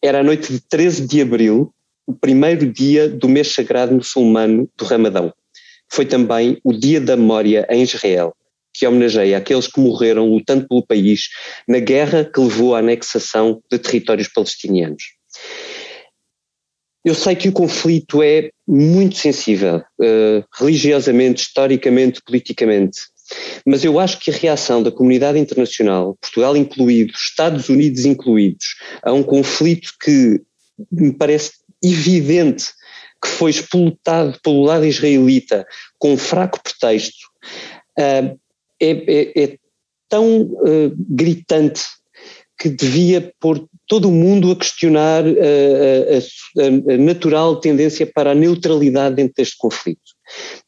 Era 0.03 0.21
a 0.21 0.25
noite 0.25 0.53
de 0.53 0.61
13 0.61 1.07
de 1.07 1.21
abril 1.21 1.75
o 2.07 2.15
primeiro 2.15 2.71
dia 2.71 3.09
do 3.09 3.29
mês 3.29 3.53
sagrado 3.53 3.95
muçulmano 3.95 4.69
do 4.77 4.85
Ramadão. 4.85 5.33
Foi 5.91 6.07
também 6.07 6.59
o 6.65 6.73
Dia 6.73 7.01
da 7.01 7.17
Memória 7.17 7.67
em 7.71 7.83
Israel, 7.83 8.35
que 8.73 8.87
homenageia 8.87 9.39
aqueles 9.39 9.67
que 9.67 9.81
morreram 9.81 10.29
lutando 10.29 10.67
pelo 10.69 10.87
país 10.87 11.29
na 11.67 11.79
guerra 11.79 12.25
que 12.25 12.41
levou 12.41 12.75
à 12.75 12.79
anexação 12.79 13.63
de 13.71 13.79
territórios 13.79 14.29
palestinianos. 14.29 15.03
Eu 17.05 17.15
sei 17.15 17.37
que 17.37 17.49
o 17.49 17.53
conflito 17.53 18.23
é 18.23 18.51
muito 18.67 19.17
sensível, 19.17 19.77
uh, 19.77 20.45
religiosamente, 20.59 21.43
historicamente, 21.43 22.21
politicamente, 22.21 22.99
mas 23.65 23.85
eu 23.85 23.99
acho 23.99 24.19
que 24.19 24.31
a 24.31 24.35
reação 24.35 24.83
da 24.83 24.91
comunidade 24.91 25.39
internacional, 25.39 26.17
Portugal 26.21 26.57
incluído, 26.57 27.13
Estados 27.13 27.69
Unidos 27.69 28.05
incluídos, 28.05 28.75
a 29.03 29.13
um 29.13 29.23
conflito 29.23 29.93
que 30.01 30.41
me 30.91 31.13
parece 31.13 31.53
evidente 31.83 32.67
que 33.23 33.29
foi 33.29 33.51
explotado 33.51 34.39
pelo 34.43 34.63
lado 34.63 34.85
israelita 34.85 35.67
com 35.99 36.17
fraco 36.17 36.63
pretexto, 36.63 37.27
uh, 37.99 38.39
é, 38.81 38.91
é, 38.91 39.43
é, 39.43 39.59
tão 40.09 40.43
uh, 40.43 40.95
gritante 40.97 41.83
que 42.59 42.69
devia 42.69 43.33
pôr 43.41 43.67
todo 43.87 44.09
o 44.09 44.13
mundo 44.13 44.51
a 44.51 44.57
questionar 44.57 45.25
uh, 45.25 45.37
a, 46.59 46.63
a, 46.63 46.95
a, 46.95 46.99
natural 46.99 47.57
tendência 47.61 48.07
para 48.07 48.33
a 48.33 48.35
neutralidade 48.35 49.17
dentro 49.17 49.35
deste 49.37 49.57
conflito. 49.57 50.16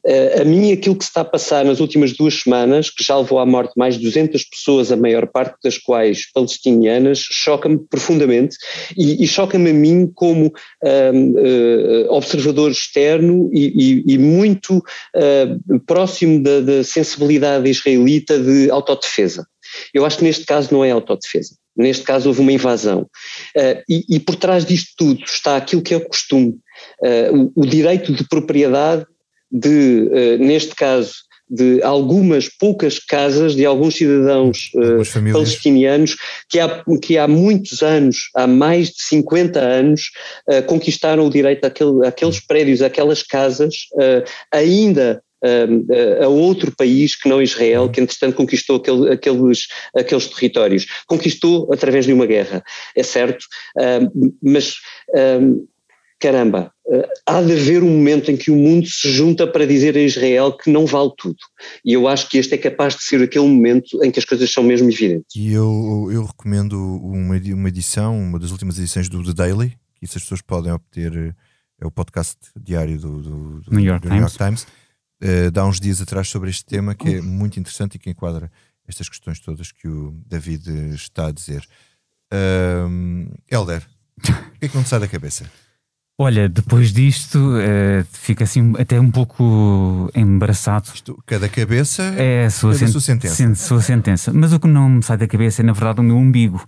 Uh, 0.05 0.41
a 0.41 0.43
mim, 0.45 0.71
aquilo 0.71 0.95
que 0.95 1.03
se 1.03 1.09
está 1.09 1.21
a 1.21 1.25
passar 1.25 1.65
nas 1.65 1.79
últimas 1.79 2.13
duas 2.13 2.41
semanas, 2.41 2.89
que 2.89 3.03
já 3.03 3.17
levou 3.17 3.39
à 3.39 3.45
morte 3.45 3.73
mais 3.77 3.97
de 3.97 4.03
200 4.03 4.43
pessoas, 4.45 4.91
a 4.91 4.97
maior 4.97 5.27
parte 5.27 5.55
das 5.63 5.77
quais 5.77 6.31
palestinianas, 6.31 7.19
choca-me 7.19 7.77
profundamente 7.77 8.55
e, 8.97 9.23
e 9.23 9.27
choca-me 9.27 9.69
a 9.69 9.73
mim 9.73 10.11
como 10.13 10.47
uh, 10.47 12.13
observador 12.13 12.71
externo 12.71 13.49
e, 13.53 14.03
e, 14.07 14.13
e 14.13 14.17
muito 14.17 14.77
uh, 14.77 15.79
próximo 15.85 16.41
da, 16.41 16.61
da 16.61 16.83
sensibilidade 16.83 17.69
israelita 17.69 18.39
de 18.39 18.69
autodefesa. 18.71 19.45
Eu 19.93 20.05
acho 20.05 20.17
que 20.17 20.23
neste 20.23 20.45
caso 20.45 20.73
não 20.73 20.83
é 20.83 20.91
autodefesa. 20.91 21.55
Neste 21.75 22.03
caso 22.03 22.27
houve 22.27 22.41
uma 22.41 22.51
invasão. 22.51 23.09
Uh, 23.55 23.81
e, 23.87 24.05
e, 24.09 24.19
por 24.19 24.35
trás 24.35 24.65
disto 24.65 24.91
tudo 24.97 25.23
está 25.23 25.55
aquilo 25.55 25.81
que 25.81 25.93
é 25.93 25.97
o 25.97 26.05
costume, 26.05 26.57
uh, 27.01 27.51
o, 27.55 27.63
o, 27.63 27.65
direito 27.65 28.13
de 28.13 28.27
propriedade 28.27 29.05
de, 29.51 30.09
uh, 30.11 30.43
neste 30.43 30.75
caso, 30.75 31.13
de 31.49 31.81
algumas 31.81 32.47
poucas 32.47 32.99
casas 32.99 33.55
de 33.55 33.65
alguns 33.65 33.95
cidadãos 33.95 34.71
uh, 34.75 35.33
palestinianos 35.33 36.15
que 36.47 36.59
há, 36.59 36.83
que 37.01 37.17
há 37.17 37.27
muitos 37.27 37.81
anos, 37.81 38.29
há 38.35 38.45
mais 38.45 38.89
de 38.89 39.01
50 39.01 39.59
anos, 39.59 40.11
uh, 40.47 40.61
conquistaram 40.67 41.25
o 41.25 41.29
direito 41.29 41.65
àquele, 41.65 42.05
àqueles 42.05 42.39
prédios, 42.39 42.81
àquelas 42.83 43.23
casas, 43.23 43.87
uh, 43.93 44.23
ainda 44.51 45.23
a 46.21 46.27
outro 46.27 46.69
país 46.75 47.15
que 47.15 47.29
não 47.29 47.41
Israel, 47.41 47.89
que 47.89 48.01
entretanto 48.01 48.35
conquistou 48.35 48.75
aquele, 48.75 49.13
aqueles, 49.13 49.67
aqueles 49.95 50.27
territórios. 50.27 50.85
Conquistou 51.07 51.71
através 51.71 52.05
de 52.05 52.11
uma 52.11 52.25
guerra, 52.25 52.61
é 52.93 53.03
certo, 53.03 53.45
mas 54.43 54.75
caramba, 56.19 56.71
uh, 56.85 57.03
há 57.25 57.41
de 57.41 57.53
haver 57.53 57.83
um 57.83 57.89
momento 57.89 58.29
em 58.29 58.37
que 58.37 58.51
o 58.51 58.55
mundo 58.55 58.87
se 58.87 59.11
junta 59.11 59.47
para 59.47 59.65
dizer 59.65 59.95
a 59.95 60.01
Israel 60.01 60.51
que 60.51 60.69
não 60.69 60.85
vale 60.85 61.11
tudo. 61.17 61.37
E 61.85 61.93
eu 61.93 62.07
acho 62.07 62.29
que 62.29 62.37
este 62.37 62.55
é 62.55 62.57
capaz 62.57 62.95
de 62.95 63.03
ser 63.03 63.21
aquele 63.23 63.47
momento 63.47 64.03
em 64.03 64.11
que 64.11 64.19
as 64.19 64.25
coisas 64.25 64.51
são 64.51 64.63
mesmo 64.63 64.89
evidentes. 64.89 65.35
E 65.35 65.51
eu, 65.51 66.09
eu 66.11 66.25
recomendo 66.25 66.73
uma, 66.73 67.35
uma 67.37 67.69
edição, 67.69 68.19
uma 68.19 68.37
das 68.37 68.51
últimas 68.51 68.77
edições 68.77 69.07
do 69.07 69.23
The 69.23 69.33
Daily, 69.33 69.69
que 69.95 70.05
isso 70.05 70.17
as 70.17 70.23
pessoas 70.23 70.41
podem 70.41 70.71
obter, 70.71 71.35
é 71.81 71.85
o 71.85 71.91
podcast 71.91 72.37
diário 72.59 72.99
do, 72.99 73.21
do, 73.21 73.61
do 73.61 73.71
New 73.71 73.85
York 73.85 74.01
do 74.01 74.09
Times. 74.09 74.11
New 74.11 74.21
York 74.21 74.37
Times. 74.37 74.67
Uh, 75.21 75.51
dá 75.51 75.65
uns 75.65 75.79
dias 75.79 76.01
atrás 76.01 76.29
sobre 76.29 76.49
este 76.49 76.65
tema 76.65 76.95
que 76.95 77.15
é 77.15 77.21
muito 77.21 77.59
interessante 77.59 77.95
e 77.95 77.99
que 77.99 78.09
enquadra 78.09 78.49
estas 78.87 79.07
questões 79.07 79.39
todas 79.39 79.71
que 79.71 79.87
o 79.87 80.13
David 80.25 80.93
está 80.93 81.27
a 81.27 81.31
dizer. 81.31 81.65
Uh, 82.33 83.31
Helder, 83.49 83.85
o 84.17 84.59
que 84.59 84.65
é 84.65 84.67
que 84.67 84.75
não 84.75 84.83
te 84.83 84.89
sai 84.89 84.99
da 84.99 85.07
cabeça? 85.07 85.49
Olha, 86.21 86.49
depois 86.49 86.91
disto, 86.91 87.39
uh, 87.39 88.05
fica 88.11 88.43
assim 88.43 88.73
até 88.77 88.99
um 88.99 89.09
pouco 89.09 90.11
embaraçado. 90.13 90.89
Isto, 90.93 91.17
cada 91.25 91.47
cabeça 91.47 92.03
é 92.17 92.43
a 92.43 92.49
sua, 92.49 92.73
sua 92.73 92.99
sentença. 92.99 93.55
sua 93.55 93.81
sentença. 93.81 94.33
Mas 94.33 94.51
o 94.51 94.59
que 94.59 94.67
não 94.67 94.89
me 94.89 95.01
sai 95.01 95.15
da 95.15 95.25
cabeça 95.25 95.61
é, 95.61 95.63
na 95.63 95.71
verdade, 95.71 96.01
o 96.01 96.03
meu 96.03 96.17
umbigo 96.17 96.61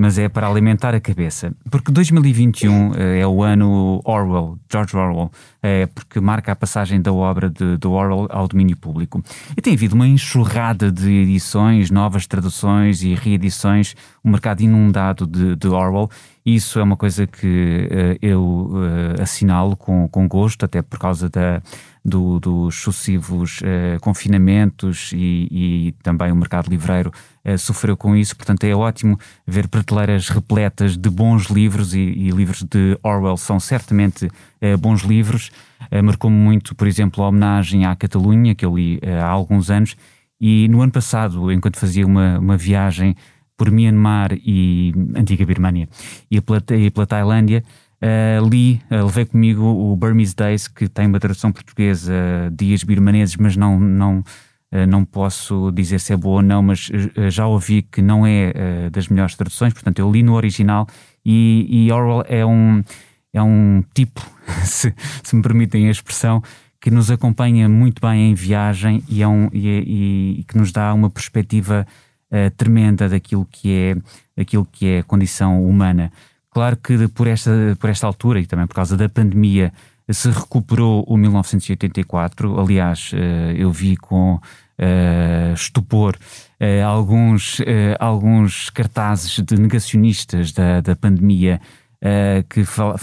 mas 0.00 0.18
é 0.18 0.30
para 0.30 0.48
alimentar 0.48 0.94
a 0.94 1.00
cabeça. 1.00 1.52
Porque 1.70 1.92
2021 1.92 2.94
é 2.94 3.26
o 3.26 3.42
ano 3.42 4.00
Orwell, 4.02 4.58
George 4.72 4.96
Orwell, 4.96 5.30
é 5.62 5.84
porque 5.86 6.18
marca 6.18 6.52
a 6.52 6.56
passagem 6.56 7.02
da 7.02 7.12
obra 7.12 7.50
de, 7.50 7.76
de 7.76 7.86
Orwell 7.86 8.26
ao 8.30 8.48
domínio 8.48 8.78
público. 8.78 9.22
E 9.54 9.60
tem 9.60 9.74
havido 9.74 9.94
uma 9.94 10.08
enxurrada 10.08 10.90
de 10.90 11.10
edições, 11.10 11.90
novas 11.90 12.26
traduções 12.26 13.02
e 13.02 13.14
reedições, 13.14 13.94
um 14.24 14.30
mercado 14.30 14.62
inundado 14.62 15.26
de, 15.26 15.54
de 15.54 15.68
Orwell. 15.68 16.08
Isso 16.46 16.78
é 16.78 16.82
uma 16.82 16.96
coisa 16.96 17.26
que 17.26 17.46
uh, 17.90 18.18
eu 18.22 18.42
uh, 18.42 19.22
assinalo 19.22 19.76
com, 19.76 20.08
com 20.08 20.26
gosto, 20.26 20.64
até 20.64 20.80
por 20.80 20.98
causa 20.98 21.28
da, 21.28 21.60
do, 22.04 22.40
dos 22.40 22.76
sucessivos 22.76 23.60
uh, 23.60 24.00
confinamentos 24.00 25.12
e, 25.12 25.48
e, 25.50 25.94
também 26.02 26.32
o 26.32 26.36
mercado 26.36 26.68
livreiro 26.68 27.12
uh, 27.44 27.58
sofreu 27.58 27.96
com 27.96 28.16
isso. 28.16 28.34
Portanto, 28.36 28.64
é 28.64 28.74
ótimo 28.74 29.18
ver 29.46 29.68
prateleiras 29.68 30.28
repletas 30.28 30.96
de 30.96 31.10
bons 31.10 31.44
livros 31.44 31.94
e, 31.94 32.00
e 32.00 32.30
livros 32.30 32.62
de 32.62 32.98
Orwell 33.02 33.36
são 33.36 33.60
certamente 33.60 34.26
uh, 34.26 34.78
bons 34.78 35.02
livros. 35.02 35.50
Marcou-me 36.04 36.36
muito, 36.36 36.74
por 36.74 36.86
exemplo, 36.86 37.24
a 37.24 37.28
homenagem 37.28 37.86
à 37.86 37.96
Catalunha, 37.96 38.54
que 38.54 38.66
eu 38.66 38.76
li 38.76 39.00
há 39.02 39.26
alguns 39.26 39.70
anos. 39.70 39.96
E 40.38 40.68
no 40.68 40.82
ano 40.82 40.92
passado, 40.92 41.50
enquanto 41.50 41.78
fazia 41.78 42.06
uma, 42.06 42.38
uma 42.38 42.56
viagem 42.56 43.16
por 43.56 43.70
Myanmar 43.70 44.32
e 44.34 44.92
antiga 45.16 45.44
Birmânia 45.44 45.88
e 46.30 46.40
pela, 46.40 46.62
e 46.78 46.90
pela 46.90 47.06
Tailândia, 47.06 47.64
Uh, 48.02 48.48
li, 48.48 48.80
uh, 48.90 49.04
levei 49.04 49.26
comigo 49.26 49.62
o 49.62 49.94
Burmese 49.94 50.34
Days, 50.34 50.66
que 50.66 50.88
tem 50.88 51.06
uma 51.06 51.20
tradução 51.20 51.52
portuguesa, 51.52 52.14
uh, 52.14 52.50
Dias 52.50 52.82
Birmaneses, 52.82 53.36
mas 53.36 53.56
não, 53.56 53.78
não, 53.78 54.24
não 54.88 55.04
posso 55.04 55.70
dizer 55.72 56.00
se 56.00 56.12
é 56.12 56.16
boa 56.16 56.36
ou 56.36 56.42
não, 56.42 56.62
mas 56.62 56.88
já 57.28 57.44
ouvi 57.46 57.82
que 57.82 58.00
não 58.00 58.24
é 58.24 58.88
das 58.88 59.08
melhores 59.08 59.34
traduções, 59.34 59.72
portanto 59.72 59.98
eu 59.98 60.08
li 60.10 60.22
no 60.22 60.34
original 60.34 60.86
e, 61.26 61.66
e 61.68 61.90
Orwell 61.90 62.24
é 62.28 62.46
um, 62.46 62.80
é 63.32 63.42
um 63.42 63.82
tipo, 63.92 64.24
se, 64.64 64.94
se, 65.24 65.34
me 65.34 65.42
permitem 65.42 65.88
a 65.88 65.90
expressão, 65.90 66.40
que 66.80 66.88
nos 66.88 67.10
acompanha 67.10 67.68
muito 67.68 68.00
bem 68.00 68.30
em 68.30 68.34
viagem 68.34 69.02
e, 69.08 69.24
é 69.24 69.26
um, 69.26 69.48
e, 69.52 69.68
é, 69.68 69.78
e 69.80 70.44
que 70.46 70.56
nos 70.56 70.70
dá 70.70 70.94
uma 70.94 71.10
perspectiva 71.10 71.84
tremenda 72.56 73.08
daquilo 73.08 73.44
que 73.50 73.72
é, 73.72 73.96
daquilo 74.36 74.64
que 74.64 74.86
é 74.86 74.98
a 75.00 75.02
condição 75.02 75.68
humana. 75.68 76.12
Claro 76.50 76.76
que 76.76 77.08
por 77.08 77.28
esta, 77.28 77.50
por 77.78 77.90
esta 77.90 78.06
altura 78.06 78.40
e 78.40 78.46
também 78.46 78.66
por 78.66 78.74
causa 78.74 78.96
da 78.96 79.08
pandemia 79.08 79.72
se 80.12 80.30
recuperou 80.30 81.04
o 81.06 81.16
1984. 81.16 82.60
Aliás, 82.60 83.12
eh, 83.14 83.54
eu 83.56 83.70
vi 83.70 83.96
com 83.96 84.34
uh, 84.34 85.54
estupor 85.54 86.16
uh, 86.16 86.86
alguns, 86.86 87.60
uh, 87.60 87.96
alguns 87.98 88.70
cartazes 88.70 89.38
de 89.38 89.56
negacionistas 89.56 90.52
da, 90.52 90.80
da 90.80 90.96
pandemia 90.96 91.60
que 92.48 92.64
fala, 92.64 92.96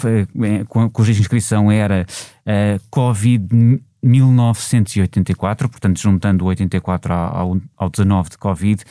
cuja 0.91 1.11
inscrição 1.11 1.71
era 1.71 2.03
Covid 2.89 3.79
1984, 4.01 5.69
portanto, 5.69 5.99
juntando 5.99 6.45
o 6.45 6.47
84 6.47 7.13
ao, 7.13 7.57
ao 7.77 7.89
19 7.91 8.31
de 8.31 8.37
Covid. 8.39 8.83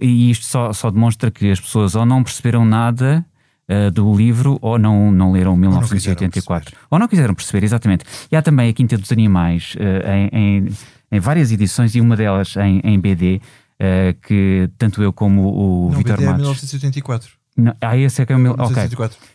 E 0.00 0.30
isto 0.30 0.46
só, 0.46 0.72
só 0.72 0.90
demonstra 0.90 1.30
que 1.30 1.50
as 1.50 1.60
pessoas 1.60 1.94
ou 1.94 2.06
não 2.06 2.24
perceberam 2.24 2.64
nada 2.64 3.22
uh, 3.70 3.90
do 3.90 4.14
livro 4.14 4.58
ou 4.60 4.78
não, 4.78 5.12
não 5.12 5.32
leram 5.32 5.56
1984. 5.56 6.74
Ou 6.74 6.80
não, 6.80 6.86
ou 6.90 6.98
não 6.98 7.08
quiseram 7.08 7.34
perceber, 7.34 7.64
exatamente. 7.64 8.04
E 8.30 8.36
há 8.36 8.42
também 8.42 8.68
a 8.68 8.72
Quinta 8.72 8.98
dos 8.98 9.12
Animais 9.12 9.74
uh, 9.76 10.10
em, 10.10 10.28
em, 10.32 10.68
em, 11.12 11.20
várias 11.20 11.52
edições 11.52 11.94
e 11.94 12.00
uma 12.00 12.16
delas 12.16 12.56
em, 12.56 12.80
em 12.82 12.98
BD, 12.98 13.36
uh, 13.36 13.40
eh, 13.78 14.16
que 14.26 14.68
tanto 14.76 15.02
eu 15.02 15.12
como 15.12 15.48
o 15.48 15.90
não, 15.90 15.98
Vitor 15.98 16.16
BD 16.16 16.26
Matos. 16.26 16.40
É 16.40 16.42
1984. 16.42 17.30
Não, 17.56 17.74
ah, 17.80 17.96
esse 17.96 18.22
é 18.22 18.26
que 18.26 18.32
é 18.32 18.36
o 18.36 18.38
meu. 18.38 18.52
1984. 18.52 19.16
Okay. 19.16 19.30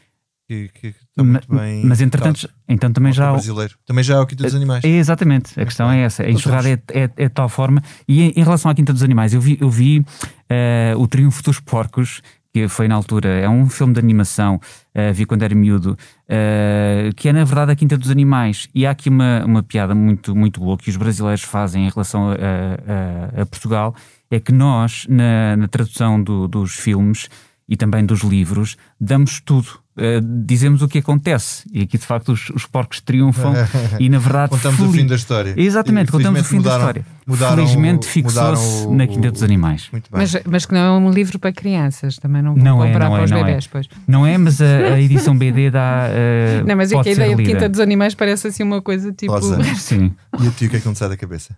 Que, 0.48 0.70
que, 0.70 0.96
muito 1.24 1.48
mas, 1.48 1.60
bem. 1.60 1.84
Mas 1.84 2.02
entretanto, 2.02 2.48
então 2.70 2.94
também 2.94 3.12
já. 3.12 3.32
brasileiro. 3.32 3.76
Também 3.84 4.04
já 4.04 4.16
é 4.16 4.20
o 4.20 4.28
Quinta 4.28 4.44
dos 4.44 4.54
Animais. 4.54 4.84
É, 4.84 4.90
exatamente, 4.90 5.60
a 5.60 5.66
questão 5.66 5.90
é 5.90 6.02
essa. 6.02 6.22
A 6.22 6.30
enxurrada 6.30 6.70
é, 6.70 6.74
é, 6.94 7.04
é, 7.04 7.08
de 7.08 7.30
tal 7.30 7.50
forma. 7.50 7.82
E 8.08 8.22
em, 8.22 8.34
em, 8.36 8.44
relação 8.44 8.70
à 8.70 8.76
Quinta 8.76 8.94
dos 8.94 9.02
Animais, 9.02 9.34
eu 9.34 9.42
vi, 9.42 9.58
eu 9.60 9.72
vi 9.72 10.00
uh, 10.00 11.00
o 11.00 11.08
Triunfo 11.08 11.42
dos 11.42 11.60
Porcos, 11.60 12.22
que 12.56 12.70
foi 12.70 12.88
na 12.88 12.96
altura, 12.96 13.28
é 13.28 13.50
um 13.50 13.70
filme 13.70 13.94
de 13.94 14.00
animação, 14.00 14.56
uh, 14.56 15.14
vi 15.14 15.26
quando 15.26 15.44
era 15.44 15.54
miúdo, 15.54 15.92
uh, 15.92 17.14
que 17.14 17.28
é 17.28 17.34
na 17.34 17.44
verdade 17.44 17.74
a 17.74 17.76
Quinta 17.76 17.98
dos 17.98 18.10
Animais. 18.10 18.70
E 18.74 18.86
há 18.86 18.92
aqui 18.92 19.10
uma, 19.10 19.44
uma 19.44 19.62
piada 19.62 19.94
muito, 19.94 20.34
muito 20.34 20.62
boa 20.62 20.78
que 20.78 20.90
os 20.90 20.96
brasileiros 20.96 21.44
fazem 21.44 21.86
em 21.86 21.90
relação 21.90 22.30
a, 22.30 23.40
a, 23.40 23.42
a 23.42 23.46
Portugal, 23.46 23.94
é 24.32 24.40
que 24.40 24.54
nós, 24.54 25.06
na, 25.10 25.58
na 25.58 25.68
tradução 25.68 26.24
do, 26.24 26.48
dos 26.48 26.76
filmes 26.76 27.30
e 27.68 27.76
também 27.76 28.06
dos 28.06 28.22
livros, 28.22 28.78
damos 29.02 29.42
tudo 29.42 29.68
Uh, 29.98 30.20
dizemos 30.46 30.82
o 30.82 30.90
que 30.90 30.98
acontece. 30.98 31.64
E 31.72 31.84
aqui, 31.84 31.98
de 31.98 32.06
facto, 32.06 32.34
os, 32.34 32.50
os 32.50 32.66
porcos 32.66 33.00
triunfam 33.00 33.54
e, 33.98 34.10
na 34.10 34.20
verdade, 34.20 34.50
contamos 34.50 34.80
o 34.82 34.92
fim 34.92 35.06
da 35.06 35.16
história. 35.16 35.54
Exatamente, 35.56 36.12
contamos 36.12 36.42
o 36.42 36.44
fim 36.44 36.58
mudaram, 36.58 36.78
da 36.78 36.82
história. 36.82 37.06
Mudaram, 37.26 37.56
Felizmente 37.56 38.06
fixou-se 38.06 38.88
na 38.90 39.08
Quinta 39.08 39.32
dos 39.32 39.42
Animais. 39.42 39.90
Mas, 40.12 40.36
mas 40.46 40.66
que 40.66 40.74
não 40.74 40.80
é 40.82 40.92
um 40.92 41.10
livro 41.10 41.40
para 41.40 41.54
crianças, 41.54 42.18
também 42.18 42.42
não 42.42 42.56
vou 42.56 42.64
não 42.64 42.84
é, 42.84 42.88
comprar 42.88 43.06
é, 43.06 43.10
para 43.10 43.24
os 43.24 43.32
é, 43.32 43.36
bebés. 43.36 43.66
É. 43.66 43.68
Pois. 43.72 43.90
Não 44.06 44.26
é, 44.26 44.38
mas 44.38 44.62
a, 44.62 44.66
a 44.66 45.02
edição 45.02 45.38
BD 45.38 45.72
dá. 45.72 46.10
Uh, 46.10 46.68
não, 46.68 46.76
mas 46.76 46.92
é 46.92 47.02
que 47.02 47.10
a 47.10 47.12
ideia 47.14 47.36
de 47.36 47.44
Quinta 47.44 47.70
dos 47.70 47.80
Animais 47.80 48.14
parece 48.14 48.48
assim 48.48 48.64
uma 48.64 48.82
coisa 48.82 49.14
tipo. 49.14 49.34
Sim. 49.76 50.12
E 50.42 50.48
a 50.48 50.52
ti, 50.52 50.66
o 50.66 50.70
que 50.70 50.76
é 50.76 50.80
que 50.82 50.86
não 50.86 50.94
te 50.94 51.00
sai 51.00 51.08
da 51.08 51.18
cabeça? 51.18 51.56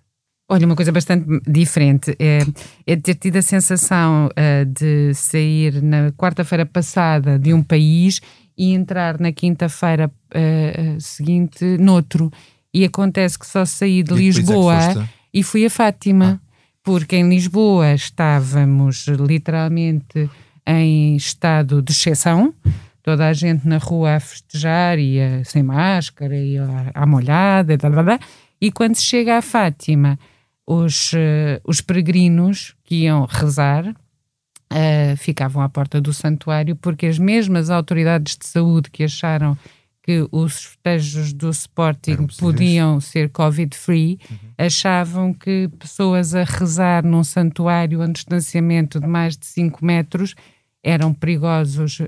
Olha, 0.50 0.66
uma 0.66 0.78
coisa 0.78 0.94
bastante 0.94 1.26
diferente 1.46 2.16
é, 2.18 2.40
é 2.86 2.96
ter 2.96 3.16
tido 3.16 3.36
a 3.36 3.42
sensação 3.42 4.28
uh, 4.28 4.66
de 4.66 5.14
sair 5.14 5.82
na 5.82 6.10
quarta-feira 6.14 6.66
passada 6.66 7.38
de 7.38 7.54
um 7.54 7.62
país 7.62 8.22
e 8.58 8.74
entrar 8.74 9.20
na 9.20 9.34
quinta-feira 9.34 10.10
uh, 10.10 11.02
seguinte 11.02 11.66
noutro. 11.78 12.32
E 12.74 12.86
acontece 12.86 13.38
que 13.38 13.46
só 13.46 13.66
saí 13.66 14.02
de 14.02 14.14
e 14.14 14.18
Lisboa 14.18 14.76
é 14.76 15.10
e 15.34 15.44
fui 15.44 15.66
a 15.66 15.70
Fátima, 15.70 16.40
ah. 16.42 16.52
porque 16.82 17.18
em 17.18 17.28
Lisboa 17.28 17.94
estávamos 17.94 19.06
literalmente 19.08 20.30
em 20.66 21.18
estado 21.18 21.82
de 21.82 21.92
exceção, 21.92 22.54
toda 23.04 23.28
a 23.28 23.34
gente 23.34 23.68
na 23.68 23.78
rua 23.78 24.16
a 24.16 24.20
festejar 24.22 24.98
e 24.98 25.20
a, 25.20 25.44
sem 25.44 25.62
máscara 25.62 26.38
e 26.38 26.58
a, 26.58 26.92
a 26.94 27.06
molhada 27.06 27.74
e 27.74 27.78
tal, 27.78 27.92
e 28.62 28.72
quando 28.72 28.96
se 28.96 29.04
chega 29.04 29.38
a 29.38 29.42
Fátima 29.42 30.18
os, 30.68 31.14
uh, 31.14 31.62
os 31.64 31.80
peregrinos 31.80 32.76
que 32.84 33.04
iam 33.04 33.26
rezar 33.26 33.88
uh, 33.88 35.18
ficavam 35.18 35.64
à 35.64 35.70
porta 35.70 36.02
do 36.02 36.14
santuário 36.14 36.76
porque 36.76 37.06
as 37.06 37.18
mesmas 37.18 37.70
autoridades 37.70 38.36
de 38.36 38.46
saúde 38.46 38.92
que 38.92 39.06
acharam 39.06 39.58
que 40.04 40.26
os 40.32 40.64
festejos 40.64 41.34
do 41.34 41.50
Sporting 41.50 42.28
podiam 42.40 43.02
ser 43.02 43.30
Covid-free, 43.30 44.18
uhum. 44.32 44.38
achavam 44.58 45.34
que 45.34 45.70
pessoas 45.78 46.34
a 46.34 46.46
rezar 46.46 47.04
num 47.04 47.26
santuário 47.26 48.02
a 48.02 48.06
um 48.06 48.12
distanciamento 48.14 49.02
de 49.02 49.08
mais 49.08 49.36
de 49.36 49.46
5 49.46 49.84
metros 49.84 50.34
eram 50.82 51.14
perigosos 51.14 52.00
uh, 52.00 52.08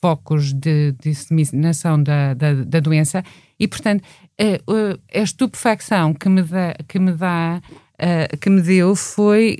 focos 0.00 0.52
de, 0.52 0.92
de 0.92 1.10
disseminação 1.10 2.00
da, 2.00 2.32
da, 2.32 2.54
da, 2.54 2.78
doença 2.78 3.24
e, 3.58 3.66
portanto, 3.66 4.02
uh, 4.02 5.00
a 5.14 5.18
estupefacção 5.18 6.12
que 6.12 6.28
me 6.28 6.42
dá, 6.42 6.74
que 6.86 6.98
me 6.98 7.12
dá 7.12 7.60
uh, 7.96 8.36
que 8.38 8.50
me 8.50 8.60
deu 8.60 8.94
foi 8.94 9.58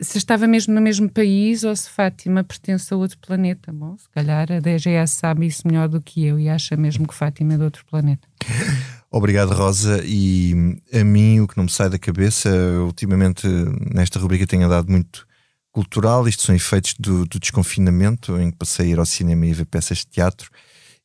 se 0.00 0.18
estava 0.18 0.46
mesmo 0.46 0.74
no 0.74 0.80
mesmo 0.80 1.08
país 1.08 1.64
ou 1.64 1.74
se 1.76 1.90
Fátima 1.90 2.42
pertence 2.42 2.92
a 2.92 2.96
outro 2.96 3.18
planeta. 3.18 3.72
Bom, 3.72 3.96
se 3.98 4.08
calhar 4.10 4.50
a 4.50 4.60
DGS 4.60 5.14
sabe 5.14 5.46
isso 5.46 5.62
melhor 5.66 5.88
do 5.88 6.00
que 6.00 6.24
eu 6.24 6.38
e 6.38 6.48
acha 6.48 6.76
mesmo 6.76 7.06
que 7.06 7.14
Fátima 7.14 7.54
é 7.54 7.56
de 7.56 7.64
outro 7.64 7.84
planeta. 7.84 8.26
Obrigado, 9.10 9.52
Rosa. 9.52 10.02
E 10.04 10.78
a 10.92 11.04
mim 11.04 11.40
o 11.40 11.48
que 11.48 11.56
não 11.56 11.64
me 11.64 11.70
sai 11.70 11.88
da 11.88 11.98
cabeça, 11.98 12.50
ultimamente 12.84 13.46
nesta 13.94 14.18
rubrica 14.18 14.46
tenho 14.46 14.66
andado 14.66 14.90
muito 14.90 15.26
cultural, 15.70 16.26
isto 16.26 16.42
são 16.42 16.54
efeitos 16.54 16.94
do, 16.98 17.26
do 17.26 17.38
desconfinamento, 17.38 18.38
em 18.40 18.50
que 18.50 18.56
passei 18.56 18.86
a 18.86 18.88
ir 18.92 18.98
ao 18.98 19.04
cinema 19.04 19.44
e 19.44 19.52
ver 19.52 19.66
peças 19.66 19.98
de 19.98 20.06
teatro, 20.06 20.50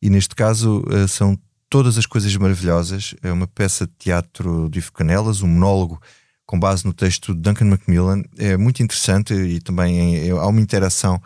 e 0.02 0.10
neste 0.10 0.34
caso 0.34 0.82
são 1.10 1.38
todas 1.72 1.98
as 1.98 2.06
coisas 2.06 2.36
maravilhosas. 2.36 3.16
É 3.24 3.32
uma 3.32 3.48
peça 3.48 3.88
de 3.88 3.94
teatro 3.98 4.70
de 4.70 4.80
Ivo 4.80 4.92
Canelas, 4.92 5.42
um 5.42 5.48
monólogo 5.48 6.00
com 6.46 6.60
base 6.60 6.86
no 6.86 6.94
texto 6.94 7.34
de 7.34 7.40
Duncan 7.40 7.66
Macmillan. 7.66 8.22
É 8.38 8.58
muito 8.58 8.84
interessante 8.84 9.34
e 9.34 9.62
também 9.62 10.18
é, 10.18 10.32
há 10.32 10.46
uma 10.46 10.60
interação 10.60 11.20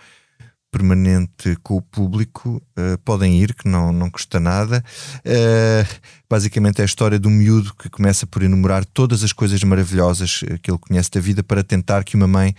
permanente 0.71 1.57
com 1.63 1.77
o 1.77 1.81
público. 1.81 2.61
Uh, 2.77 2.95
podem 3.03 3.41
ir, 3.41 3.55
que 3.55 3.67
não, 3.67 3.91
não 3.91 4.07
custa 4.07 4.39
nada. 4.39 4.83
Uh, 5.25 5.99
basicamente 6.29 6.79
é 6.79 6.83
a 6.83 6.85
história 6.85 7.17
de 7.17 7.27
um 7.27 7.31
miúdo 7.31 7.73
que 7.73 7.89
começa 7.89 8.27
por 8.27 8.43
enumerar 8.43 8.85
todas 8.85 9.23
as 9.23 9.33
coisas 9.33 9.63
maravilhosas 9.63 10.43
que 10.61 10.69
ele 10.69 10.77
conhece 10.77 11.09
da 11.09 11.19
vida 11.19 11.41
para 11.41 11.63
tentar 11.63 12.03
que 12.03 12.15
uma 12.15 12.27
mãe 12.27 12.53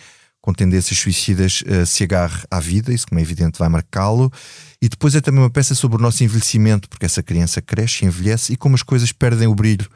com 0.47 0.55
tendências 0.55 0.97
suicidas 1.01 1.61
uh, 1.62 1.84
se 1.84 2.05
agarre 2.05 2.44
à 2.49 2.61
vida, 2.61 2.94
isso, 2.94 3.09
como 3.09 3.18
é 3.18 3.22
evidente, 3.22 3.59
vai 3.59 3.68
marcá-lo. 3.68 4.32
E 4.80 4.88
depois 4.88 5.12
é 5.16 5.20
também 5.20 5.40
uma 5.40 5.51
peça 5.51 5.74
sobre 5.74 5.99
o 5.99 6.01
nosso 6.01 6.22
envelhecimento, 6.22 6.88
porque 6.88 7.05
essa 7.05 7.20
criança 7.20 7.61
cresce, 7.61 8.05
envelhece 8.05 8.53
e 8.53 8.57
como 8.57 8.76
as 8.76 8.82
coisas 8.84 9.11
perdem 9.11 9.49
o 9.49 9.55
brilho 9.57 9.90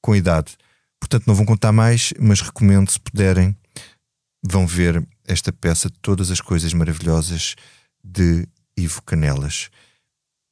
com 0.00 0.12
a 0.12 0.16
idade. 0.16 0.56
Portanto, 0.98 1.26
não 1.26 1.34
vão 1.34 1.44
contar 1.44 1.70
mais, 1.70 2.14
mas 2.18 2.40
recomendo, 2.40 2.90
se 2.90 2.98
puderem, 2.98 3.54
vão 4.42 4.66
ver 4.66 5.06
esta 5.28 5.52
peça 5.52 5.90
de 5.90 5.98
todas 6.00 6.30
as 6.30 6.40
coisas 6.40 6.72
maravilhosas 6.72 7.54
de 8.02 8.48
Ivo 8.74 9.02
Canelas. 9.02 9.68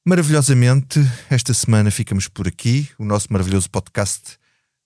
Maravilhosamente, 0.07 1.01
esta 1.31 1.55
semana 1.55 1.91
ficamos 1.91 2.29
por 2.29 2.47
aqui. 2.47 2.87
O 2.99 3.05
nosso 3.07 3.29
maravilhoso 3.31 3.71
podcast 3.71 4.37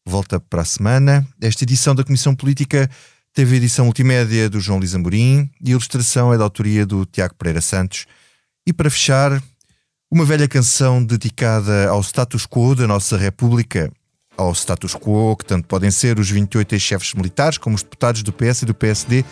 volta 0.06 0.38
para 0.38 0.62
a 0.62 0.64
semana. 0.64 1.26
Esta 1.40 1.64
edição 1.64 1.96
da 1.96 2.04
Comissão 2.04 2.32
Política 2.32 2.88
teve 3.32 3.54
a 3.54 3.56
edição 3.56 3.86
multimédia 3.86 4.48
do 4.48 4.60
João 4.60 4.78
Luís 4.78 4.94
Amorim 4.94 5.50
e 5.60 5.68
a 5.68 5.72
ilustração 5.72 6.32
é 6.32 6.38
da 6.38 6.44
autoria 6.44 6.84
do 6.84 7.06
Tiago 7.06 7.34
Pereira 7.34 7.60
Santos. 7.60 8.06
E 8.66 8.72
para 8.72 8.90
fechar, 8.90 9.42
uma 10.10 10.24
velha 10.24 10.46
canção 10.46 11.02
dedicada 11.02 11.88
ao 11.88 12.00
status 12.02 12.46
quo 12.46 12.74
da 12.74 12.86
nossa 12.86 13.16
República, 13.16 13.90
ao 14.36 14.52
status 14.52 14.94
quo 14.94 15.36
que 15.36 15.44
tanto 15.44 15.66
podem 15.66 15.90
ser 15.90 16.18
os 16.18 16.30
28 16.30 16.74
ex-chefes 16.74 17.14
militares 17.14 17.58
como 17.58 17.74
os 17.74 17.82
deputados 17.82 18.22
do 18.22 18.32
PS 18.32 18.62
e 18.62 18.66
do 18.66 18.74
PSD 18.74 19.24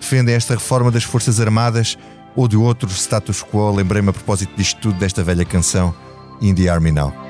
defendem 0.00 0.34
esta 0.34 0.54
reforma 0.54 0.90
das 0.90 1.02
Forças 1.02 1.40
Armadas 1.40 1.98
ou 2.36 2.46
de 2.46 2.56
outro 2.56 2.88
status 2.90 3.42
quo. 3.42 3.74
Lembrei-me 3.74 4.10
a 4.10 4.12
propósito 4.12 4.54
disto 4.56 4.80
tudo, 4.80 4.98
desta 4.98 5.24
velha 5.24 5.44
canção 5.44 5.94
In 6.40 6.54
the 6.54 6.68
Army 6.68 6.92
Now. 6.92 7.27